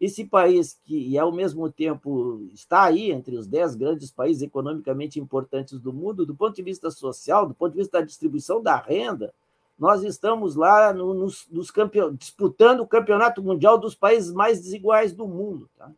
esse 0.00 0.24
país 0.24 0.80
que 0.82 1.18
ao 1.18 1.30
mesmo 1.30 1.70
tempo 1.70 2.48
está 2.54 2.84
aí 2.84 3.10
entre 3.10 3.36
os 3.36 3.46
dez 3.46 3.74
grandes 3.74 4.10
países 4.10 4.42
economicamente 4.42 5.20
importantes 5.20 5.78
do 5.78 5.92
mundo, 5.92 6.24
do 6.24 6.34
ponto 6.34 6.56
de 6.56 6.62
vista 6.62 6.90
social, 6.90 7.46
do 7.46 7.54
ponto 7.54 7.72
de 7.72 7.78
vista 7.78 7.98
da 7.98 8.04
distribuição 8.06 8.62
da 8.62 8.76
renda, 8.76 9.34
nós 9.78 10.02
estamos 10.02 10.54
lá 10.54 10.90
no, 10.92 11.12
nos, 11.12 11.46
nos 11.50 11.70
campeon... 11.70 12.14
disputando 12.14 12.80
o 12.80 12.86
campeonato 12.86 13.42
mundial 13.42 13.76
dos 13.76 13.94
países 13.94 14.32
mais 14.32 14.60
desiguais 14.60 15.12
do 15.12 15.26
mundo. 15.26 15.68
Tá? 15.76 15.90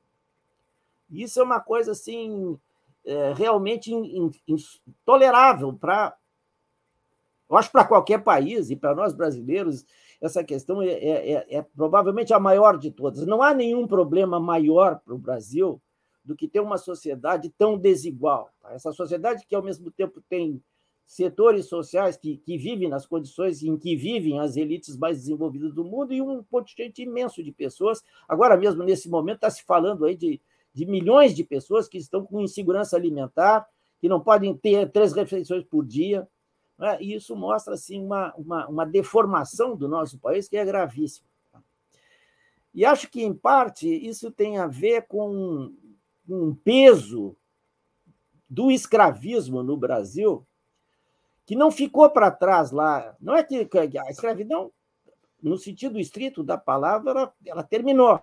Isso 1.10 1.40
é 1.40 1.42
uma 1.42 1.60
coisa 1.60 1.92
assim 1.92 2.58
é, 3.04 3.32
realmente 3.32 3.92
intolerável 4.46 5.72
para 5.72 6.16
eu 7.48 7.56
acho 7.56 7.72
para 7.72 7.84
qualquer 7.84 8.22
país 8.22 8.70
e 8.70 8.76
para 8.76 8.94
nós 8.94 9.14
brasileiros, 9.14 9.84
essa 10.20 10.44
questão 10.44 10.82
é, 10.82 10.88
é, 10.88 11.32
é, 11.32 11.46
é, 11.56 11.62
provavelmente 11.62 12.34
a 12.34 12.38
maior 12.38 12.76
de 12.76 12.90
todas. 12.90 13.24
Não 13.26 13.42
há 13.42 13.54
nenhum 13.54 13.86
problema 13.86 14.38
maior 14.38 15.00
para 15.02 15.14
o 15.14 15.18
Brasil 15.18 15.80
do 16.22 16.36
que 16.36 16.46
ter 16.46 16.60
uma 16.60 16.76
sociedade 16.76 17.48
tão 17.56 17.78
desigual. 17.78 18.50
Tá? 18.60 18.74
Essa 18.74 18.92
sociedade 18.92 19.46
que, 19.46 19.54
ao 19.54 19.62
mesmo 19.62 19.90
tempo, 19.90 20.22
tem 20.28 20.62
setores 21.06 21.66
sociais 21.66 22.18
que, 22.18 22.36
que 22.36 22.58
vivem 22.58 22.86
nas 22.86 23.06
condições 23.06 23.62
em 23.62 23.78
que 23.78 23.96
vivem 23.96 24.38
as 24.38 24.54
elites 24.54 24.94
mais 24.94 25.16
desenvolvidas 25.16 25.72
do 25.72 25.82
mundo 25.82 26.12
e 26.12 26.20
um 26.20 26.42
contingente 26.42 27.00
imenso 27.00 27.42
de 27.42 27.50
pessoas. 27.50 28.04
Agora 28.28 28.58
mesmo, 28.58 28.84
nesse 28.84 29.08
momento, 29.08 29.36
está 29.36 29.48
se 29.48 29.64
falando 29.64 30.04
aí 30.04 30.14
de, 30.14 30.38
de 30.72 30.86
milhões 30.86 31.34
de 31.34 31.44
pessoas 31.44 31.88
que 31.88 31.98
estão 31.98 32.24
com 32.24 32.40
insegurança 32.40 32.96
alimentar, 32.96 33.66
que 34.00 34.08
não 34.08 34.20
podem 34.20 34.56
ter 34.56 34.90
três 34.90 35.12
refeições 35.12 35.64
por 35.64 35.84
dia, 35.84 36.28
né? 36.78 36.96
E 37.00 37.14
isso 37.14 37.34
mostra 37.34 37.74
assim, 37.74 38.02
uma, 38.04 38.32
uma, 38.36 38.68
uma 38.68 38.86
deformação 38.86 39.76
do 39.76 39.88
nosso 39.88 40.18
país 40.18 40.48
que 40.48 40.56
é 40.56 40.64
gravíssima. 40.64 41.26
E 42.72 42.84
acho 42.84 43.10
que, 43.10 43.22
em 43.22 43.34
parte, 43.34 43.88
isso 43.88 44.30
tem 44.30 44.58
a 44.58 44.66
ver 44.66 45.06
com 45.08 45.74
um 46.28 46.54
peso 46.54 47.36
do 48.48 48.70
escravismo 48.70 49.62
no 49.62 49.76
Brasil 49.76 50.46
que 51.44 51.56
não 51.56 51.70
ficou 51.70 52.08
para 52.10 52.30
trás 52.30 52.70
lá. 52.70 53.16
Não 53.20 53.34
é 53.34 53.42
que 53.42 53.68
a 53.98 54.10
escravidão, 54.10 54.70
no 55.42 55.58
sentido 55.58 55.98
estrito 55.98 56.44
da 56.44 56.56
palavra, 56.56 57.10
ela, 57.10 57.34
ela 57.46 57.62
terminou. 57.64 58.22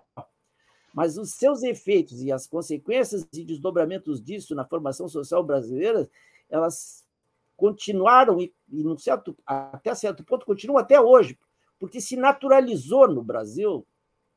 Mas 0.96 1.18
os 1.18 1.32
seus 1.32 1.62
efeitos 1.62 2.22
e 2.22 2.32
as 2.32 2.46
consequências 2.46 3.28
e 3.30 3.44
desdobramentos 3.44 4.18
disso 4.18 4.54
na 4.54 4.64
formação 4.64 5.06
social 5.06 5.44
brasileira, 5.44 6.08
elas 6.48 7.06
continuaram, 7.54 8.40
e, 8.40 8.50
e 8.72 8.82
num 8.82 8.96
certo, 8.96 9.36
até 9.44 9.94
certo 9.94 10.24
ponto, 10.24 10.46
continuam 10.46 10.78
até 10.78 10.98
hoje, 10.98 11.38
porque 11.78 12.00
se 12.00 12.16
naturalizou 12.16 13.06
no 13.08 13.22
Brasil 13.22 13.86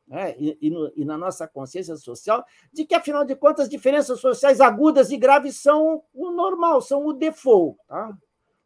né, 0.06 0.36
e, 0.38 0.58
e, 0.62 0.70
no, 0.70 0.92
e, 0.98 1.06
na 1.06 1.18
nossa 1.18 1.48
consciência 1.48 1.96
social, 1.96 2.46
de 2.74 2.84
que, 2.84 2.94
afinal 2.94 3.24
de 3.24 3.38
contas, 3.38 3.70
diferenças 3.70 4.20
sociais 4.20 4.60
agudas 4.60 5.12
e 5.12 5.18
graves 5.18 5.56
são 5.62 6.04
o 6.14 6.30
normal, 6.30 6.82
são 6.82 7.06
o 7.06 7.14
default, 7.14 7.80
tá? 7.88 8.18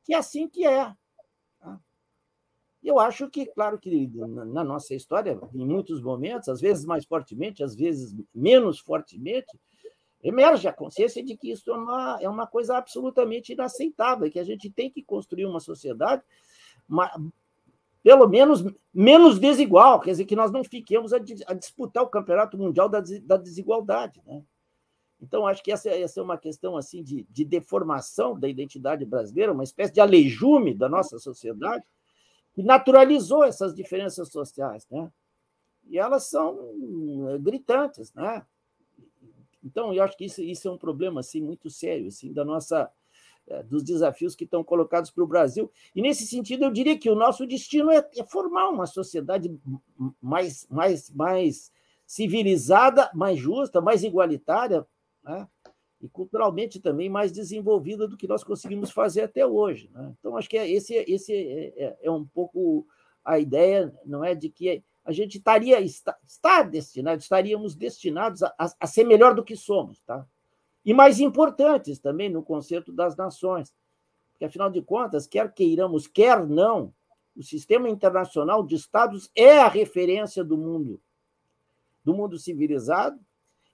que 0.03 0.15
é 0.15 0.17
assim 0.17 0.47
que 0.47 0.65
é. 0.65 0.91
Tá? 2.83 2.89
Eu 2.89 2.99
acho 2.99 3.29
que, 3.29 3.45
claro 3.45 3.77
que 3.79 4.09
na 4.15 4.63
nossa 4.63 4.93
história, 4.93 5.39
em 5.53 5.65
muitos 5.65 6.01
momentos, 6.01 6.49
às 6.49 6.59
vezes 6.59 6.85
mais 6.85 7.05
fortemente, 7.05 7.63
às 7.63 7.75
vezes 7.75 8.15
menos 8.33 8.79
fortemente, 8.79 9.57
emerge 10.21 10.67
a 10.67 10.73
consciência 10.73 11.23
de 11.23 11.35
que 11.35 11.51
isso 11.51 11.69
é 11.69 11.73
uma, 11.73 12.17
é 12.21 12.29
uma 12.29 12.47
coisa 12.47 12.77
absolutamente 12.77 13.53
inaceitável, 13.53 14.29
que 14.31 14.39
a 14.39 14.43
gente 14.43 14.69
tem 14.69 14.89
que 14.89 15.03
construir 15.03 15.45
uma 15.45 15.59
sociedade 15.59 16.23
uma, 16.87 17.11
pelo 18.01 18.27
menos 18.27 18.63
menos 18.93 19.39
desigual, 19.39 19.99
quer 19.99 20.11
dizer, 20.11 20.25
que 20.25 20.35
nós 20.35 20.51
não 20.51 20.63
fiquemos 20.63 21.13
a, 21.13 21.17
a 21.47 21.53
disputar 21.53 22.03
o 22.03 22.09
campeonato 22.09 22.57
mundial 22.57 22.87
da, 22.87 23.01
da 23.23 23.37
desigualdade. 23.37 24.21
Né? 24.25 24.43
Então, 25.21 25.47
acho 25.47 25.63
que 25.63 25.71
essa, 25.71 25.89
essa 25.89 26.19
é 26.19 26.23
uma 26.23 26.37
questão 26.37 26.75
assim 26.75 27.01
de, 27.01 27.25
de 27.29 27.45
deformação 27.45 28.37
da 28.37 28.47
identidade 28.47 29.05
brasileira, 29.05 29.53
uma 29.53 29.63
espécie 29.63 29.93
de 29.93 30.01
aleijume 30.01 30.73
da 30.73 30.89
nossa 30.89 31.17
sociedade, 31.17 31.83
que 32.53 32.63
naturalizou 32.63 33.43
essas 33.43 33.73
diferenças 33.73 34.29
sociais. 34.29 34.87
Né? 34.89 35.11
E 35.89 35.97
elas 35.97 36.23
são 36.29 36.57
gritantes, 37.41 38.13
né? 38.13 38.45
Então, 39.63 39.93
eu 39.93 40.03
acho 40.03 40.17
que 40.17 40.25
isso, 40.25 40.41
isso 40.41 40.67
é 40.67 40.71
um 40.71 40.77
problema 40.77 41.21
assim 41.21 41.41
muito 41.41 41.69
sério 41.69 42.07
assim 42.07 42.33
da 42.33 42.43
nossa 42.43 42.91
eh, 43.47 43.63
dos 43.63 43.83
desafios 43.83 44.35
que 44.35 44.43
estão 44.45 44.63
colocados 44.63 45.11
para 45.11 45.23
o 45.23 45.27
Brasil. 45.27 45.71
E 45.95 46.01
nesse 46.01 46.25
sentido, 46.25 46.63
eu 46.63 46.71
diria 46.71 46.97
que 46.97 47.09
o 47.09 47.15
nosso 47.15 47.45
destino 47.45 47.91
é, 47.91 48.07
é 48.17 48.23
formar 48.23 48.69
uma 48.69 48.85
sociedade 48.85 49.53
mais, 50.21 50.65
mais, 50.69 51.09
mais 51.11 51.71
civilizada, 52.05 53.09
mais 53.13 53.37
justa, 53.39 53.81
mais 53.81 54.03
igualitária, 54.03 54.85
né? 55.23 55.47
E 56.03 56.09
culturalmente 56.09 56.81
também 56.81 57.09
mais 57.09 57.31
desenvolvida 57.31 58.05
do 58.05 58.17
que 58.17 58.27
nós 58.27 58.43
conseguimos 58.43 58.91
fazer 58.91 59.21
até 59.21 59.47
hoje. 59.47 59.89
Né? 59.93 60.13
Então, 60.19 60.35
acho 60.35 60.49
que 60.49 60.57
é, 60.57 60.69
esse, 60.69 60.93
esse 60.93 61.33
é, 61.33 61.85
é, 61.85 61.97
é 62.03 62.11
um 62.11 62.25
pouco 62.25 62.85
a 63.23 63.39
ideia, 63.39 63.97
não 64.05 64.21
é, 64.21 64.35
de 64.35 64.49
que 64.49 64.83
a 65.05 65.13
gente 65.13 65.37
estaria 65.37 65.79
está, 65.79 66.17
está 66.27 66.61
destinado, 66.61 67.21
estaríamos 67.21 67.73
destinados 67.73 68.43
a, 68.43 68.53
a, 68.59 68.73
a, 68.81 68.85
ser 68.85 69.05
melhor 69.05 69.33
do 69.33 69.45
que 69.45 69.55
somos, 69.55 70.01
tá? 70.01 70.27
E 70.83 70.93
mais 70.93 71.21
importantes 71.21 71.99
também 71.99 72.29
no 72.29 72.43
conceito 72.43 72.91
das 72.91 73.15
nações, 73.15 73.73
porque 74.31 74.43
afinal 74.43 74.69
de 74.69 74.81
contas, 74.81 75.25
quer 75.25 75.53
queiramos, 75.53 76.05
quer 76.05 76.45
não, 76.45 76.93
o 77.33 77.41
sistema 77.41 77.87
internacional 77.87 78.61
de 78.61 78.75
estados 78.75 79.31
é 79.33 79.57
a 79.59 79.69
referência 79.69 80.43
do 80.43 80.57
mundo, 80.57 81.01
do 82.03 82.13
mundo 82.13 82.37
civilizado, 82.37 83.17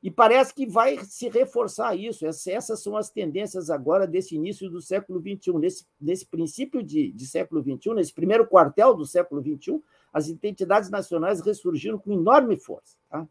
e 0.02 0.10
parece 0.10 0.54
que 0.54 0.66
vai 0.66 0.98
se 1.04 1.28
reforçar 1.28 1.96
isso. 1.96 2.26
Essas 2.26 2.82
são 2.82 2.96
as 2.96 3.10
tendências 3.10 3.70
agora 3.70 4.08
desse 4.08 4.36
início 4.36 4.70
do 4.70 4.82
século 4.82 5.20
XXI, 5.20 5.54
nesse, 5.58 5.86
nesse 6.00 6.26
princípio 6.26 6.82
de, 6.82 7.12
de 7.12 7.28
século 7.28 7.62
XXI, 7.62 7.94
nesse 7.94 8.14
primeiro 8.14 8.48
quartel 8.48 8.96
do 8.96 9.06
século 9.06 9.42
XXI, 9.42 9.82
as 10.14 10.28
identidades 10.28 10.90
nacionais 10.90 11.42
ressurgiram 11.42 12.00
com 12.00 12.14
enorme 12.14 12.56
força. 12.58 12.98
Tá? 13.10 13.28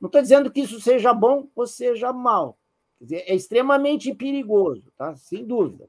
Não 0.00 0.06
estou 0.06 0.22
dizendo 0.22 0.50
que 0.50 0.60
isso 0.60 0.80
seja 0.80 1.12
bom 1.12 1.48
ou 1.54 1.66
seja 1.66 2.12
mal. 2.12 2.56
Dizer, 2.98 3.24
é 3.26 3.34
extremamente 3.34 4.14
perigoso, 4.14 4.90
tá? 4.96 5.14
sem 5.16 5.44
dúvida. 5.44 5.88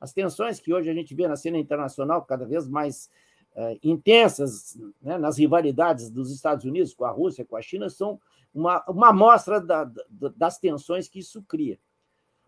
As 0.00 0.12
tensões 0.12 0.58
que 0.58 0.72
hoje 0.72 0.90
a 0.90 0.94
gente 0.94 1.14
vê 1.14 1.28
na 1.28 1.36
cena 1.36 1.58
internacional 1.58 2.24
cada 2.24 2.46
vez 2.46 2.66
mais 2.66 3.10
intensas 3.82 4.78
né, 5.02 5.18
nas 5.18 5.38
rivalidades 5.38 6.10
dos 6.10 6.30
Estados 6.30 6.64
Unidos 6.64 6.94
com 6.94 7.04
a 7.04 7.10
Rússia, 7.10 7.44
com 7.44 7.56
a 7.56 7.62
China, 7.62 7.88
são 7.90 8.20
uma, 8.54 8.82
uma 8.88 9.08
amostra 9.08 9.60
da, 9.60 9.84
da, 9.84 10.32
das 10.36 10.58
tensões 10.58 11.08
que 11.08 11.18
isso 11.18 11.42
cria. 11.42 11.78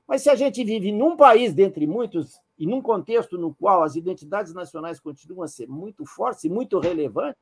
Mas 0.06 0.22
se 0.22 0.30
a 0.30 0.34
gente 0.34 0.62
vive 0.64 0.92
num 0.92 1.16
país 1.16 1.54
dentre 1.54 1.86
muitos 1.86 2.38
e 2.58 2.66
num 2.66 2.82
contexto 2.82 3.38
no 3.38 3.54
qual 3.54 3.82
as 3.82 3.96
identidades 3.96 4.52
nacionais 4.52 5.00
continuam 5.00 5.42
a 5.42 5.48
ser 5.48 5.68
muito 5.68 6.04
fortes 6.04 6.44
e 6.44 6.50
muito 6.50 6.78
relevantes, 6.78 7.40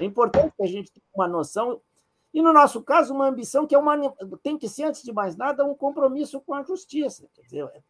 é 0.00 0.04
importante 0.04 0.52
que 0.56 0.62
a 0.62 0.66
gente 0.66 0.90
tenha 0.90 1.04
uma 1.14 1.28
noção 1.28 1.80
e, 2.34 2.42
no 2.42 2.52
nosso 2.52 2.82
caso, 2.82 3.14
uma 3.14 3.28
ambição 3.28 3.64
que 3.64 3.76
é 3.76 3.78
uma, 3.78 3.96
tem 4.42 4.58
que 4.58 4.68
ser, 4.68 4.82
antes 4.84 5.04
de 5.04 5.12
mais 5.12 5.36
nada, 5.36 5.64
um 5.64 5.72
compromisso 5.72 6.40
com 6.40 6.52
a 6.52 6.64
justiça. 6.64 7.28
Quer 7.32 7.42
dizer, 7.42 7.84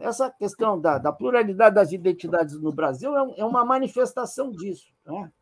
essa 0.00 0.30
questão 0.30 0.78
da, 0.78 0.98
da, 0.98 1.12
pluralidade 1.12 1.74
das 1.74 1.92
identidades 1.92 2.60
no 2.60 2.72
Brasil 2.72 3.16
é, 3.16 3.40
é 3.40 3.44
uma 3.44 3.64
manifestação 3.64 4.50
disso. 4.50 4.92
Né? 5.04 5.32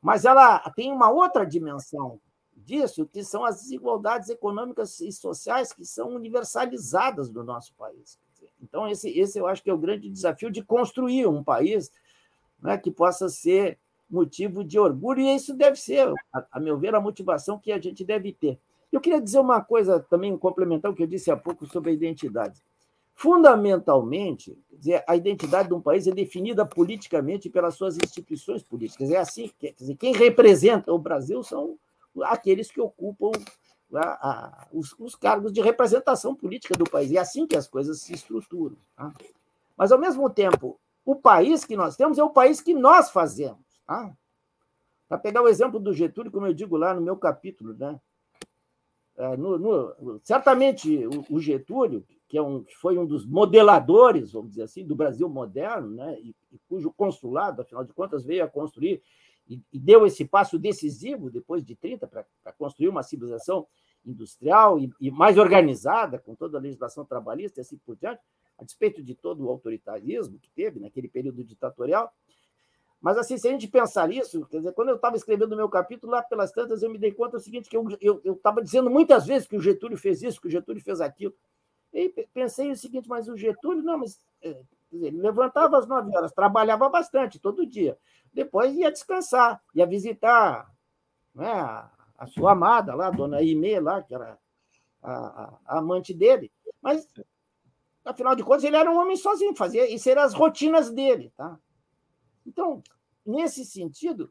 Mas 0.00 0.24
ela 0.24 0.58
tem 0.70 0.90
uma 0.90 1.10
outra 1.10 1.44
dimensão 1.44 2.18
disso, 2.56 3.06
que 3.06 3.22
são 3.22 3.44
as 3.44 3.62
desigualdades 3.62 4.28
econômicas 4.28 5.00
e 5.00 5.12
sociais 5.12 5.72
que 5.72 5.84
são 5.84 6.14
universalizadas 6.14 7.30
no 7.30 7.42
nosso 7.42 7.74
país. 7.74 8.18
Então, 8.62 8.88
esse, 8.88 9.10
esse 9.18 9.38
eu 9.38 9.46
acho 9.46 9.62
que 9.62 9.70
é 9.70 9.74
o 9.74 9.78
grande 9.78 10.08
desafio 10.08 10.50
de 10.50 10.62
construir 10.62 11.26
um 11.26 11.42
país 11.42 11.90
né, 12.60 12.76
que 12.78 12.90
possa 12.90 13.28
ser 13.28 13.78
motivo 14.08 14.64
de 14.64 14.78
orgulho, 14.78 15.20
e 15.20 15.34
isso 15.34 15.54
deve 15.54 15.76
ser, 15.76 16.12
a, 16.32 16.46
a, 16.52 16.60
meu 16.60 16.76
ver, 16.78 16.94
a 16.94 17.00
motivação 17.00 17.58
que 17.58 17.70
a 17.72 17.80
gente 17.80 18.04
deve 18.04 18.32
ter. 18.32 18.58
Eu 18.90 19.00
queria 19.00 19.20
dizer 19.20 19.38
uma 19.38 19.62
coisa 19.62 20.00
também, 20.00 20.36
complementar 20.36 20.90
o 20.90 20.94
que 20.94 21.02
eu 21.02 21.06
disse 21.06 21.30
há 21.30 21.36
pouco 21.36 21.64
sobre 21.66 21.90
a 21.90 21.94
identidade. 21.94 22.60
Fundamentalmente, 23.20 24.58
dizer, 24.72 25.04
a 25.06 25.14
identidade 25.14 25.68
de 25.68 25.74
um 25.74 25.80
país 25.82 26.06
é 26.06 26.10
definida 26.10 26.64
politicamente 26.64 27.50
pelas 27.50 27.74
suas 27.74 27.98
instituições 27.98 28.62
políticas. 28.62 29.10
É 29.10 29.18
assim, 29.18 29.52
quer 29.58 29.74
dizer, 29.74 29.94
quem 29.96 30.14
representa 30.14 30.90
o 30.90 30.98
Brasil 30.98 31.42
são 31.42 31.78
aqueles 32.22 32.70
que 32.70 32.80
ocupam 32.80 33.30
a, 33.94 34.00
a, 34.00 34.68
os, 34.72 34.98
os, 34.98 35.14
cargos 35.14 35.52
de 35.52 35.60
representação 35.60 36.34
política 36.34 36.72
do 36.72 36.88
país. 36.88 37.12
É 37.12 37.18
assim 37.18 37.46
que 37.46 37.54
as 37.54 37.68
coisas 37.68 38.00
se 38.00 38.14
estruturam. 38.14 38.78
Tá? 38.96 39.12
Mas, 39.76 39.92
ao 39.92 39.98
mesmo 39.98 40.30
tempo, 40.30 40.80
o 41.04 41.14
país 41.14 41.62
que 41.62 41.76
nós 41.76 41.96
temos 41.96 42.16
é 42.16 42.24
o 42.24 42.30
país 42.30 42.62
que 42.62 42.72
nós 42.72 43.10
fazemos. 43.10 43.82
Tá? 43.86 44.16
Para 45.06 45.18
pegar 45.18 45.42
o 45.42 45.48
exemplo 45.48 45.78
do 45.78 45.92
Getúlio, 45.92 46.32
como 46.32 46.46
eu 46.46 46.54
digo 46.54 46.74
lá 46.74 46.94
no 46.94 47.02
meu 47.02 47.18
capítulo, 47.18 47.74
né? 47.74 48.00
É, 49.14 49.36
no, 49.36 49.58
no, 49.58 50.20
certamente 50.24 51.06
o, 51.06 51.36
o 51.36 51.38
Getúlio, 51.38 52.02
que, 52.30 52.38
é 52.38 52.42
um, 52.42 52.62
que 52.62 52.76
foi 52.76 52.96
um 52.96 53.04
dos 53.04 53.26
modeladores, 53.26 54.30
vamos 54.30 54.50
dizer 54.50 54.62
assim, 54.62 54.86
do 54.86 54.94
Brasil 54.94 55.28
moderno, 55.28 55.90
né? 55.90 56.16
e, 56.20 56.32
e 56.52 56.58
cujo 56.68 56.92
consulado, 56.92 57.60
afinal 57.60 57.84
de 57.84 57.92
contas, 57.92 58.24
veio 58.24 58.44
a 58.44 58.48
construir 58.48 59.02
e, 59.48 59.60
e 59.72 59.80
deu 59.80 60.06
esse 60.06 60.24
passo 60.24 60.56
decisivo, 60.56 61.28
depois 61.28 61.64
de 61.64 61.74
30, 61.74 62.06
para 62.06 62.24
construir 62.56 62.88
uma 62.88 63.02
civilização 63.02 63.66
industrial 64.06 64.78
e, 64.78 64.88
e, 65.00 65.10
mais 65.10 65.38
organizada, 65.38 66.20
com 66.20 66.36
toda 66.36 66.56
a 66.56 66.60
legislação 66.60 67.04
trabalhista 67.04 67.58
e 67.58 67.62
assim 67.62 67.76
por 67.78 67.96
diante, 67.96 68.20
a 68.56 68.62
despeito 68.62 69.02
de 69.02 69.16
todo 69.16 69.44
o 69.44 69.50
autoritarismo 69.50 70.38
que 70.38 70.50
teve 70.50 70.78
naquele 70.78 71.08
período 71.08 71.42
ditatorial. 71.42 72.12
Mas, 73.00 73.18
assim, 73.18 73.36
se 73.38 73.48
a 73.48 73.50
gente 73.50 73.66
pensar 73.66 74.06
nisso, 74.06 74.46
quer 74.46 74.58
dizer, 74.58 74.72
quando 74.72 74.90
eu 74.90 74.96
estava 74.96 75.16
escrevendo 75.16 75.54
o 75.54 75.56
meu 75.56 75.68
capítulo, 75.68 76.12
lá 76.12 76.22
pelas 76.22 76.52
tantas, 76.52 76.80
eu 76.80 76.90
me 76.90 76.98
dei 76.98 77.10
conta 77.10 77.38
do 77.38 77.42
seguinte, 77.42 77.68
que 77.68 77.76
eu 77.76 78.22
estava 78.24 78.62
dizendo 78.62 78.88
muitas 78.88 79.26
vezes 79.26 79.48
que 79.48 79.56
o 79.56 79.60
Getúlio 79.60 79.98
fez 79.98 80.22
isso, 80.22 80.40
que 80.40 80.46
o 80.46 80.50
Getúlio 80.50 80.80
fez 80.80 81.00
aquilo. 81.00 81.34
E 81.92 82.08
pensei 82.32 82.70
o 82.70 82.76
seguinte, 82.76 83.08
mas 83.08 83.28
o 83.28 83.36
Getúlio, 83.36 83.82
não, 83.82 83.98
mas 83.98 84.18
é, 84.42 84.62
ele 84.92 85.20
levantava 85.20 85.78
às 85.78 85.86
nove 85.86 86.16
horas, 86.16 86.32
trabalhava 86.32 86.88
bastante, 86.88 87.38
todo 87.38 87.66
dia. 87.66 87.98
Depois 88.32 88.76
ia 88.76 88.90
descansar, 88.90 89.60
ia 89.74 89.86
visitar 89.86 90.70
né, 91.34 91.50
a 92.16 92.26
sua 92.26 92.52
amada 92.52 92.94
lá, 92.94 93.08
a 93.08 93.10
dona 93.10 93.42
Imê, 93.42 93.80
lá, 93.80 94.02
que 94.02 94.14
era 94.14 94.38
a, 95.02 95.12
a, 95.12 95.58
a, 95.66 95.78
amante 95.78 96.14
dele. 96.14 96.50
Mas, 96.80 97.08
afinal 98.04 98.36
de 98.36 98.44
contas, 98.44 98.64
ele 98.64 98.76
era 98.76 98.90
um 98.90 98.98
homem 98.98 99.16
sozinho, 99.16 99.56
fazia, 99.56 99.88
isso 99.92 100.08
eram 100.08 100.22
as 100.22 100.34
rotinas 100.34 100.90
dele. 100.90 101.32
Tá? 101.36 101.58
Então, 102.46 102.82
nesse 103.30 103.64
sentido, 103.64 104.30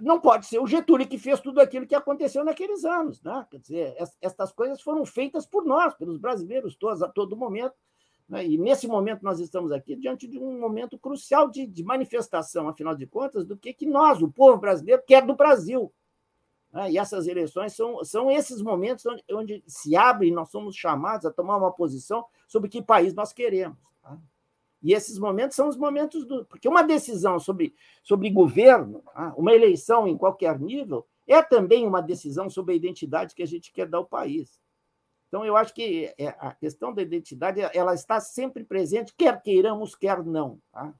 não 0.00 0.20
pode 0.20 0.46
ser 0.46 0.58
o 0.58 0.66
Getúlio 0.66 1.06
que 1.06 1.18
fez 1.18 1.40
tudo 1.40 1.60
aquilo 1.60 1.86
que 1.86 1.94
aconteceu 1.94 2.44
naqueles 2.44 2.84
anos. 2.84 3.22
Né? 3.22 3.46
Quer 3.50 3.58
dizer, 3.58 3.96
estas 4.20 4.50
coisas 4.52 4.80
foram 4.80 5.04
feitas 5.04 5.46
por 5.46 5.64
nós, 5.64 5.94
pelos 5.94 6.18
brasileiros 6.18 6.76
todos, 6.76 7.02
a 7.02 7.08
todo 7.08 7.36
momento. 7.36 7.74
Né? 8.28 8.46
E 8.46 8.58
nesse 8.58 8.86
momento 8.88 9.22
nós 9.22 9.40
estamos 9.40 9.72
aqui 9.72 9.94
diante 9.94 10.26
de 10.26 10.38
um 10.38 10.58
momento 10.58 10.98
crucial 10.98 11.48
de, 11.48 11.66
de 11.66 11.84
manifestação, 11.84 12.68
afinal 12.68 12.94
de 12.94 13.06
contas, 13.06 13.46
do 13.46 13.56
que, 13.56 13.72
que 13.72 13.86
nós, 13.86 14.20
o 14.20 14.30
povo 14.30 14.58
brasileiro, 14.58 15.02
quer 15.06 15.24
do 15.24 15.34
Brasil. 15.34 15.92
Né? 16.72 16.92
E 16.92 16.98
essas 16.98 17.26
eleições 17.26 17.72
são, 17.72 18.04
são 18.04 18.30
esses 18.30 18.60
momentos 18.60 19.06
onde, 19.06 19.24
onde 19.30 19.64
se 19.66 19.96
abre 19.96 20.28
e 20.28 20.32
nós 20.32 20.50
somos 20.50 20.76
chamados 20.76 21.26
a 21.26 21.32
tomar 21.32 21.56
uma 21.56 21.72
posição 21.72 22.24
sobre 22.46 22.68
que 22.68 22.82
país 22.82 23.14
nós 23.14 23.32
queremos. 23.32 23.78
Tá? 24.02 24.18
E 24.82 24.92
esses 24.92 25.18
momentos 25.18 25.56
são 25.56 25.68
os 25.68 25.76
momentos 25.76 26.24
do. 26.24 26.44
Porque 26.44 26.68
uma 26.68 26.82
decisão 26.82 27.38
sobre, 27.38 27.74
sobre 28.02 28.30
governo, 28.30 29.02
tá? 29.12 29.34
uma 29.36 29.52
eleição 29.52 30.06
em 30.06 30.16
qualquer 30.16 30.58
nível, 30.58 31.06
é 31.26 31.42
também 31.42 31.86
uma 31.86 32.00
decisão 32.00 32.48
sobre 32.48 32.72
a 32.72 32.76
identidade 32.76 33.34
que 33.34 33.42
a 33.42 33.46
gente 33.46 33.72
quer 33.72 33.86
dar 33.86 33.98
ao 33.98 34.06
país. 34.06 34.58
Então, 35.28 35.44
eu 35.44 35.56
acho 35.56 35.74
que 35.74 36.14
é, 36.18 36.28
a 36.38 36.54
questão 36.54 36.92
da 36.92 37.02
identidade 37.02 37.60
ela 37.74 37.92
está 37.92 38.18
sempre 38.18 38.64
presente, 38.64 39.12
quer 39.14 39.42
queiramos, 39.42 39.94
quer 39.94 40.24
não. 40.24 40.58
Tá? 40.72 40.94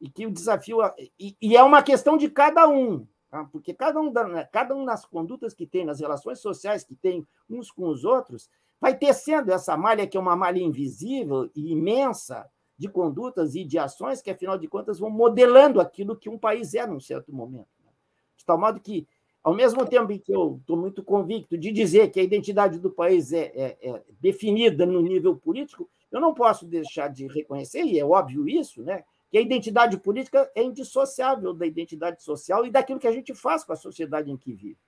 E 0.00 0.10
que 0.10 0.26
o 0.26 0.30
desafio. 0.30 0.78
E, 1.18 1.56
é 1.56 1.62
uma 1.62 1.82
questão 1.82 2.18
de 2.18 2.28
cada 2.28 2.68
um, 2.68 3.06
tá? 3.30 3.44
porque 3.44 3.72
cada 3.72 4.00
um, 4.00 4.12
da, 4.12 4.44
cada 4.46 4.74
um 4.74 4.84
nas 4.84 5.06
condutas 5.06 5.54
que 5.54 5.66
tem, 5.66 5.84
nas 5.84 6.00
relações 6.00 6.40
sociais 6.40 6.84
que 6.84 6.94
tem 6.94 7.26
uns 7.48 7.70
com 7.70 7.88
os 7.88 8.04
outros, 8.04 8.50
vai 8.78 8.96
tecendo 8.96 9.50
essa 9.50 9.76
malha 9.76 10.06
que 10.06 10.16
é 10.16 10.20
uma 10.20 10.36
malha 10.36 10.60
invisível 10.60 11.50
e 11.54 11.72
imensa 11.72 12.46
de 12.78 12.88
condutas 12.88 13.54
e 13.54 13.64
de 13.64 13.76
ações 13.76 14.22
que, 14.22 14.30
afinal 14.30 14.56
de 14.56 14.68
contas, 14.68 14.98
vão 14.98 15.10
modelando 15.10 15.80
aquilo 15.80 16.16
que 16.16 16.28
um 16.28 16.38
país 16.38 16.74
é 16.74 16.86
num 16.86 17.00
certo 17.00 17.32
momento. 17.32 17.68
Né? 17.84 17.90
De 18.36 18.44
tal 18.44 18.58
modo 18.58 18.78
que 18.80 19.06
ao 19.42 19.54
mesmo 19.54 19.86
tempo 19.86 20.12
em 20.12 20.18
que 20.18 20.32
eu 20.32 20.58
estou 20.60 20.76
muito 20.76 21.02
convicto 21.02 21.56
de 21.56 21.72
dizer 21.72 22.10
que 22.10 22.20
a 22.20 22.22
identidade 22.22 22.78
do 22.78 22.90
país 22.90 23.32
é, 23.32 23.50
é, 23.54 23.78
é, 23.80 24.02
definida 24.20 24.84
no 24.84 25.00
nível 25.00 25.36
político, 25.36 25.88
eu 26.10 26.20
não 26.20 26.34
posso 26.34 26.66
deixar 26.66 27.08
de 27.08 27.26
reconhecer, 27.26 27.82
e 27.82 27.98
é 27.98 28.04
óbvio 28.04 28.48
isso, 28.48 28.82
né, 28.82 29.04
que 29.30 29.38
a 29.38 29.40
identidade 29.40 29.96
política 29.98 30.50
é 30.54 30.62
indissociável 30.62 31.52
da 31.52 31.66
identidade 31.66 32.22
social 32.22 32.66
e 32.66 32.70
daquilo 32.70 32.98
que 32.98 33.06
a 33.06 33.12
gente 33.12 33.34
faz 33.34 33.64
com 33.64 33.72
a 33.72 33.76
sociedade 33.76 34.30
em 34.30 34.36
que 34.36 34.52
vive. 34.52 34.78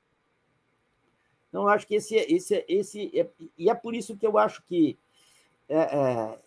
Então, 1.48 1.66
acho 1.66 1.86
que 1.86 1.96
esse, 1.96 2.14
esse, 2.14 2.64
esse 2.68 3.18
é, 3.18 3.28
e 3.58 3.68
é 3.68 3.74
por 3.74 3.94
isso 3.94 4.16
que 4.16 4.26
eu 4.26 4.38
acho 4.38 4.62
que 4.64 4.98
é, 5.68 5.78
é, 5.78 6.38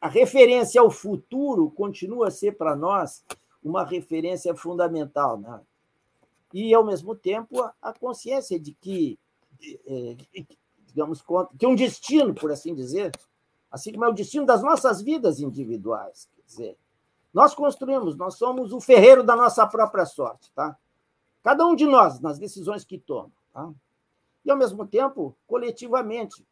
a 0.00 0.08
referência 0.08 0.80
ao 0.80 0.90
futuro 0.90 1.70
continua 1.70 2.28
a 2.28 2.30
ser 2.30 2.56
para 2.56 2.76
nós 2.76 3.24
uma 3.62 3.84
referência 3.84 4.54
fundamental. 4.54 5.38
Né? 5.38 5.60
e, 6.52 6.72
ao 6.72 6.84
mesmo 6.84 7.14
tempo, 7.14 7.62
a 7.80 7.92
consciência 7.92 8.58
de 8.58 8.72
que, 8.72 9.18
é, 9.86 10.16
digamos, 10.86 11.22
que 11.58 11.66
um 11.66 11.74
destino, 11.74 12.34
por 12.34 12.50
assim 12.50 12.74
dizer, 12.74 13.12
assim 13.70 13.92
como 13.92 14.04
é 14.04 14.08
o 14.08 14.14
destino 14.14 14.46
das 14.46 14.62
nossas 14.62 15.02
vidas 15.02 15.40
individuais. 15.40 16.28
Quer 16.34 16.42
dizer, 16.46 16.78
nós 17.32 17.54
construímos, 17.54 18.16
nós 18.16 18.36
somos 18.36 18.72
o 18.72 18.80
ferreiro 18.80 19.22
da 19.22 19.36
nossa 19.36 19.66
própria 19.66 20.06
sorte, 20.06 20.50
tá? 20.52 20.76
Cada 21.42 21.64
um 21.66 21.74
de 21.74 21.86
nós, 21.86 22.20
nas 22.20 22.38
decisões 22.38 22.84
que 22.84 22.98
toma, 22.98 23.32
tá? 23.52 23.70
E, 24.44 24.50
ao 24.50 24.56
mesmo 24.56 24.86
tempo, 24.86 25.36
coletivamente, 25.46 26.46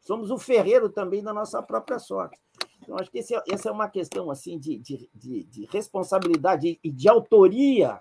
somos 0.00 0.30
o 0.30 0.38
ferreiro 0.38 0.90
também 0.90 1.22
da 1.22 1.32
nossa 1.32 1.62
própria 1.62 1.98
sorte. 1.98 2.38
Então, 2.82 2.96
acho 2.98 3.10
que 3.10 3.18
é, 3.18 3.42
essa 3.48 3.68
é 3.68 3.72
uma 3.72 3.88
questão 3.88 4.30
assim 4.30 4.58
de, 4.58 4.78
de, 4.78 5.10
de, 5.14 5.44
de 5.44 5.64
responsabilidade 5.66 6.78
e 6.82 6.90
de 6.90 7.08
autoria 7.08 8.00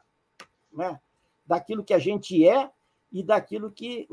né? 0.72 1.00
daquilo 1.46 1.84
que 1.84 1.94
a 1.94 2.00
gente 2.00 2.48
é 2.48 2.70
e 3.12 3.24
daquilo 3.24 3.72
que, 3.72 4.08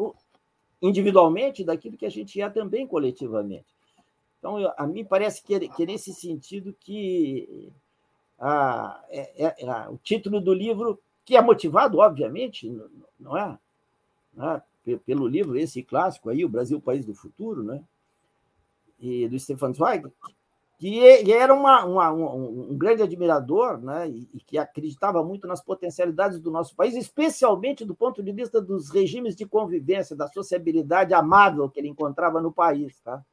individualmente, 0.80 1.64
daquilo 1.64 1.96
que 1.96 2.06
a 2.06 2.10
gente 2.10 2.40
é 2.40 2.48
também 2.48 2.86
coletivamente. 2.86 3.66
Então, 4.38 4.72
a 4.76 4.86
mim 4.86 5.04
parece 5.04 5.42
que, 5.42 5.68
que 5.68 5.82
é 5.82 5.86
nesse 5.86 6.12
sentido 6.12 6.74
que 6.78 7.72
a, 8.38 9.02
é, 9.08 9.44
é, 9.44 9.64
é, 9.66 9.88
o 9.88 9.98
título 9.98 10.40
do 10.40 10.52
livro, 10.52 11.00
que 11.24 11.36
é 11.36 11.42
motivado, 11.42 11.98
obviamente, 11.98 12.70
não 13.18 13.36
é? 13.36 13.58
Não 14.34 14.50
é? 14.52 14.62
Pelo 15.04 15.26
livro, 15.26 15.58
esse 15.58 15.82
clássico 15.82 16.30
aí, 16.30 16.44
O 16.44 16.48
Brasil, 16.48 16.80
País 16.80 17.04
do 17.04 17.14
Futuro, 17.14 17.62
né? 17.62 17.82
e 18.98 19.28
do 19.28 19.38
Stefan 19.38 19.72
Zweig, 19.72 20.10
que 20.79 21.33
era 21.33 21.55
uma, 21.55 21.85
uma, 21.85 22.12
um, 22.12 22.72
um, 22.72 22.77
grande 22.77 23.03
admirador 23.03 23.79
né, 23.79 24.09
e, 24.11 24.29
e, 24.35 24.41
que 24.41 24.59
acreditava 24.59 25.24
muito 25.24 25.47
nas 25.47 25.62
potencialidades 25.62 26.39
do 26.39 26.51
nosso 26.51 26.77
país, 26.77 26.95
especialmente 26.95 27.85
do 27.85 27.95
ponto 27.95 28.22
de 28.22 28.31
vista 28.31 28.61
dos 28.61 28.91
regimes 28.91 29.35
de 29.35 29.47
convivência, 29.47 30.14
da 30.14 30.29
sociabilidade 30.29 31.14
amável 31.14 31.68
que 31.70 31.81
ele 31.81 31.89
encontrava 31.89 32.43
no 32.43 32.53
país. 32.53 33.01
Tá? 33.01 33.24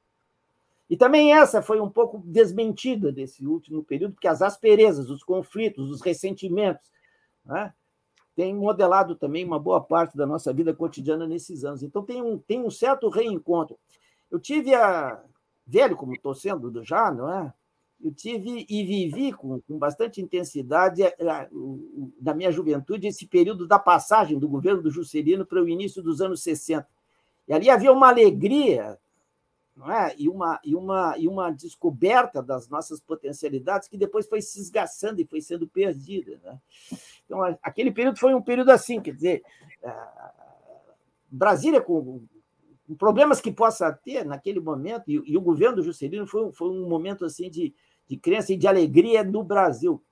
E 0.90 0.96
também 0.96 1.34
essa 1.34 1.62
foi 1.62 1.82
um 1.82 1.90
pouco 1.90 2.22
desmentida 2.26 3.12
desse 3.12 3.46
último 3.46 3.84
período, 3.84 4.14
porque 4.14 4.28
as 4.28 4.42
asperezas, 4.42 5.10
os 5.10 5.22
conflitos, 5.22 5.90
os 5.90 6.00
ressentimentos 6.00 6.90
né, 7.46 7.74
têm 8.38 8.56
modelado 8.56 9.16
também 9.16 9.44
uma 9.44 9.60
boa 9.60 9.82
parte 9.82 10.16
da 10.16 10.26
nossa 10.26 10.54
vida 10.54 10.74
cotidiana 10.74 11.28
nesses 11.28 11.66
anos. 11.66 11.84
Então 11.84 12.04
tem 12.04 12.22
um, 12.22 12.38
tem 12.38 12.62
um 12.62 12.72
certo 12.72 13.10
reencontro. 13.10 13.78
Eu 14.32 14.40
tive 14.40 14.74
a, 14.74 15.22
velho 15.66 15.96
como 15.96 16.14
estou 16.14 16.34
sendo 16.34 16.84
já, 16.84 17.12
não 17.12 17.32
é? 17.32 17.54
Eu 18.04 18.14
tive 18.14 18.66
e 18.70 18.84
vivi 18.84 19.32
com, 19.32 19.62
com 19.62 19.78
bastante 19.78 20.22
intensidade 20.22 21.02
é, 21.02 21.16
é, 21.18 21.50
na 22.22 22.34
minha 22.34 22.52
juventude 22.52 23.08
esse 23.08 23.26
período 23.26 23.66
da 23.66 23.80
passagem 23.80 24.38
do 24.38 24.50
governo 24.50 24.82
do 24.82 24.92
Juscelino 24.92 25.46
para 25.46 25.64
o 25.64 25.70
início 25.70 26.04
dos 26.04 26.20
anos 26.20 26.44
60. 26.44 26.86
E 27.48 27.54
ali 27.54 27.70
havia 27.70 27.94
uma 27.94 28.10
alegria 28.10 29.00
não 29.76 29.90
é? 29.90 30.14
e, 30.18 30.28
uma, 30.28 30.60
e, 30.64 30.76
uma, 30.76 31.16
e 31.18 31.28
uma 31.28 31.50
descoberta 31.50 32.44
das 32.44 32.68
nossas 32.68 33.00
potencialidades 33.00 33.88
que 33.88 33.98
depois 33.98 34.28
foi 34.28 34.42
se 34.42 34.60
esgaçando 34.60 35.22
e 35.22 35.26
foi 35.26 35.42
sendo 35.42 35.68
perdida. 35.68 36.40
Né? 36.44 36.60
Então, 37.26 37.42
aquele 37.62 37.92
período 37.92 38.20
foi 38.20 38.34
um 38.34 38.42
período 38.42 38.70
assim, 38.70 39.02
quer 39.02 39.14
dizer, 39.14 39.44
Brasília 41.32 41.82
com 41.82 42.24
problemas 42.98 43.40
que 43.40 43.52
possa 43.52 43.92
ter 43.92 44.26
naquele 44.26 44.60
momento, 44.60 45.10
e, 45.10 45.22
e 45.26 45.38
o 45.38 45.42
governo 45.42 45.78
do 45.78 45.84
Juscelino 45.84 46.28
foi, 46.28 46.52
foi 46.52 46.70
um 46.70 46.88
momento 46.88 47.26
assim 47.26 47.50
de, 47.50 47.74
de 48.08 48.18
crença 48.18 48.54
e 48.54 48.58
de 48.58 48.68
alegria 48.68 49.24
no 49.24 49.44
Brasil, 49.44 50.04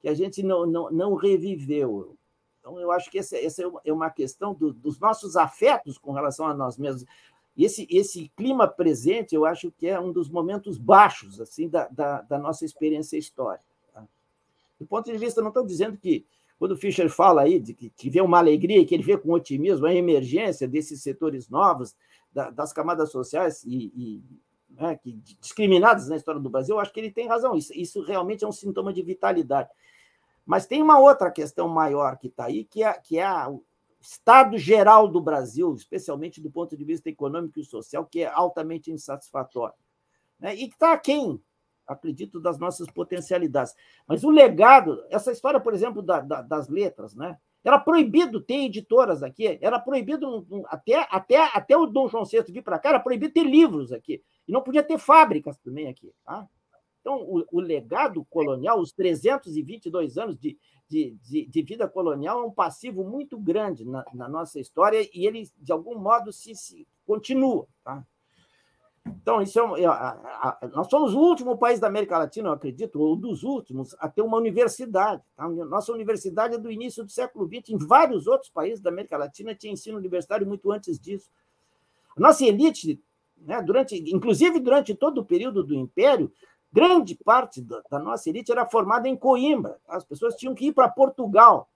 que 0.00 0.08
a 0.08 0.14
gente 0.14 0.42
não, 0.42 0.66
não, 0.66 0.90
não 0.90 1.14
reviveu. 1.14 2.16
Então, 2.60 2.80
eu 2.80 2.90
acho 2.90 3.10
que 3.10 3.18
essa, 3.18 3.36
essa 3.36 3.62
é 3.84 3.92
uma 3.92 4.10
questão 4.10 4.54
do, 4.54 4.72
dos 4.72 4.98
nossos 4.98 5.36
afetos 5.36 5.98
com 5.98 6.12
relação 6.12 6.46
a 6.46 6.54
nós 6.54 6.76
mesmos. 6.76 7.04
Esse, 7.56 7.86
esse 7.90 8.28
clima 8.36 8.66
presente, 8.66 9.34
eu 9.34 9.46
acho 9.46 9.70
que 9.70 9.86
é 9.86 9.98
um 9.98 10.12
dos 10.12 10.28
momentos 10.28 10.76
baixos 10.76 11.40
assim 11.40 11.68
da, 11.68 11.88
da, 11.88 12.22
da 12.22 12.38
nossa 12.38 12.64
experiência 12.64 13.16
histórica. 13.16 13.64
Tá? 13.94 14.04
Do 14.78 14.86
ponto 14.86 15.10
de 15.10 15.16
vista, 15.16 15.40
não 15.40 15.48
estou 15.48 15.64
dizendo 15.64 15.96
que 15.96 16.26
quando 16.58 16.72
o 16.72 16.76
Fischer 16.76 17.08
fala 17.10 17.42
aí 17.42 17.60
de 17.60 17.74
que, 17.74 17.90
que 17.90 18.10
vê 18.10 18.20
uma 18.20 18.38
alegria, 18.38 18.84
que 18.84 18.94
ele 18.94 19.02
vê 19.02 19.16
com 19.16 19.32
otimismo 19.32 19.86
a 19.86 19.94
emergência 19.94 20.66
desses 20.66 21.02
setores 21.02 21.48
novos, 21.48 21.94
da, 22.32 22.50
das 22.50 22.72
camadas 22.72 23.10
sociais 23.10 23.62
e, 23.64 23.92
e 23.94 24.22
né, 24.70 24.96
que, 24.96 25.12
discriminadas 25.40 26.08
na 26.08 26.16
história 26.16 26.40
do 26.40 26.50
Brasil, 26.50 26.76
eu 26.76 26.80
acho 26.80 26.92
que 26.92 27.00
ele 27.00 27.10
tem 27.10 27.28
razão. 27.28 27.56
Isso, 27.56 27.72
isso 27.74 28.02
realmente 28.02 28.44
é 28.44 28.48
um 28.48 28.52
sintoma 28.52 28.92
de 28.92 29.02
vitalidade. 29.02 29.68
Mas 30.44 30.66
tem 30.66 30.82
uma 30.82 30.98
outra 30.98 31.30
questão 31.30 31.68
maior 31.68 32.16
que 32.18 32.28
está 32.28 32.44
aí, 32.44 32.64
que 32.64 32.82
é, 32.82 32.92
que 32.94 33.18
é 33.18 33.48
o 33.48 33.62
estado 34.00 34.56
geral 34.56 35.08
do 35.08 35.20
Brasil, 35.20 35.74
especialmente 35.74 36.40
do 36.40 36.50
ponto 36.50 36.76
de 36.76 36.84
vista 36.84 37.08
econômico 37.08 37.58
e 37.58 37.64
social, 37.64 38.06
que 38.06 38.20
é 38.20 38.26
altamente 38.26 38.90
insatisfatório. 38.90 39.74
Né? 40.38 40.54
E 40.54 40.68
que 40.68 40.74
está 40.74 40.92
aquém 40.92 41.42
acredito, 41.86 42.40
das 42.40 42.58
nossas 42.58 42.88
potencialidades. 42.90 43.74
Mas 44.06 44.24
o 44.24 44.30
legado, 44.30 45.04
essa 45.10 45.32
história, 45.32 45.60
por 45.60 45.74
exemplo, 45.74 46.02
da, 46.02 46.20
da, 46.20 46.42
das 46.42 46.68
letras, 46.68 47.14
né? 47.14 47.38
Era 47.64 47.80
proibido 47.80 48.40
ter 48.40 48.66
editoras 48.66 49.24
aqui, 49.24 49.58
era 49.60 49.80
proibido 49.80 50.46
até, 50.68 51.04
até, 51.10 51.36
até 51.52 51.76
o 51.76 51.86
Dom 51.86 52.06
João 52.06 52.24
VI 52.24 52.44
vir 52.48 52.62
para 52.62 52.78
cá, 52.78 52.90
era 52.90 53.00
proibido 53.00 53.34
ter 53.34 53.42
livros 53.42 53.92
aqui. 53.92 54.22
E 54.46 54.52
não 54.52 54.62
podia 54.62 54.84
ter 54.84 54.98
fábricas 54.98 55.58
também 55.58 55.88
aqui. 55.88 56.12
Tá? 56.24 56.46
Então, 57.00 57.22
o, 57.22 57.44
o, 57.52 57.60
legado 57.60 58.24
colonial, 58.26 58.80
os 58.80 58.92
322 58.92 60.18
anos 60.18 60.36
de, 60.38 60.56
de, 60.88 61.16
de, 61.22 61.46
de, 61.46 61.62
vida 61.62 61.88
colonial, 61.88 62.40
é 62.40 62.44
um 62.44 62.52
passivo 62.52 63.02
muito 63.02 63.38
grande 63.38 63.84
na, 63.84 64.04
na, 64.12 64.28
nossa 64.28 64.60
história 64.60 65.08
e 65.12 65.26
ele, 65.26 65.48
de 65.56 65.72
algum 65.72 65.98
modo, 65.98 66.32
se, 66.32 66.54
se 66.54 66.86
continua. 67.04 67.66
Tá? 67.84 68.04
Então, 69.06 69.40
isso 69.40 69.58
é, 69.76 69.82
é 69.82 69.86
a, 69.86 69.92
a, 69.92 70.68
nós 70.72 70.88
somos 70.88 71.14
o 71.14 71.18
último 71.18 71.56
país 71.56 71.78
da 71.78 71.86
América 71.86 72.18
Latina, 72.18 72.48
eu 72.48 72.52
acredito, 72.52 73.00
ou 73.00 73.16
dos 73.16 73.42
últimos, 73.42 73.94
a 73.98 74.08
ter 74.08 74.22
uma 74.22 74.36
universidade. 74.36 75.22
Tá? 75.36 75.48
Nossa 75.48 75.92
universidade 75.92 76.54
é 76.54 76.58
do 76.58 76.70
início 76.70 77.04
do 77.04 77.10
século 77.10 77.46
XX. 77.46 77.70
Em 77.70 77.78
vários 77.78 78.26
outros 78.26 78.50
países 78.50 78.80
da 78.80 78.90
América 78.90 79.16
Latina 79.16 79.54
tinha 79.54 79.72
ensino 79.72 79.98
universitário 79.98 80.46
muito 80.46 80.70
antes 80.72 80.98
disso. 80.98 81.30
A 82.16 82.20
nossa 82.20 82.44
elite, 82.44 83.00
né, 83.36 83.60
durante, 83.62 83.96
inclusive 84.12 84.58
durante 84.58 84.94
todo 84.94 85.18
o 85.18 85.24
período 85.24 85.62
do 85.62 85.74
Império, 85.74 86.32
grande 86.72 87.14
parte 87.14 87.60
da, 87.60 87.82
da 87.90 87.98
nossa 87.98 88.28
elite 88.28 88.50
era 88.50 88.66
formada 88.66 89.08
em 89.08 89.16
Coimbra. 89.16 89.78
As 89.88 90.04
pessoas 90.04 90.34
tinham 90.34 90.54
que 90.54 90.66
ir 90.66 90.72
para 90.72 90.88
Portugal, 90.88 91.68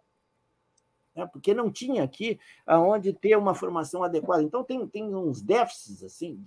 né, 1.15 1.27
porque 1.27 1.53
não 1.53 1.71
tinha 1.71 2.03
aqui 2.03 2.39
aonde 2.67 3.13
ter 3.13 3.37
uma 3.37 3.55
formação 3.55 4.03
adequada. 4.03 4.43
Então, 4.43 4.65
tem, 4.65 4.87
tem 4.87 5.15
uns 5.15 5.43
déficits 5.43 6.03
assim 6.03 6.45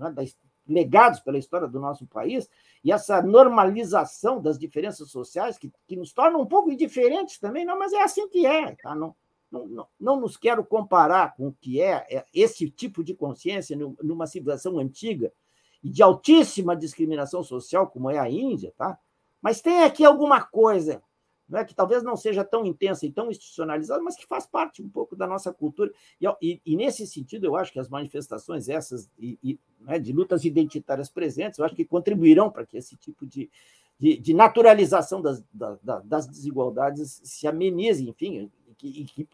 né, 0.00 0.14
legados 0.66 1.20
pela 1.20 1.38
história 1.38 1.68
do 1.68 1.80
nosso 1.80 2.06
país, 2.06 2.48
e 2.82 2.92
essa 2.92 3.20
normalização 3.20 4.40
das 4.40 4.58
diferenças 4.58 5.10
sociais, 5.10 5.58
que, 5.58 5.70
que 5.86 5.96
nos 5.96 6.12
torna 6.12 6.38
um 6.38 6.46
pouco 6.46 6.70
indiferentes 6.70 7.38
também, 7.38 7.64
não, 7.64 7.78
mas 7.78 7.92
é 7.92 8.02
assim 8.02 8.28
que 8.28 8.46
é, 8.46 8.74
tá? 8.76 8.94
Não, 8.94 9.14
não, 9.50 9.66
não, 9.66 9.86
não 9.98 10.20
nos 10.20 10.36
quero 10.36 10.64
comparar 10.64 11.34
com 11.34 11.48
o 11.48 11.52
que 11.52 11.80
é, 11.80 12.06
é 12.08 12.24
esse 12.32 12.70
tipo 12.70 13.02
de 13.02 13.14
consciência 13.14 13.76
numa 14.02 14.26
civilização 14.26 14.78
antiga 14.78 15.32
e 15.82 15.90
de 15.90 16.02
altíssima 16.02 16.76
discriminação 16.76 17.42
social, 17.42 17.88
como 17.88 18.10
é 18.10 18.18
a 18.18 18.30
Índia, 18.30 18.72
tá? 18.76 18.98
Mas 19.42 19.60
tem 19.60 19.82
aqui 19.82 20.04
alguma 20.04 20.42
coisa 20.42 21.02
né, 21.50 21.64
que 21.64 21.74
talvez 21.74 22.02
não 22.02 22.16
seja 22.16 22.44
tão 22.44 22.64
intensa 22.64 23.04
e 23.04 23.12
tão 23.12 23.30
institucionalizada, 23.30 24.02
mas 24.02 24.16
que 24.16 24.26
faz 24.26 24.46
parte 24.46 24.80
um 24.80 24.88
pouco 24.88 25.16
da 25.16 25.26
nossa 25.26 25.52
cultura. 25.52 25.92
E, 26.20 26.26
e, 26.40 26.62
e 26.64 26.76
nesse 26.76 27.06
sentido, 27.06 27.44
eu 27.44 27.56
acho 27.56 27.72
que 27.72 27.80
as 27.80 27.88
manifestações 27.88 28.68
essas 28.68 29.10
e 29.18 29.58
né, 29.80 29.98
de 29.98 30.12
lutas 30.12 30.44
identitárias 30.44 31.10
presentes, 31.10 31.58
eu 31.58 31.64
acho 31.64 31.74
que 31.74 31.84
contribuirão 31.84 32.50
para 32.50 32.64
que 32.64 32.76
esse 32.76 32.96
tipo 32.96 33.26
de, 33.26 33.50
de, 33.98 34.16
de 34.16 34.32
naturalização 34.32 35.20
das, 35.20 35.42
da, 35.52 36.00
das 36.00 36.26
desigualdades 36.26 37.20
se 37.24 37.46
amenize, 37.46 38.08
enfim, 38.08 38.50
e 38.82 39.04
que, 39.04 39.04
que 39.04 39.28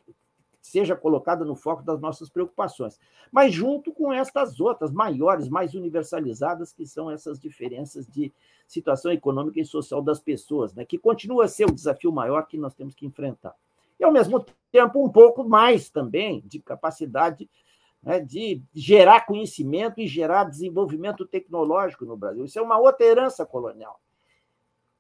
seja 0.67 0.97
colocada 0.97 1.45
no 1.45 1.55
foco 1.55 1.83
das 1.83 2.01
nossas 2.01 2.29
preocupações. 2.29 2.99
Mas 3.31 3.55
junto 3.55 3.93
com 3.93 4.13
estas 4.13 4.59
outras 4.59 4.91
maiores, 4.91 5.49
mais 5.49 5.75
universalizadas, 5.75 6.73
que 6.73 6.85
são 6.85 7.11
essas 7.11 7.39
diferenças 7.39 8.07
de 8.07 8.33
situação 8.67 9.13
econômica 9.13 9.61
e 9.61 9.65
social 9.65 10.03
das 10.03 10.19
pessoas, 10.19 10.75
né? 10.75 10.85
que 10.85 10.99
continua 10.99 11.45
a 11.45 11.49
ser 11.49 11.67
o 11.67 11.75
desafio 11.75 12.11
maior 12.11 12.47
que 12.47 12.59
nós 12.59 12.75
temos 12.75 12.95
que 12.95 13.07
enfrentar. 13.07 13.55
E, 13.99 14.05
ao 14.05 14.13
mesmo 14.13 14.45
tempo, 14.73 15.05
um 15.05 15.09
pouco 15.09 15.45
mais 15.45 15.89
também 15.89 16.43
de 16.45 16.59
capacidade 16.59 17.49
né, 18.03 18.21
de 18.21 18.63
gerar 18.75 19.25
conhecimento 19.25 20.01
e 20.01 20.07
gerar 20.07 20.45
desenvolvimento 20.45 21.25
tecnológico 21.25 22.05
no 22.05 22.17
Brasil. 22.17 22.45
Isso 22.45 22.59
é 22.59 22.63
uma 22.63 22.79
outra 22.79 23.07
herança 23.07 23.47
colonial. 23.47 24.01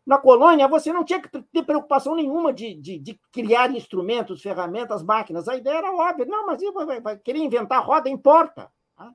Na 0.06 0.18
colônia, 0.18 0.68
você 0.68 0.92
não 0.92 1.02
tinha 1.02 1.20
que 1.20 1.28
ter 1.28 1.64
preocupação 1.64 2.14
nenhuma 2.14 2.52
de, 2.52 2.74
de, 2.74 2.96
de 2.96 3.20
criar 3.32 3.74
instrumentos, 3.74 4.40
ferramentas, 4.40 5.02
máquinas. 5.02 5.48
A 5.48 5.56
ideia 5.56 5.78
era 5.78 5.92
óbvia. 5.92 6.24
Não, 6.26 6.46
mas 6.46 6.62
vai, 6.72 7.00
vai 7.00 7.18
querer 7.18 7.40
inventar 7.40 7.84
roda, 7.84 8.08
importa. 8.08 8.70
Tá? 8.96 9.12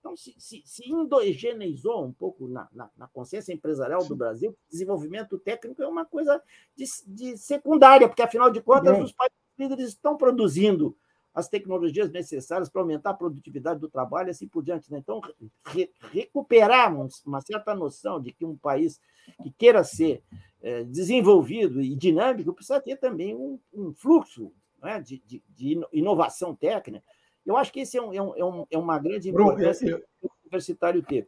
Então, 0.00 0.16
se, 0.16 0.34
se, 0.36 0.62
se 0.64 0.90
endogeneizou 0.90 2.04
um 2.04 2.12
pouco 2.12 2.48
na, 2.48 2.68
na, 2.72 2.90
na, 2.96 3.06
consciência 3.06 3.52
empresarial 3.52 4.04
do 4.04 4.16
Brasil, 4.16 4.56
desenvolvimento 4.68 5.38
técnico 5.38 5.80
é 5.80 5.86
uma 5.86 6.04
coisa 6.04 6.42
de, 6.76 6.84
de 7.06 7.38
secundária, 7.38 8.08
porque, 8.08 8.22
afinal 8.22 8.50
de 8.50 8.60
contas, 8.60 8.98
os 9.00 9.12
países 9.12 9.38
líderes 9.56 9.88
estão 9.90 10.16
produzindo 10.16 10.96
as 11.34 11.48
tecnologias 11.48 12.10
necessárias 12.12 12.68
para 12.68 12.80
aumentar 12.80 13.10
a 13.10 13.14
produtividade 13.14 13.80
do 13.80 13.88
trabalho 13.88 14.28
e 14.28 14.30
assim 14.30 14.46
por 14.46 14.62
diante. 14.62 14.90
Né? 14.90 14.98
Então, 14.98 15.20
re, 15.66 15.90
recuperar 16.12 16.94
uma 17.26 17.40
certa 17.40 17.74
noção 17.74 18.20
de 18.20 18.32
que 18.32 18.44
um 18.44 18.56
país 18.56 19.00
que 19.42 19.50
queira 19.50 19.82
ser 19.82 20.22
é, 20.62 20.84
desenvolvido 20.84 21.82
e 21.82 21.96
dinâmico 21.96 22.52
precisa 22.52 22.80
ter 22.80 22.96
também 22.96 23.34
um, 23.34 23.58
um 23.72 23.92
fluxo 23.92 24.52
né, 24.80 25.00
de, 25.00 25.20
de, 25.26 25.42
de, 25.48 25.80
inovação 25.92 26.54
técnica. 26.54 27.04
Eu 27.44 27.56
acho 27.56 27.72
que 27.72 27.80
esse 27.80 27.98
é, 27.98 28.02
um, 28.02 28.14
é, 28.14 28.22
um, 28.22 28.62
é, 28.62 28.66
é 28.70 28.78
uma 28.78 28.98
grande 28.98 29.28
importância 29.28 29.86
Bruno, 29.86 30.04
eu, 30.22 30.28
o 30.28 30.32
universitário 30.44 31.02
ter. 31.02 31.26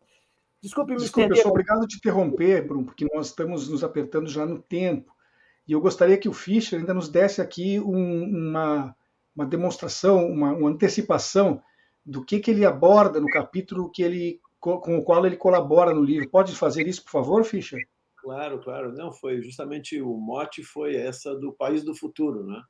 Desculpe 0.62 0.92
me 0.92 0.98
Desculpe, 0.98 1.22
estender. 1.22 1.38
eu 1.38 1.42
sou 1.42 1.50
obrigado 1.50 1.82
a 1.82 1.86
te 1.86 1.96
interromper, 1.96 2.66
Bruno, 2.66 2.84
porque 2.84 3.07
nós 3.12 3.26
estamos 3.26 3.68
nos 3.68 3.82
apertando 3.82 4.28
já 4.28 4.46
no 4.46 4.62
tempo. 4.62 5.14
E 5.66 5.72
eu 5.72 5.80
gostaria 5.80 6.16
que 6.16 6.28
o 6.28 6.32
Fischer 6.32 6.78
ainda 6.78 6.94
nos 6.94 7.09
desse 7.09 7.42
aqui 7.42 7.80
um, 7.80 8.24
uma 8.24 8.94
uma 9.37 9.47
demonstração, 9.47 10.26
uma, 10.26 10.53
uma 10.53 10.70
antecipação 10.70 11.62
do 12.05 12.24
que, 12.24 12.41
que 12.41 12.51
ele 12.51 12.64
aborda 12.64 13.20
no 13.20 13.28
capítulo 13.28 13.91
que 13.91 14.03
ele, 14.03 14.41
com 14.59 14.97
o 14.97 15.03
qual 15.03 15.26
ele 15.26 15.37
colabora 15.37 15.93
no 15.93 16.03
livro. 16.03 16.30
Pode 16.30 16.55
fazer 16.55 16.89
isso, 16.89 17.05
por 17.05 17.11
favor, 17.11 17.45
Fischer? 17.45 17.87
Claro, 18.16 18.61
claro. 18.61 18.93
Não, 18.93 19.12
foi 19.12 19.43
justamente 19.43 20.01
o 20.01 20.16
mote 20.16 20.64
foi 20.64 20.97
essa 20.97 21.34
do 21.34 21.53
país 21.53 21.84
do 21.84 21.95
futuro, 21.95 22.45
né? 22.45 22.61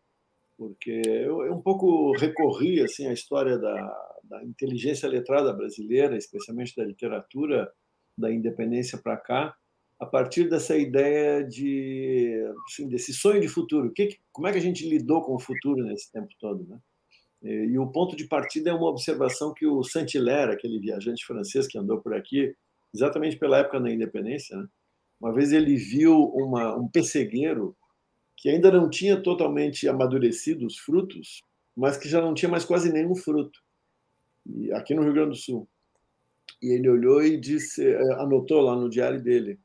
Porque 0.58 1.02
eu, 1.06 1.44
eu 1.44 1.54
um 1.54 1.62
pouco 1.62 2.12
recorri 2.16 2.82
assim 2.82 3.06
à 3.06 3.12
história 3.12 3.58
da, 3.58 4.10
da 4.24 4.44
inteligência 4.44 5.08
letrada 5.08 5.52
brasileira, 5.52 6.16
especialmente 6.16 6.74
da 6.74 6.84
literatura 6.84 7.70
da 8.18 8.32
independência 8.32 8.98
para 8.98 9.16
cá, 9.16 9.54
a 9.98 10.06
partir 10.06 10.48
dessa 10.48 10.76
ideia 10.76 11.42
de 11.42 12.32
assim, 12.68 12.88
desse 12.88 13.12
sonho 13.14 13.40
de 13.40 13.48
futuro. 13.48 13.92
Que, 13.92 14.18
como 14.32 14.46
é 14.46 14.52
que 14.52 14.58
a 14.58 14.62
gente 14.62 14.88
lidou 14.88 15.22
com 15.22 15.34
o 15.34 15.40
futuro 15.40 15.84
nesse 15.84 16.10
tempo 16.12 16.28
todo, 16.38 16.66
né? 16.66 16.78
E 17.42 17.78
o 17.78 17.86
ponto 17.86 18.16
de 18.16 18.26
partida 18.26 18.70
é 18.70 18.74
uma 18.74 18.88
observação 18.88 19.52
que 19.54 19.66
o 19.66 19.84
Saint-Hilaire, 19.84 20.52
aquele 20.52 20.80
viajante 20.80 21.24
francês 21.24 21.68
que 21.68 21.78
andou 21.78 22.00
por 22.00 22.14
aqui, 22.14 22.54
exatamente 22.92 23.36
pela 23.36 23.58
época 23.58 23.78
da 23.78 23.90
independência, 23.90 24.56
né? 24.56 24.66
uma 25.20 25.32
vez 25.32 25.52
ele 25.52 25.76
viu 25.76 26.24
uma, 26.34 26.74
um 26.76 26.88
pessegueiro 26.88 27.76
que 28.36 28.48
ainda 28.48 28.70
não 28.70 28.90
tinha 28.90 29.20
totalmente 29.20 29.88
amadurecido 29.88 30.66
os 30.66 30.78
frutos, 30.78 31.40
mas 31.74 31.96
que 31.96 32.08
já 32.08 32.20
não 32.20 32.34
tinha 32.34 32.50
mais 32.50 32.64
quase 32.64 32.92
nenhum 32.92 33.14
fruto, 33.14 33.60
aqui 34.72 34.94
no 34.94 35.02
Rio 35.02 35.12
Grande 35.12 35.30
do 35.30 35.36
Sul. 35.36 35.68
E 36.62 36.72
ele 36.72 36.88
olhou 36.88 37.22
e 37.22 37.38
disse, 37.38 37.86
eh, 37.86 38.14
anotou 38.14 38.60
lá 38.60 38.74
no 38.74 38.88
diário 38.88 39.22
dele: 39.22 39.58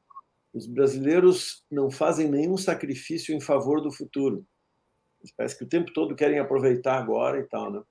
os 0.54 0.68
brasileiros 0.68 1.66
não 1.72 1.90
fazem 1.90 2.30
nenhum 2.30 2.58
sacrifício 2.58 3.36
em 3.36 3.40
favor 3.40 3.82
do 3.82 3.92
futuro. 3.92 4.46
Parece 5.38 5.58
que 5.58 5.64
o 5.64 5.70
tempo 5.70 5.94
todo 5.94 6.16
querem 6.16 6.40
aproveitar 6.40 6.98
agora 6.98 7.40
e 7.40 7.44
tal, 7.44 7.72
né? 7.72 7.82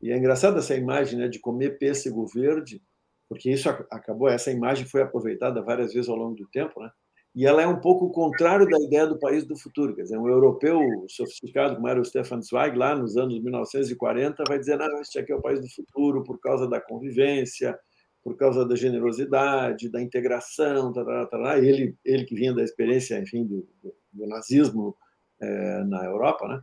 E 0.00 0.12
é 0.12 0.16
engraçado 0.16 0.58
essa 0.58 0.76
imagem, 0.76 1.18
né, 1.18 1.26
de 1.26 1.40
comer 1.40 1.78
pêssego 1.78 2.26
verde, 2.26 2.82
porque 3.28 3.50
isso 3.50 3.68
acabou, 3.68 4.28
essa 4.28 4.52
imagem 4.52 4.86
foi 4.86 5.02
aproveitada 5.02 5.62
várias 5.62 5.94
vezes 5.94 6.08
ao 6.08 6.16
longo 6.16 6.36
do 6.36 6.46
tempo, 6.48 6.80
né? 6.80 6.90
e 7.36 7.44
ela 7.44 7.60
é 7.60 7.66
um 7.66 7.78
pouco 7.78 8.06
o 8.06 8.10
contrário 8.10 8.66
da 8.66 8.80
ideia 8.80 9.06
do 9.06 9.18
país 9.18 9.44
do 9.44 9.54
futuro. 9.58 9.94
Quer 9.94 10.04
dizer, 10.04 10.16
um 10.16 10.26
europeu 10.26 10.80
sofisticado, 11.06 11.76
como 11.76 11.86
era 11.86 12.00
o 12.00 12.04
Stefan 12.04 12.40
Zweig, 12.40 12.78
lá 12.78 12.96
nos 12.96 13.18
anos 13.18 13.38
1940, 13.42 14.42
vai 14.48 14.58
dizer: 14.58 14.78
não, 14.78 15.02
este 15.02 15.18
aqui 15.18 15.32
é 15.32 15.36
o 15.36 15.42
país 15.42 15.60
do 15.60 15.68
futuro 15.68 16.24
por 16.24 16.40
causa 16.40 16.66
da 16.66 16.80
convivência, 16.80 17.78
por 18.26 18.36
causa 18.36 18.66
da 18.66 18.74
generosidade, 18.74 19.88
da 19.88 20.02
integração, 20.02 20.92
tarará, 20.92 21.26
tarará. 21.26 21.58
Ele, 21.60 21.94
ele 22.04 22.24
que 22.24 22.34
vinha 22.34 22.52
da 22.52 22.64
experiência, 22.64 23.16
enfim, 23.20 23.44
do, 23.44 23.64
do, 23.80 23.94
do 24.12 24.26
nazismo 24.26 24.96
é, 25.40 25.84
na 25.84 26.04
Europa, 26.04 26.48
né? 26.48 26.60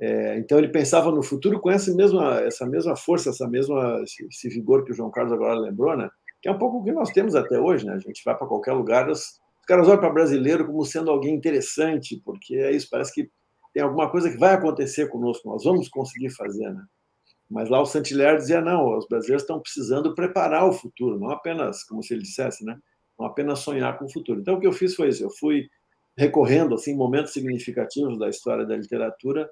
É, 0.00 0.38
então 0.38 0.58
ele 0.58 0.68
pensava 0.68 1.10
no 1.10 1.20
futuro 1.20 1.60
com 1.60 1.72
essa 1.72 1.92
mesma, 1.92 2.38
essa 2.42 2.64
mesma 2.64 2.94
força, 2.94 3.30
essa 3.30 3.48
mesma 3.48 4.00
esse, 4.04 4.24
esse 4.26 4.48
vigor 4.48 4.84
que 4.84 4.92
o 4.92 4.94
João 4.94 5.10
Carlos 5.10 5.32
agora 5.32 5.58
lembrou, 5.58 5.96
né? 5.96 6.08
Que 6.40 6.48
é 6.48 6.52
um 6.52 6.58
pouco 6.58 6.78
o 6.78 6.84
que 6.84 6.92
nós 6.92 7.10
temos 7.10 7.34
até 7.34 7.58
hoje, 7.58 7.84
né? 7.84 7.94
A 7.94 7.98
gente 7.98 8.22
vai 8.24 8.38
para 8.38 8.46
qualquer 8.46 8.72
lugar, 8.72 9.10
os, 9.10 9.40
os 9.58 9.66
caras 9.66 9.88
olham 9.88 9.98
para 9.98 10.08
brasileiro 10.08 10.64
como 10.64 10.84
sendo 10.84 11.10
alguém 11.10 11.34
interessante, 11.34 12.22
porque 12.24 12.54
é 12.54 12.70
isso, 12.70 12.86
parece 12.88 13.12
que 13.12 13.28
tem 13.74 13.82
alguma 13.82 14.08
coisa 14.08 14.30
que 14.30 14.38
vai 14.38 14.54
acontecer 14.54 15.08
conosco, 15.08 15.48
nós 15.48 15.64
vamos 15.64 15.88
conseguir 15.88 16.30
fazer, 16.30 16.70
né? 16.70 16.84
Mas 17.52 17.68
lá 17.68 17.80
o 17.80 17.86
Saint-Hilaire 17.86 18.38
dizia, 18.38 18.60
não, 18.60 18.96
os 18.96 19.06
brasileiros 19.06 19.42
estão 19.42 19.60
precisando 19.60 20.14
preparar 20.14 20.66
o 20.66 20.72
futuro, 20.72 21.18
não 21.18 21.30
apenas, 21.30 21.84
como 21.84 22.02
se 22.02 22.14
ele 22.14 22.22
dissesse, 22.22 22.64
né? 22.64 22.78
não 23.18 23.26
apenas 23.26 23.60
sonhar 23.60 23.98
com 23.98 24.06
o 24.06 24.12
futuro. 24.12 24.40
Então, 24.40 24.54
o 24.54 24.60
que 24.60 24.66
eu 24.66 24.72
fiz 24.72 24.94
foi 24.94 25.08
isso, 25.08 25.22
eu 25.22 25.30
fui 25.30 25.68
recorrendo 26.16 26.74
assim 26.74 26.94
momentos 26.94 27.32
significativos 27.32 28.18
da 28.18 28.28
história 28.28 28.66
da 28.66 28.76
literatura, 28.76 29.48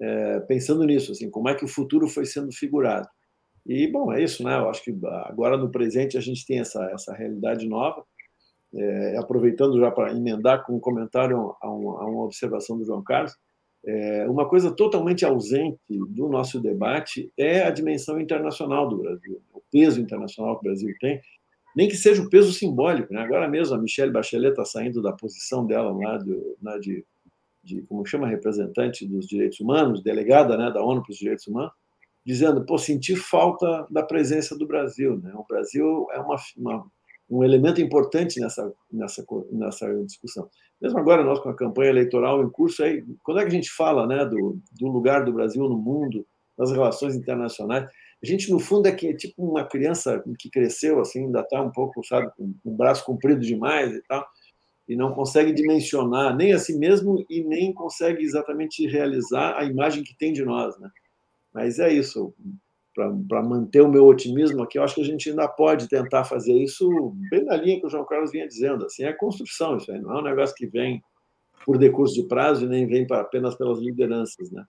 é, 0.00 0.40
pensando 0.40 0.84
nisso, 0.84 1.12
assim, 1.12 1.30
como 1.30 1.48
é 1.48 1.54
que 1.54 1.64
o 1.64 1.68
futuro 1.68 2.08
foi 2.08 2.26
sendo 2.26 2.52
figurado. 2.52 3.08
E, 3.66 3.86
bom, 3.86 4.12
é 4.12 4.22
isso, 4.22 4.42
né? 4.44 4.56
Eu 4.56 4.70
acho 4.70 4.82
que 4.82 4.96
agora 5.24 5.56
no 5.56 5.70
presente 5.70 6.16
a 6.16 6.20
gente 6.20 6.46
tem 6.46 6.60
essa, 6.60 6.84
essa 6.92 7.12
realidade 7.14 7.68
nova, 7.68 8.04
é, 8.74 9.16
aproveitando 9.16 9.78
já 9.78 9.90
para 9.90 10.12
emendar 10.12 10.64
com 10.64 10.76
um 10.76 10.80
comentário 10.80 11.54
a 11.60 11.70
uma, 11.70 12.02
a 12.02 12.06
uma 12.06 12.24
observação 12.24 12.78
do 12.78 12.84
João 12.84 13.02
Carlos, 13.02 13.34
é, 13.84 14.28
uma 14.28 14.48
coisa 14.48 14.70
totalmente 14.70 15.24
ausente 15.24 15.78
do 15.88 16.28
nosso 16.28 16.60
debate 16.60 17.32
é 17.36 17.62
a 17.62 17.70
dimensão 17.70 18.20
internacional 18.20 18.88
do 18.88 18.98
Brasil, 18.98 19.40
o 19.52 19.62
peso 19.70 20.00
internacional 20.00 20.58
que 20.58 20.66
o 20.66 20.70
Brasil 20.70 20.94
tem, 21.00 21.20
nem 21.76 21.88
que 21.88 21.96
seja 21.96 22.22
o 22.22 22.28
peso 22.28 22.52
simbólico. 22.52 23.12
Né? 23.12 23.20
Agora 23.20 23.48
mesmo 23.48 23.74
a 23.74 23.78
Michelle 23.78 24.12
Bachelet 24.12 24.50
está 24.50 24.64
saindo 24.64 25.00
da 25.00 25.12
posição 25.12 25.66
dela 25.66 25.92
lá, 25.92 26.18
lá 26.62 26.78
de, 26.78 27.04
de, 27.62 27.82
como 27.82 28.04
chama, 28.04 28.26
representante 28.26 29.06
dos 29.06 29.26
direitos 29.26 29.60
humanos, 29.60 30.02
delegada 30.02 30.56
né, 30.56 30.70
da 30.70 30.82
ONU 30.82 31.02
para 31.02 31.12
os 31.12 31.18
direitos 31.18 31.46
humanos, 31.46 31.72
dizendo, 32.26 32.64
pô, 32.66 32.76
senti 32.76 33.14
falta 33.16 33.86
da 33.90 34.02
presença 34.02 34.56
do 34.58 34.66
Brasil. 34.66 35.18
Né? 35.18 35.32
O 35.34 35.46
Brasil 35.48 36.06
é 36.12 36.18
uma, 36.18 36.36
uma 36.56 36.86
um 37.30 37.44
elemento 37.44 37.80
importante 37.80 38.40
nessa, 38.40 38.72
nessa, 38.90 39.24
nessa 39.52 40.04
discussão. 40.04 40.48
Mesmo 40.80 40.98
agora, 40.98 41.24
nós 41.24 41.40
com 41.40 41.48
a 41.48 41.56
campanha 41.56 41.90
eleitoral 41.90 42.42
em 42.42 42.50
curso, 42.50 42.82
aí, 42.82 43.04
quando 43.22 43.40
é 43.40 43.42
que 43.42 43.48
a 43.48 43.54
gente 43.54 43.70
fala 43.70 44.06
né, 44.06 44.24
do, 44.24 44.60
do 44.78 44.86
lugar 44.88 45.24
do 45.24 45.32
Brasil 45.32 45.68
no 45.68 45.76
mundo, 45.76 46.26
das 46.56 46.70
relações 46.70 47.14
internacionais, 47.14 47.84
a 48.22 48.26
gente, 48.26 48.50
no 48.50 48.58
fundo, 48.58 48.86
é 48.88 48.92
que 48.92 49.08
é 49.08 49.14
tipo 49.14 49.44
uma 49.44 49.64
criança 49.64 50.22
que 50.38 50.50
cresceu, 50.50 51.00
assim, 51.00 51.26
ainda 51.26 51.40
está 51.40 51.60
um 51.62 51.70
pouco, 51.70 52.04
sabe, 52.04 52.30
com 52.36 52.52
o 52.64 52.76
braço 52.76 53.04
comprido 53.04 53.40
demais 53.40 53.94
e 53.94 54.02
tal, 54.02 54.26
e 54.88 54.96
não 54.96 55.12
consegue 55.12 55.52
dimensionar 55.52 56.34
nem 56.34 56.52
a 56.52 56.58
si 56.58 56.76
mesmo 56.76 57.24
e 57.28 57.44
nem 57.44 57.72
consegue 57.72 58.22
exatamente 58.22 58.86
realizar 58.86 59.56
a 59.56 59.64
imagem 59.64 60.02
que 60.02 60.16
tem 60.16 60.32
de 60.32 60.44
nós, 60.44 60.78
né? 60.78 60.90
Mas 61.52 61.78
é 61.78 61.92
isso 61.92 62.34
para 63.28 63.42
manter 63.42 63.80
o 63.80 63.88
meu 63.88 64.04
otimismo 64.06 64.62
aqui, 64.62 64.78
eu 64.78 64.82
acho 64.82 64.96
que 64.96 65.00
a 65.00 65.04
gente 65.04 65.30
ainda 65.30 65.46
pode 65.46 65.88
tentar 65.88 66.24
fazer 66.24 66.52
isso 66.52 66.88
bem 67.30 67.44
na 67.44 67.54
linha 67.56 67.78
que 67.78 67.86
o 67.86 67.90
João 67.90 68.04
Carlos 68.04 68.32
vinha 68.32 68.48
dizendo. 68.48 68.86
Assim, 68.86 69.04
é 69.04 69.12
construção 69.12 69.76
isso 69.76 69.92
aí, 69.92 70.00
não 70.00 70.16
é 70.16 70.20
um 70.20 70.24
negócio 70.24 70.54
que 70.56 70.66
vem 70.66 71.00
por 71.64 71.78
decurso 71.78 72.14
de 72.14 72.26
prazo 72.26 72.64
e 72.64 72.68
nem 72.68 72.86
vem 72.86 73.06
apenas 73.10 73.54
pelas 73.54 73.78
lideranças. 73.78 74.50
Né? 74.50 74.64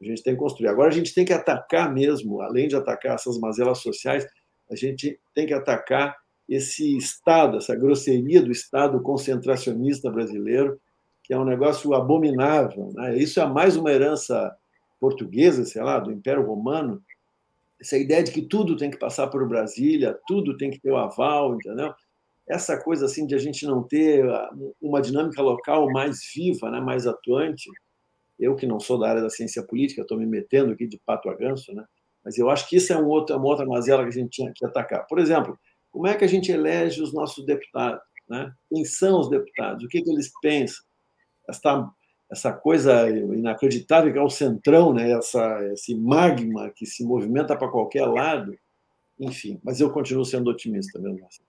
A 0.00 0.04
gente 0.04 0.22
tem 0.22 0.34
que 0.34 0.40
construir. 0.40 0.68
Agora, 0.68 0.88
a 0.88 0.92
gente 0.92 1.14
tem 1.14 1.24
que 1.24 1.32
atacar 1.32 1.92
mesmo, 1.92 2.40
além 2.40 2.68
de 2.68 2.76
atacar 2.76 3.16
essas 3.16 3.38
mazelas 3.38 3.78
sociais, 3.78 4.26
a 4.70 4.76
gente 4.76 5.18
tem 5.34 5.46
que 5.46 5.52
atacar 5.52 6.16
esse 6.48 6.96
Estado, 6.96 7.58
essa 7.58 7.74
grosseria 7.74 8.40
do 8.40 8.50
Estado 8.50 9.00
concentracionista 9.02 10.10
brasileiro, 10.10 10.80
que 11.22 11.34
é 11.34 11.38
um 11.38 11.44
negócio 11.44 11.92
abominável. 11.94 12.92
Né? 12.94 13.16
Isso 13.18 13.40
é 13.40 13.46
mais 13.46 13.76
uma 13.76 13.90
herança 13.90 14.54
portuguesa, 15.00 15.64
sei 15.64 15.82
lá, 15.82 15.98
do 15.98 16.12
Império 16.12 16.46
Romano, 16.46 17.02
essa 17.84 17.98
ideia 17.98 18.22
de 18.22 18.32
que 18.32 18.40
tudo 18.40 18.76
tem 18.76 18.90
que 18.90 18.98
passar 18.98 19.26
por 19.26 19.46
Brasília, 19.46 20.18
tudo 20.26 20.56
tem 20.56 20.70
que 20.70 20.80
ter 20.80 20.90
o 20.90 20.96
aval, 20.96 21.54
entendeu? 21.54 21.92
Essa 22.48 22.82
coisa 22.82 23.04
assim 23.04 23.26
de 23.26 23.34
a 23.34 23.38
gente 23.38 23.66
não 23.66 23.82
ter 23.82 24.24
uma 24.80 25.02
dinâmica 25.02 25.42
local 25.42 25.90
mais 25.92 26.20
viva, 26.34 26.70
né, 26.70 26.80
mais 26.80 27.06
atuante. 27.06 27.70
Eu 28.38 28.56
que 28.56 28.66
não 28.66 28.80
sou 28.80 28.98
da 28.98 29.08
área 29.10 29.22
da 29.22 29.28
ciência 29.28 29.62
política, 29.62 30.00
estou 30.00 30.18
me 30.18 30.26
metendo 30.26 30.72
aqui 30.72 30.86
de 30.86 30.98
pato 31.04 31.28
a 31.28 31.34
ganso, 31.34 31.72
né? 31.74 31.84
Mas 32.24 32.38
eu 32.38 32.48
acho 32.48 32.66
que 32.68 32.76
isso 32.76 32.90
é 32.90 32.96
um 32.96 33.06
outro, 33.06 33.36
uma 33.36 33.46
outra 33.46 33.66
mazela 33.66 34.02
que 34.02 34.08
a 34.08 34.12
gente 34.12 34.30
tinha 34.30 34.50
que 34.54 34.64
atacar. 34.64 35.06
Por 35.06 35.18
exemplo, 35.18 35.58
como 35.92 36.06
é 36.06 36.14
que 36.14 36.24
a 36.24 36.28
gente 36.28 36.50
elege 36.50 37.02
os 37.02 37.12
nossos 37.12 37.44
deputados? 37.44 38.00
Né? 38.28 38.50
Quem 38.70 38.82
são 38.86 39.20
os 39.20 39.28
deputados? 39.28 39.84
O 39.84 39.88
que, 39.88 40.00
que 40.00 40.10
eles 40.10 40.32
pensam? 40.40 40.82
Esta 41.46 41.86
essa 42.30 42.52
coisa 42.52 43.08
inacreditável 43.08 44.12
que 44.12 44.18
é 44.18 44.22
o 44.22 44.30
centrão, 44.30 44.92
né? 44.92 45.12
essa, 45.12 45.62
esse 45.72 45.94
magma 45.94 46.70
que 46.70 46.86
se 46.86 47.04
movimenta 47.04 47.56
para 47.56 47.70
qualquer 47.70 48.06
lado. 48.06 48.56
Enfim, 49.18 49.60
mas 49.62 49.80
eu 49.80 49.90
continuo 49.90 50.24
sendo 50.24 50.50
otimista 50.50 50.98
mesmo 50.98 51.26
assim. 51.26 51.42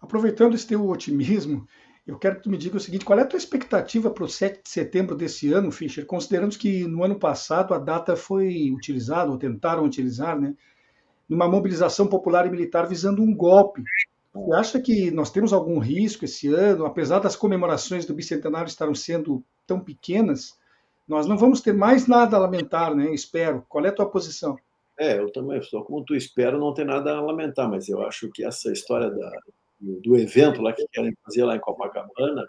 Aproveitando 0.00 0.54
esse 0.54 0.66
teu 0.66 0.88
otimismo, 0.88 1.66
eu 2.06 2.18
quero 2.18 2.36
que 2.36 2.42
tu 2.42 2.50
me 2.50 2.58
diga 2.58 2.76
o 2.76 2.80
seguinte: 2.80 3.04
qual 3.04 3.18
é 3.18 3.22
a 3.22 3.26
tua 3.26 3.38
expectativa 3.38 4.10
para 4.10 4.24
o 4.24 4.28
7 4.28 4.62
de 4.62 4.70
setembro 4.70 5.16
desse 5.16 5.52
ano, 5.52 5.72
Fischer? 5.72 6.06
Considerando 6.06 6.56
que 6.58 6.86
no 6.86 7.02
ano 7.02 7.18
passado 7.18 7.74
a 7.74 7.78
data 7.78 8.14
foi 8.14 8.70
utilizada, 8.70 9.30
ou 9.30 9.38
tentaram 9.38 9.84
utilizar, 9.84 10.38
né, 10.38 10.54
numa 11.28 11.48
mobilização 11.48 12.06
popular 12.06 12.46
e 12.46 12.50
militar 12.50 12.86
visando 12.86 13.22
um 13.22 13.34
golpe 13.34 13.82
você 14.34 14.52
acha 14.52 14.80
que 14.80 15.10
nós 15.12 15.30
temos 15.30 15.52
algum 15.52 15.78
risco 15.78 16.24
esse 16.24 16.52
ano, 16.52 16.84
apesar 16.84 17.20
das 17.20 17.36
comemorações 17.36 18.04
do 18.04 18.14
bicentenário 18.14 18.68
estarem 18.68 18.94
sendo 18.94 19.44
tão 19.64 19.78
pequenas? 19.78 20.58
Nós 21.06 21.26
não 21.26 21.38
vamos 21.38 21.60
ter 21.60 21.72
mais 21.72 22.08
nada 22.08 22.36
a 22.36 22.40
lamentar, 22.40 22.94
né? 22.94 23.14
Espero. 23.14 23.64
Qual 23.68 23.84
é 23.84 23.88
a 23.88 23.92
tua 23.92 24.10
posição? 24.10 24.56
É, 24.98 25.18
eu 25.18 25.30
também 25.30 25.58
estou 25.58 25.84
como 25.84 26.04
tu 26.04 26.14
espero, 26.14 26.58
não 26.58 26.74
tem 26.74 26.84
nada 26.84 27.16
a 27.16 27.20
lamentar, 27.20 27.68
mas 27.68 27.88
eu 27.88 28.02
acho 28.02 28.30
que 28.30 28.44
essa 28.44 28.72
história 28.72 29.10
da, 29.10 29.30
do 29.80 30.16
evento 30.16 30.62
lá 30.62 30.72
que 30.72 30.86
querem 30.92 31.16
fazer 31.24 31.44
lá 31.44 31.56
em 31.56 31.60
Copacabana, 31.60 32.46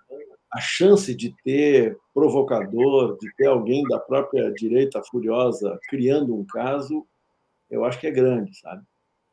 a 0.52 0.60
chance 0.60 1.14
de 1.14 1.36
ter 1.44 1.98
provocador, 2.14 3.18
de 3.20 3.34
ter 3.36 3.48
alguém 3.48 3.84
da 3.84 4.00
própria 4.00 4.52
direita 4.52 5.04
furiosa 5.04 5.78
criando 5.90 6.36
um 6.36 6.46
caso, 6.46 7.06
eu 7.70 7.84
acho 7.84 8.00
que 8.00 8.08
é 8.08 8.12
grande, 8.12 8.56
sabe? 8.58 8.84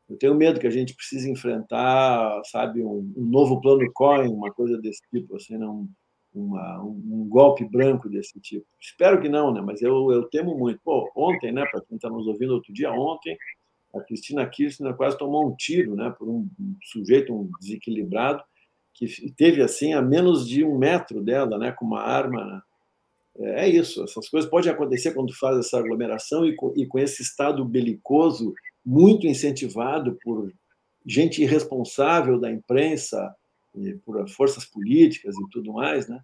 Eu 0.08 0.18
tenho 0.18 0.34
medo 0.34 0.60
que 0.60 0.66
a 0.66 0.70
gente 0.70 0.94
precise 0.94 1.30
enfrentar, 1.30 2.40
sabe, 2.44 2.82
um, 2.82 3.12
um 3.16 3.24
novo 3.24 3.60
plano 3.60 3.90
coin, 3.94 4.28
uma 4.28 4.52
coisa 4.52 4.76
desse 4.78 5.00
tipo, 5.10 5.36
assim, 5.36 5.56
não, 5.56 5.88
uma, 6.34 6.82
um, 6.82 7.26
golpe 7.28 7.64
branco 7.64 8.08
desse 8.08 8.40
tipo. 8.40 8.66
Espero 8.80 9.20
que 9.20 9.28
não, 9.28 9.52
né? 9.52 9.60
Mas 9.60 9.82
eu, 9.82 10.10
eu 10.10 10.24
temo 10.28 10.56
muito. 10.56 10.80
Pô, 10.82 11.10
ontem, 11.14 11.52
né? 11.52 11.64
Para 11.70 11.82
quem 11.82 11.96
está 11.96 12.08
nos 12.08 12.26
ouvindo 12.26 12.54
outro 12.54 12.72
dia, 12.72 12.90
ontem 12.90 13.36
a 13.94 14.00
Cristina 14.00 14.46
Kirchner 14.46 14.94
quase 14.96 15.18
tomou 15.18 15.46
um 15.46 15.54
tiro, 15.54 15.94
né? 15.94 16.10
Por 16.18 16.28
um, 16.28 16.48
sujeito, 16.84 17.34
um 17.34 17.50
desequilibrado, 17.60 18.42
que 18.94 19.06
teve 19.32 19.62
assim 19.62 19.92
a 19.92 20.00
menos 20.00 20.48
de 20.48 20.64
um 20.64 20.78
metro 20.78 21.22
dela, 21.22 21.58
né? 21.58 21.72
Com 21.72 21.84
uma 21.84 22.00
arma. 22.00 22.62
Né? 23.36 23.62
É 23.62 23.68
isso. 23.68 24.02
Essas 24.02 24.28
coisas 24.28 24.48
podem 24.48 24.70
acontecer 24.70 25.12
quando 25.12 25.34
faz 25.34 25.58
essa 25.58 25.78
aglomeração 25.78 26.46
e 26.46 26.54
com, 26.54 26.72
e 26.76 26.86
com 26.86 26.98
esse 26.98 27.22
estado 27.22 27.64
belicoso 27.64 28.54
muito 28.84 29.26
incentivado 29.26 30.18
por 30.22 30.52
gente 31.06 31.42
irresponsável 31.42 32.38
da 32.38 32.50
imprensa, 32.50 33.34
por 34.04 34.28
forças 34.28 34.64
políticas 34.64 35.34
e 35.36 35.50
tudo 35.50 35.72
mais, 35.72 36.08
né? 36.08 36.20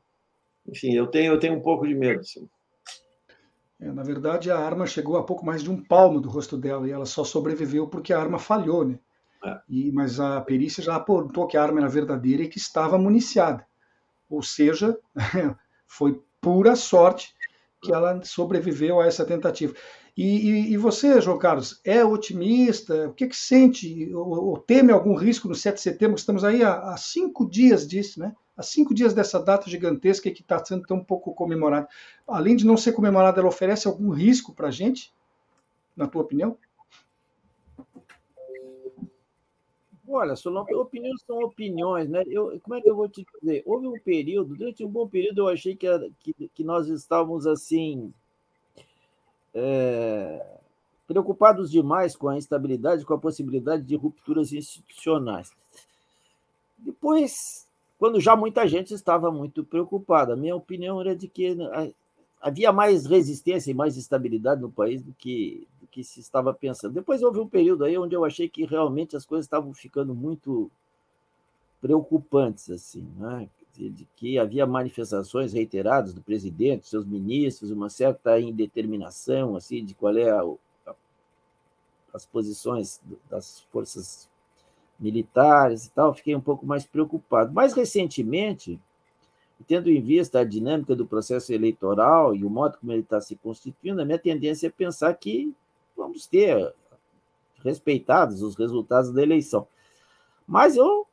Enfim, 0.67 0.93
eu 0.93 1.07
tenho, 1.07 1.33
eu 1.33 1.39
tenho 1.39 1.55
um 1.55 1.63
pouco 1.63 1.87
de 1.87 1.95
medo. 1.95 2.23
Sim. 2.25 2.49
É, 3.81 3.91
na 3.93 4.03
verdade, 4.03 4.51
a 4.51 4.59
arma 4.59 4.87
chegou 4.87 5.17
a 5.17 5.25
pouco 5.25 5.47
mais 5.47 5.63
de 5.63 5.71
um 5.71 5.83
palmo 5.83 6.21
do 6.21 6.29
rosto 6.29 6.57
dela 6.57 6.87
e 6.87 6.91
ela 6.91 7.07
só 7.07 7.25
sobreviveu 7.25 7.87
porque 7.87 8.13
a 8.13 8.21
arma 8.21 8.39
falhou, 8.39 8.85
né? 8.85 8.99
É. 9.45 9.61
E, 9.69 9.93
mas 9.93 10.19
a 10.19 10.41
perícia 10.41 10.83
já 10.83 10.97
apontou 10.97 11.47
que 11.47 11.57
a 11.57 11.63
arma 11.63 11.81
era 11.81 11.89
verdadeira 11.89 12.43
e 12.43 12.49
que 12.49 12.59
estava 12.59 12.99
municiada. 12.99 13.65
Ou 14.29 14.43
seja, 14.43 14.99
foi 15.87 16.21
pura 16.41 16.75
sorte 16.75 17.35
que 17.81 17.93
ela 17.93 18.23
sobreviveu 18.25 19.01
a 19.01 19.07
essa 19.07 19.25
tentativa. 19.25 19.75
E, 20.19 20.25
e, 20.25 20.73
e, 20.73 20.77
você, 20.77 21.21
João 21.21 21.39
Carlos, 21.39 21.81
é 21.85 22.05
otimista? 22.05 23.09
O 23.09 23.15
que, 23.15 23.29
que 23.29 23.37
sente? 23.37 24.13
Ou, 24.13 24.47
ou, 24.47 24.59
teme 24.59 24.91
algum 24.91 25.15
risco 25.15 25.47
no 25.47 25.55
7 25.55 25.77
de 25.77 25.81
setembro? 25.81 26.17
Estamos 26.17 26.43
aí 26.43 26.61
há, 26.61 26.91
há, 26.91 26.97
cinco 26.97 27.49
dias 27.49 27.87
disso, 27.87 28.19
né? 28.19 28.35
Há 28.57 28.65
cinco 28.65 28.93
dias 28.93 29.15
dessa 29.15 29.39
data 29.39 29.71
gigantesca 29.71 30.29
que 30.33 30.43
está 30.43 30.59
sendo 30.65 30.83
tão 30.89 31.05
pouco 31.05 31.33
comemorada. 31.33 31.87
Além 32.27 32.57
de 32.57 32.67
não 32.67 32.77
ser 32.77 32.95
comemorada, 32.95 33.39
ela 33.39 33.49
oferece 33.49 33.87
algum 33.87 34.11
risco 34.11 34.53
para 34.53 34.67
a 34.67 34.71
gente, 34.73 35.15
na 35.97 36.09
tua 36.09 36.23
opinião? 36.23 36.59
Olha, 40.09 40.35
Solon, 40.35 40.65
opiniões 40.73 41.23
são 41.25 41.39
opiniões, 41.45 42.09
né? 42.09 42.25
Eu, 42.27 42.59
como 42.63 42.75
é 42.75 42.81
que 42.81 42.91
eu 42.91 42.97
vou 42.97 43.09
te 43.09 43.25
dizer? 43.41 43.63
Houve 43.65 43.87
um 43.87 44.01
período, 44.01 44.57
durante 44.57 44.85
um 44.85 44.91
bom 44.91 45.07
período, 45.07 45.43
eu 45.43 45.49
achei 45.49 45.77
que, 45.77 45.87
que, 46.19 46.49
que 46.49 46.65
nós 46.65 46.89
estávamos 46.89 47.47
assim. 47.47 48.13
É, 49.55 50.59
preocupados 51.07 51.71
demais 51.71 52.15
com 52.15 52.29
a 52.29 52.37
instabilidade, 52.37 53.05
com 53.05 53.15
a 53.15 53.19
possibilidade 53.19 53.83
de 53.83 53.97
rupturas 53.97 54.53
institucionais. 54.53 55.51
Depois, 56.77 57.67
quando 57.99 58.21
já 58.21 58.37
muita 58.37 58.69
gente 58.69 58.93
estava 58.93 59.31
muito 59.31 59.65
preocupada, 59.65 60.37
minha 60.37 60.55
opinião 60.55 61.01
era 61.01 61.17
de 61.17 61.27
que 61.27 61.57
havia 62.41 62.73
mais 62.73 63.07
resistência 63.07 63.71
e 63.71 63.75
mais 63.75 63.97
estabilidade 63.97 64.61
no 64.61 64.71
país 64.71 65.03
do 65.03 65.13
que, 65.15 65.67
do 65.81 65.87
que 65.87 66.05
se 66.05 66.21
estava 66.21 66.55
pensando. 66.55 66.95
Depois 66.95 67.23
houve 67.23 67.41
um 67.41 67.49
período 67.49 67.85
aí 67.85 67.99
onde 67.99 68.15
eu 68.15 68.25
achei 68.25 68.49
que 68.49 68.65
realmente 68.65 69.17
as 69.17 69.27
coisas 69.27 69.47
estavam 69.47 69.73
ficando 69.73 70.15
muito 70.15 70.71
preocupantes, 71.81 72.71
assim, 72.71 73.07
né? 73.17 73.49
De 73.79 74.09
que 74.17 74.39
havia 74.39 74.67
manifestações 74.67 75.53
reiteradas 75.53 76.13
do 76.13 76.21
presidente, 76.21 76.89
seus 76.89 77.05
ministros, 77.05 77.71
uma 77.71 77.89
certa 77.89 78.41
indeterminação 78.41 79.55
assim 79.55 79.85
de 79.85 79.95
qual 79.95 80.17
é 80.17 80.31
a, 80.31 80.43
a, 80.87 80.95
as 82.13 82.27
posições 82.27 83.01
das 83.31 83.61
forças 83.71 84.29
militares 84.99 85.87
e 85.87 85.91
tal. 85.93 86.13
Fiquei 86.13 86.35
um 86.35 86.41
pouco 86.41 86.67
mais 86.67 86.85
preocupado. 86.85 87.53
Mais 87.53 87.73
recentemente, 87.73 88.81
tendo 89.67 89.91
em 89.91 90.01
vista 90.01 90.41
a 90.41 90.45
dinâmica 90.45 90.95
do 90.97 91.07
processo 91.07 91.53
eleitoral 91.53 92.35
e 92.35 92.45
o 92.45 92.51
modo 92.51 92.79
como 92.79 92.93
ele 92.93 93.03
está 93.03 93.21
se 93.21 93.37
constituindo, 93.37 94.03
a 94.03 94.05
minha 94.05 94.19
tendência 94.19 94.67
é 94.67 94.71
pensar 94.71 95.15
que 95.15 95.55
vamos 95.97 96.27
ter 96.27 96.75
respeitados 97.65 98.43
os 98.43 98.55
resultados 98.57 99.13
da 99.13 99.23
eleição. 99.23 99.67
Mas 100.47 100.77
eu, 100.77 101.07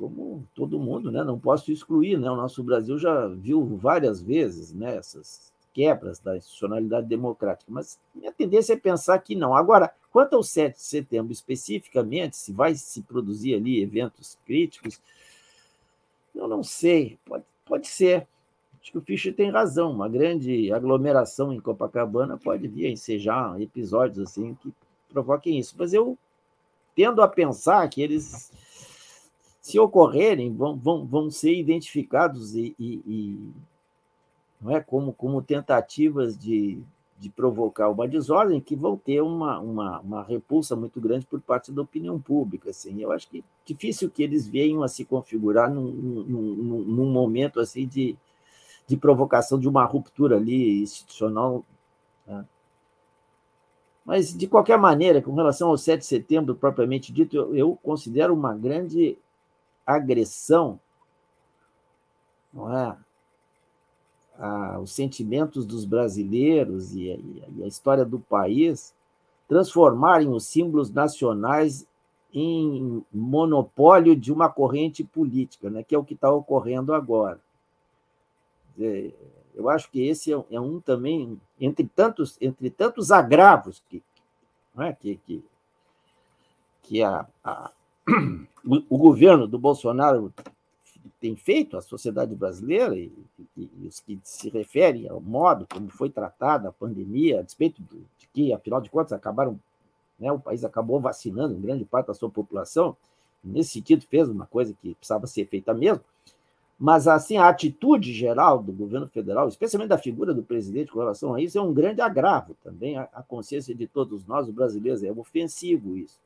como 0.00 0.46
todo 0.54 0.78
mundo, 0.78 1.12
né, 1.12 1.22
não 1.22 1.38
posso 1.38 1.70
excluir, 1.70 2.18
né, 2.18 2.30
o 2.30 2.36
nosso 2.36 2.62
Brasil 2.64 2.98
já 2.98 3.28
viu 3.28 3.76
várias 3.76 4.22
vezes 4.22 4.72
né, 4.72 4.96
essas 4.96 5.52
quebras 5.74 6.18
da 6.18 6.36
institucionalidade 6.36 7.06
democrática, 7.06 7.70
mas 7.70 7.98
minha 8.14 8.32
tendência 8.32 8.72
é 8.72 8.76
pensar 8.76 9.18
que 9.18 9.36
não. 9.36 9.54
Agora, 9.54 9.92
quanto 10.10 10.34
ao 10.34 10.42
7 10.42 10.76
de 10.76 10.82
setembro 10.82 11.32
especificamente, 11.32 12.36
se 12.36 12.52
vai 12.52 12.74
se 12.74 13.02
produzir 13.02 13.54
ali 13.54 13.80
eventos 13.80 14.36
críticos, 14.46 15.00
eu 16.34 16.48
não 16.48 16.62
sei. 16.62 17.18
Pode, 17.24 17.44
Pode 17.70 17.86
ser. 17.86 18.26
Acho 18.82 18.90
que 18.90 18.98
o 18.98 19.00
Fischer 19.00 19.32
tem 19.32 19.48
razão. 19.48 19.92
Uma 19.92 20.08
grande 20.08 20.72
aglomeração 20.72 21.52
em 21.52 21.60
Copacabana 21.60 22.36
pode 22.36 22.66
vir 22.66 22.86
a 22.86 22.90
ensejar 22.90 23.60
episódios 23.60 24.18
assim 24.18 24.56
que 24.56 24.74
provoquem 25.08 25.56
isso. 25.56 25.76
Mas 25.78 25.94
eu 25.94 26.18
tendo 26.96 27.22
a 27.22 27.28
pensar 27.28 27.88
que 27.88 28.02
eles, 28.02 28.52
se 29.70 29.78
ocorrerem, 29.78 30.52
vão, 30.52 30.76
vão, 30.76 31.06
vão 31.06 31.30
ser 31.30 31.54
identificados 31.54 32.54
e, 32.54 32.74
e, 32.78 33.02
e 33.06 33.52
não 34.60 34.74
é 34.74 34.80
como, 34.80 35.12
como 35.12 35.40
tentativas 35.40 36.36
de, 36.36 36.82
de 37.18 37.30
provocar 37.30 37.88
uma 37.88 38.08
desordem 38.08 38.60
que 38.60 38.74
vão 38.74 38.96
ter 38.96 39.22
uma, 39.22 39.58
uma, 39.60 40.00
uma 40.00 40.22
repulsa 40.22 40.74
muito 40.74 41.00
grande 41.00 41.26
por 41.26 41.40
parte 41.40 41.70
da 41.70 41.82
opinião 41.82 42.20
pública. 42.20 42.70
Assim. 42.70 43.00
Eu 43.00 43.12
acho 43.12 43.28
que 43.28 43.38
é 43.38 43.42
difícil 43.64 44.10
que 44.10 44.22
eles 44.22 44.46
venham 44.46 44.82
a 44.82 44.88
se 44.88 45.04
configurar 45.04 45.72
num, 45.72 45.90
num, 45.90 46.82
num 46.82 47.10
momento 47.10 47.60
assim 47.60 47.86
de, 47.86 48.16
de 48.86 48.96
provocação 48.96 49.58
de 49.58 49.68
uma 49.68 49.84
ruptura 49.84 50.36
ali 50.36 50.82
institucional. 50.82 51.64
Né? 52.26 52.44
Mas, 54.04 54.36
de 54.36 54.46
qualquer 54.46 54.78
maneira, 54.78 55.22
com 55.22 55.34
relação 55.34 55.68
ao 55.68 55.78
7 55.78 56.00
de 56.00 56.06
setembro 56.06 56.54
propriamente 56.54 57.12
dito, 57.12 57.36
eu, 57.36 57.54
eu 57.54 57.78
considero 57.82 58.34
uma 58.34 58.54
grande 58.54 59.16
agressão 59.94 60.80
não 62.52 62.76
é? 62.76 62.96
os 64.80 64.92
sentimentos 64.92 65.66
dos 65.66 65.84
brasileiros 65.84 66.94
e 66.94 67.12
a, 67.12 67.16
e 67.16 67.62
a 67.62 67.66
história 67.66 68.04
do 68.04 68.18
país, 68.18 68.94
transformarem 69.46 70.28
os 70.28 70.46
símbolos 70.46 70.90
nacionais 70.90 71.86
em 72.32 73.04
monopólio 73.12 74.16
de 74.16 74.32
uma 74.32 74.48
corrente 74.48 75.04
política, 75.04 75.68
né, 75.68 75.82
que 75.82 75.94
é 75.94 75.98
o 75.98 76.04
que 76.04 76.14
está 76.14 76.30
ocorrendo 76.30 76.94
agora. 76.94 77.40
Eu 79.54 79.68
acho 79.68 79.90
que 79.90 80.06
esse 80.06 80.32
é, 80.32 80.44
é 80.50 80.60
um 80.60 80.80
também, 80.80 81.38
entre 81.60 81.86
tantos, 81.94 82.38
entre 82.40 82.70
tantos 82.70 83.10
agravos 83.10 83.82
que, 83.90 84.02
é, 84.78 84.92
que, 84.92 85.16
que, 85.26 85.44
que 86.82 87.02
a, 87.02 87.26
a, 87.44 87.70
o, 88.64 88.98
governo 88.98 89.46
do 89.46 89.58
Bolsonaro 89.58 90.32
tem 91.20 91.36
feito 91.36 91.76
a 91.76 91.82
sociedade 91.82 92.34
brasileira 92.34 92.96
e, 92.96 93.12
e, 93.56 93.70
e, 93.82 93.86
os 93.86 94.00
que 94.00 94.18
se 94.22 94.48
referem 94.48 95.08
ao 95.08 95.20
modo 95.20 95.66
como 95.70 95.88
foi 95.88 96.10
tratada 96.10 96.68
a 96.68 96.72
pandemia, 96.72 97.40
a 97.40 97.42
despeito 97.42 97.82
de 97.82 98.26
que, 98.32 98.52
afinal 98.52 98.80
de 98.80 98.90
contas, 98.90 99.12
acabaram, 99.12 99.58
né, 100.18 100.30
o 100.30 100.38
país 100.38 100.64
acabou 100.64 101.00
vacinando 101.00 101.54
grande 101.54 101.84
parte 101.84 102.06
da 102.06 102.14
sua 102.14 102.30
população, 102.30 102.96
nesse 103.42 103.70
sentido 103.70 104.04
fez 104.06 104.28
uma 104.28 104.46
coisa 104.46 104.74
que 104.80 104.94
precisava 104.94 105.26
ser 105.26 105.46
feita 105.46 105.74
mesmo, 105.74 106.04
mas 106.78 107.06
assim 107.06 107.36
a 107.36 107.48
atitude 107.48 108.12
geral 108.12 108.62
do 108.62 108.72
governo 108.72 109.06
federal, 109.06 109.48
especialmente 109.48 109.90
da 109.90 109.98
figura 109.98 110.32
do 110.32 110.42
presidente 110.42 110.90
com 110.90 110.98
relação 110.98 111.34
a 111.34 111.40
isso, 111.40 111.58
é 111.58 111.60
um 111.60 111.74
grande 111.74 112.00
agravo 112.00 112.56
também 112.62 112.96
à 112.96 113.22
consciência 113.26 113.74
de 113.74 113.86
todos 113.86 114.24
nós, 114.26 114.48
os 114.48 114.54
brasileiros, 114.54 115.02
é 115.02 115.12
ofensivo 115.12 115.96
isso. 115.96 116.18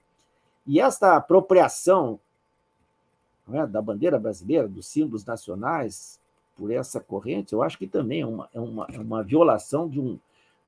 E 0.66 0.80
esta 0.80 1.16
apropriação 1.16 2.18
é, 3.52 3.66
da 3.66 3.82
bandeira 3.82 4.18
brasileira, 4.18 4.66
dos 4.66 4.86
símbolos 4.86 5.24
nacionais, 5.24 6.18
por 6.56 6.70
essa 6.70 7.00
corrente, 7.00 7.52
eu 7.52 7.62
acho 7.62 7.76
que 7.76 7.86
também 7.86 8.20
é 8.22 8.26
uma, 8.26 8.48
é 8.54 8.60
uma, 8.60 8.86
é 8.92 8.98
uma 8.98 9.22
violação 9.22 9.88
de 9.88 10.00
um, 10.00 10.18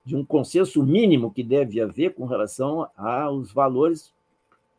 de 0.04 0.16
um 0.16 0.24
consenso 0.24 0.82
mínimo 0.82 1.32
que 1.32 1.42
deve 1.42 1.80
haver 1.80 2.14
com 2.14 2.26
relação 2.26 2.88
aos 2.96 3.52
valores 3.52 4.12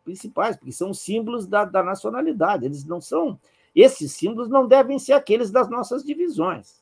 principais, 0.04 0.56
porque 0.56 0.72
são 0.72 0.94
símbolos 0.94 1.48
da, 1.48 1.66
da 1.66 1.82
nacionalidade. 1.82 2.66
Eles 2.66 2.86
não 2.86 3.02
são. 3.02 3.40
Esses 3.76 4.12
símbolos 4.14 4.50
não 4.50 4.68
devem 4.68 5.00
ser 5.00 5.14
aqueles 5.14 5.52
das 5.52 5.70
nossas 5.70 6.04
divisões. 6.04 6.82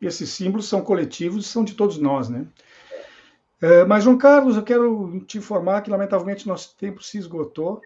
Esses 0.00 0.30
símbolos 0.30 0.68
são 0.68 0.80
coletivos 0.80 1.44
e 1.44 1.48
são 1.48 1.64
de 1.64 1.74
todos 1.74 1.98
nós, 1.98 2.28
né? 2.28 2.46
É, 3.60 3.84
mas, 3.84 4.04
João 4.04 4.16
Carlos, 4.16 4.56
eu 4.56 4.62
quero 4.62 5.20
te 5.26 5.38
informar 5.38 5.82
que, 5.82 5.90
lamentavelmente, 5.90 6.46
nosso 6.46 6.76
tempo 6.76 7.02
se 7.02 7.18
esgotou. 7.18 7.82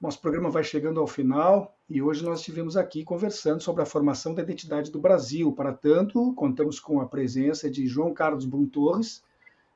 Nosso 0.00 0.20
programa 0.20 0.50
vai 0.50 0.64
chegando 0.64 0.98
ao 0.98 1.06
final 1.06 1.72
e 1.88 2.02
hoje 2.02 2.24
nós 2.24 2.40
estivemos 2.40 2.76
aqui 2.76 3.04
conversando 3.04 3.62
sobre 3.62 3.80
a 3.80 3.86
formação 3.86 4.34
da 4.34 4.42
identidade 4.42 4.90
do 4.90 4.98
Brasil. 4.98 5.52
Para 5.52 5.72
tanto, 5.72 6.32
contamos 6.34 6.80
com 6.80 7.00
a 7.00 7.06
presença 7.06 7.70
de 7.70 7.86
João 7.86 8.12
Carlos 8.12 8.44
Brum 8.44 8.66
Torres, 8.66 9.22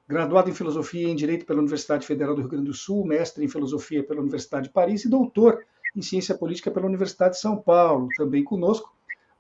graduado 0.09 0.51
em 0.51 0.55
Filosofia 0.55 1.07
e 1.07 1.11
em 1.13 1.15
Direito 1.15 1.47
pela 1.47 1.61
Universidade 1.61 2.05
Federal 2.05 2.35
do 2.35 2.41
Rio 2.41 2.51
Grande 2.51 2.67
do 2.67 2.75
Sul, 2.75 3.07
mestre 3.07 3.45
em 3.45 3.49
Filosofia 3.49 4.03
pela 4.03 4.21
Universidade 4.21 4.67
de 4.67 4.73
Paris 4.73 5.05
e 5.05 5.09
doutor 5.09 5.65
em 5.95 6.03
Ciência 6.03 6.35
Política 6.35 6.71
pela 6.71 6.87
Universidade 6.87 7.35
de 7.35 7.41
São 7.41 7.57
Paulo. 7.57 8.09
Também 8.17 8.43
conosco, 8.43 8.93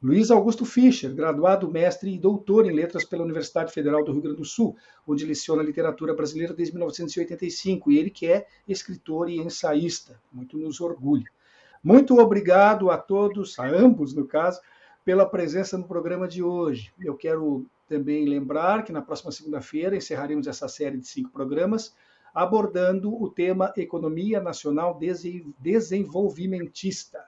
Luiz 0.03 0.32
Augusto 0.32 0.64
Fischer, 0.64 1.14
graduado, 1.14 1.70
mestre 1.70 2.12
e 2.12 2.18
doutor 2.18 2.66
em 2.66 2.74
letras 2.74 3.05
pela 3.05 3.22
Universidade 3.22 3.72
Federal 3.72 4.03
do 4.03 4.11
Rio 4.11 4.22
Grande 4.22 4.38
do 4.38 4.44
Sul, 4.44 4.76
onde 5.07 5.24
leciona 5.24 5.62
literatura 5.62 6.12
brasileira 6.12 6.53
desde 6.53 6.74
1985, 6.74 7.92
e 7.92 7.98
ele 7.98 8.11
que 8.11 8.26
é 8.26 8.44
escritor 8.66 9.30
e 9.30 9.38
ensaísta, 9.38 10.20
muito 10.32 10.59
nos 10.59 10.80
orgulha. 10.80 11.30
Muito 11.84 12.18
obrigado 12.18 12.90
a 12.90 12.98
todos, 12.98 13.57
a 13.61 13.68
ambos 13.68 14.12
no 14.12 14.26
caso, 14.26 14.61
pela 15.05 15.24
presença 15.24 15.78
no 15.78 15.86
programa 15.86 16.26
de 16.26 16.42
hoje. 16.42 16.92
Eu 17.00 17.16
quero 17.16 17.64
também 17.88 18.28
lembrar 18.28 18.82
que 18.82 18.90
na 18.90 19.03
próxima 19.03 19.30
segunda-feira 19.30 19.96
encerraremos 19.96 20.48
essa 20.48 20.66
série 20.66 20.98
de 20.98 21.07
cinco 21.07 21.30
programas 21.30 21.94
abordando 22.34 23.14
o 23.22 23.30
tema 23.30 23.72
Economia 23.76 24.40
Nacional 24.40 24.98
Desenvolvimentista. 25.61 27.24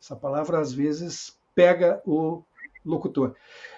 Essa 0.00 0.16
palavra 0.16 0.58
às 0.58 0.72
vezes 0.72 1.38
pega 1.60 2.00
o 2.06 2.42
locutor. 2.82 3.34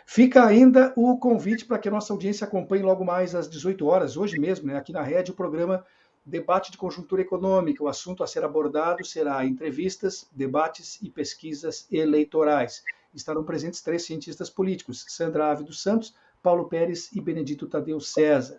Fica 0.06 0.46
ainda 0.46 0.92
o 0.96 1.18
convite 1.18 1.64
para 1.64 1.78
que 1.78 1.88
a 1.88 1.90
nossa 1.90 2.12
audiência 2.12 2.46
acompanhe 2.46 2.84
logo 2.84 3.04
mais 3.04 3.34
às 3.34 3.50
18 3.50 3.84
horas, 3.84 4.16
hoje 4.16 4.38
mesmo, 4.38 4.68
né, 4.68 4.76
aqui 4.76 4.92
na 4.92 5.02
rede, 5.02 5.32
o 5.32 5.34
programa 5.34 5.84
Debate 6.24 6.70
de 6.70 6.78
Conjuntura 6.78 7.22
Econômica. 7.22 7.82
O 7.82 7.88
assunto 7.88 8.22
a 8.22 8.26
ser 8.28 8.44
abordado 8.44 9.04
será 9.04 9.44
entrevistas, 9.44 10.28
debates 10.30 11.00
e 11.02 11.10
pesquisas 11.10 11.88
eleitorais. 11.90 12.84
Estarão 13.12 13.42
presentes 13.42 13.82
três 13.82 14.04
cientistas 14.04 14.48
políticos, 14.48 15.04
Sandra 15.08 15.50
Ave 15.50 15.64
dos 15.64 15.82
Santos, 15.82 16.14
Paulo 16.40 16.68
Pérez 16.68 17.10
e 17.12 17.20
Benedito 17.20 17.66
Tadeu 17.66 17.98
César. 17.98 18.56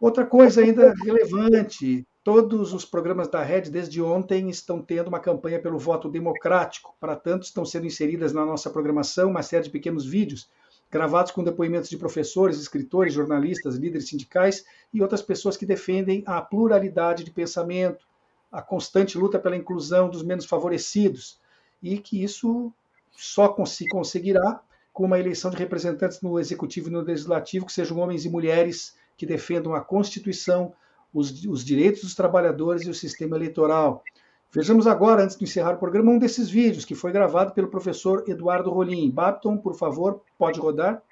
Outra 0.00 0.24
coisa 0.24 0.62
ainda 0.62 0.94
relevante, 1.04 2.06
Todos 2.26 2.72
os 2.72 2.84
programas 2.84 3.28
da 3.28 3.40
Rede, 3.40 3.70
desde 3.70 4.02
ontem, 4.02 4.50
estão 4.50 4.82
tendo 4.82 5.06
uma 5.06 5.20
campanha 5.20 5.62
pelo 5.62 5.78
voto 5.78 6.08
democrático. 6.08 6.92
Para 6.98 7.14
tanto, 7.14 7.44
estão 7.44 7.64
sendo 7.64 7.86
inseridas 7.86 8.32
na 8.32 8.44
nossa 8.44 8.68
programação 8.68 9.30
uma 9.30 9.44
série 9.44 9.62
de 9.62 9.70
pequenos 9.70 10.04
vídeos 10.04 10.50
gravados 10.90 11.30
com 11.30 11.44
depoimentos 11.44 11.88
de 11.88 11.96
professores, 11.96 12.58
escritores, 12.58 13.14
jornalistas, 13.14 13.76
líderes 13.76 14.08
sindicais 14.08 14.64
e 14.92 15.00
outras 15.00 15.22
pessoas 15.22 15.56
que 15.56 15.64
defendem 15.64 16.24
a 16.26 16.42
pluralidade 16.42 17.22
de 17.22 17.30
pensamento, 17.30 18.04
a 18.50 18.60
constante 18.60 19.16
luta 19.16 19.38
pela 19.38 19.54
inclusão 19.54 20.10
dos 20.10 20.24
menos 20.24 20.46
favorecidos, 20.46 21.38
e 21.80 21.96
que 21.96 22.24
isso 22.24 22.72
só 23.12 23.54
se 23.64 23.86
conseguirá 23.86 24.60
com 24.92 25.04
uma 25.04 25.20
eleição 25.20 25.48
de 25.48 25.58
representantes 25.58 26.20
no 26.20 26.40
executivo 26.40 26.88
e 26.88 26.92
no 26.92 27.02
legislativo 27.02 27.66
que 27.66 27.72
sejam 27.72 27.98
homens 27.98 28.24
e 28.24 28.28
mulheres 28.28 28.96
que 29.16 29.24
defendam 29.24 29.76
a 29.76 29.80
Constituição, 29.80 30.74
os, 31.16 31.44
os 31.46 31.64
direitos 31.64 32.02
dos 32.02 32.14
trabalhadores 32.14 32.82
e 32.82 32.90
o 32.90 32.94
sistema 32.94 33.36
eleitoral. 33.36 34.04
Vejamos 34.52 34.86
agora, 34.86 35.24
antes 35.24 35.36
de 35.36 35.44
encerrar 35.44 35.74
o 35.74 35.78
programa, 35.78 36.12
um 36.12 36.18
desses 36.18 36.50
vídeos 36.50 36.84
que 36.84 36.94
foi 36.94 37.10
gravado 37.10 37.52
pelo 37.52 37.68
professor 37.68 38.22
Eduardo 38.26 38.70
Rolim. 38.70 39.10
Babton, 39.10 39.56
por 39.56 39.74
favor, 39.74 40.20
pode 40.38 40.60
rodar. 40.60 41.02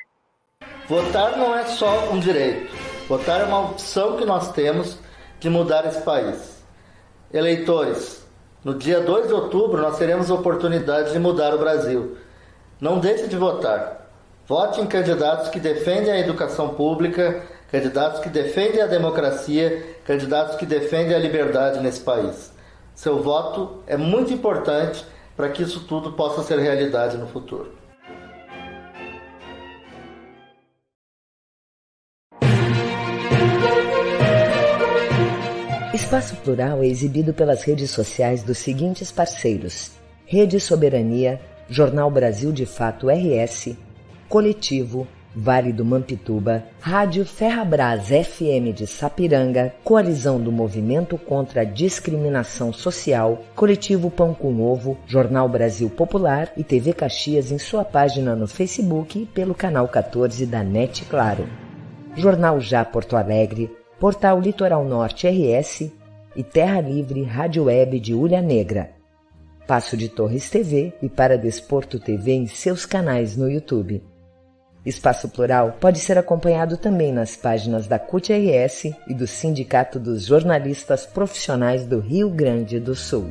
Votar 0.87 1.39
não 1.39 1.57
é 1.57 1.65
só 1.65 2.13
um 2.13 2.21
direito. 2.21 2.71
Votar 3.09 3.41
é 3.41 3.45
uma 3.45 3.71
opção 3.71 4.17
que 4.19 4.27
nós 4.27 4.53
temos 4.53 4.99
de 5.41 5.49
mudar 5.49 5.87
esse 5.87 6.03
país. 6.03 6.63
Eleitores, 7.33 8.27
no 8.63 8.75
dia 8.75 9.01
2 9.01 9.29
de 9.29 9.35
outubro 9.35 9.81
nós 9.81 9.99
teremos 9.99 10.31
a 10.31 10.35
oportunidade 10.35 11.13
de 11.13 11.19
mudar 11.19 11.55
o 11.55 11.59
Brasil. 11.59 12.17
Não 12.79 12.99
deixe 12.99 13.27
de 13.27 13.37
votar. 13.37 14.11
Vote 14.47 14.81
em 14.81 14.87
candidatos 14.87 15.49
que 15.49 15.59
defendem 15.59 16.13
a 16.13 16.21
educação 16.21 16.75
pública, 16.75 17.43
candidatos 17.71 18.21
que 18.21 18.29
defendem 18.29 18.81
a 18.81 18.87
democracia, 18.87 19.97
candidatos 20.05 20.57
que 20.57 20.67
defendem 20.67 21.15
a 21.15 21.19
liberdade 21.19 21.81
nesse 21.81 22.01
país. 22.01 22.53
Seu 22.95 23.23
voto 23.23 23.83
é 23.87 23.97
muito 23.97 24.33
importante 24.33 25.05
para 25.37 25.49
que 25.49 25.63
isso 25.63 25.81
tudo 25.81 26.13
possa 26.13 26.43
ser 26.43 26.59
realidade 26.59 27.17
no 27.17 27.27
futuro. 27.27 27.73
Espaço 35.93 36.37
Plural 36.37 36.83
é 36.83 36.87
exibido 36.87 37.35
pelas 37.35 37.63
redes 37.63 37.91
sociais 37.91 38.43
dos 38.43 38.59
seguintes 38.59 39.11
parceiros: 39.11 39.91
Rede 40.27 40.61
Soberania, 40.61 41.41
Jornal 41.69 42.11
Brasil 42.11 42.53
de 42.53 42.67
Fato 42.67 43.09
RS, 43.09 43.77
Coletivo, 44.29 45.09
Vale 45.37 45.73
do 45.73 45.85
Mampituba, 45.85 46.63
Rádio 46.81 47.25
Ferrabras 47.25 48.07
FM 48.07 48.73
de 48.73 48.87
Sapiranga, 48.87 49.75
Coalizão 49.83 50.41
do 50.41 50.53
Movimento 50.53 51.19
contra 51.19 51.63
a 51.63 51.65
Discriminação 51.65 52.73
Social, 52.73 53.43
Coletivo 53.53 54.13
Pão 54.13 54.33
com 54.33 54.61
Ovo, 54.63 54.97
Jornal 55.07 55.49
Brasil 55.49 55.91
Popular 55.91 56.53
e 56.57 56.63
TV 56.63 56.93
Caxias 56.93 57.51
em 57.51 57.59
sua 57.59 57.85
página 57.85 58.37
no 58.37 58.47
Facebook 58.47 59.23
e 59.23 59.27
pelo 59.27 59.57
canal 59.57 59.89
14 59.89 60.47
da 60.47 60.63
NET 60.63 61.05
Claro. 61.07 61.49
Jornal 62.15 62.61
Já 62.61 62.85
Porto 62.85 63.17
Alegre, 63.17 63.69
Portal 63.99 64.41
Litoral 64.41 64.85
Norte 64.85 65.27
RS 65.27 65.91
e 66.37 66.45
Terra 66.45 66.81
Livre 66.81 67.25
Rádio 67.25 67.65
Web 67.65 67.99
de 67.99 68.15
Ulha 68.15 68.41
Negra. 68.41 68.91
Passo 69.67 69.97
de 69.97 70.09
Torres 70.09 70.49
TV 70.49 70.93
e 71.03 71.09
para 71.09 71.37
Desporto 71.37 71.99
TV 71.99 72.33
em 72.33 72.47
seus 72.47 72.87
canais 72.87 73.37
no 73.37 73.51
YouTube. 73.51 74.14
Espaço 74.85 75.29
Plural 75.29 75.77
pode 75.81 75.99
ser 75.99 76.19
acompanhado 76.19 76.77
também 76.77 77.13
nas 77.13 77.37
páginas 77.37 77.87
da 77.87 77.99
CUT-RS 77.99 78.95
e 79.09 79.15
do 79.15 79.27
Sindicato 79.27 79.99
dos 79.99 80.25
Jornalistas 80.25 81.07
Profissionais 81.07 81.87
do 81.87 82.01
Rio 82.01 82.29
Grande 82.29 82.79
do 82.79 82.95
Sul. 82.95 83.31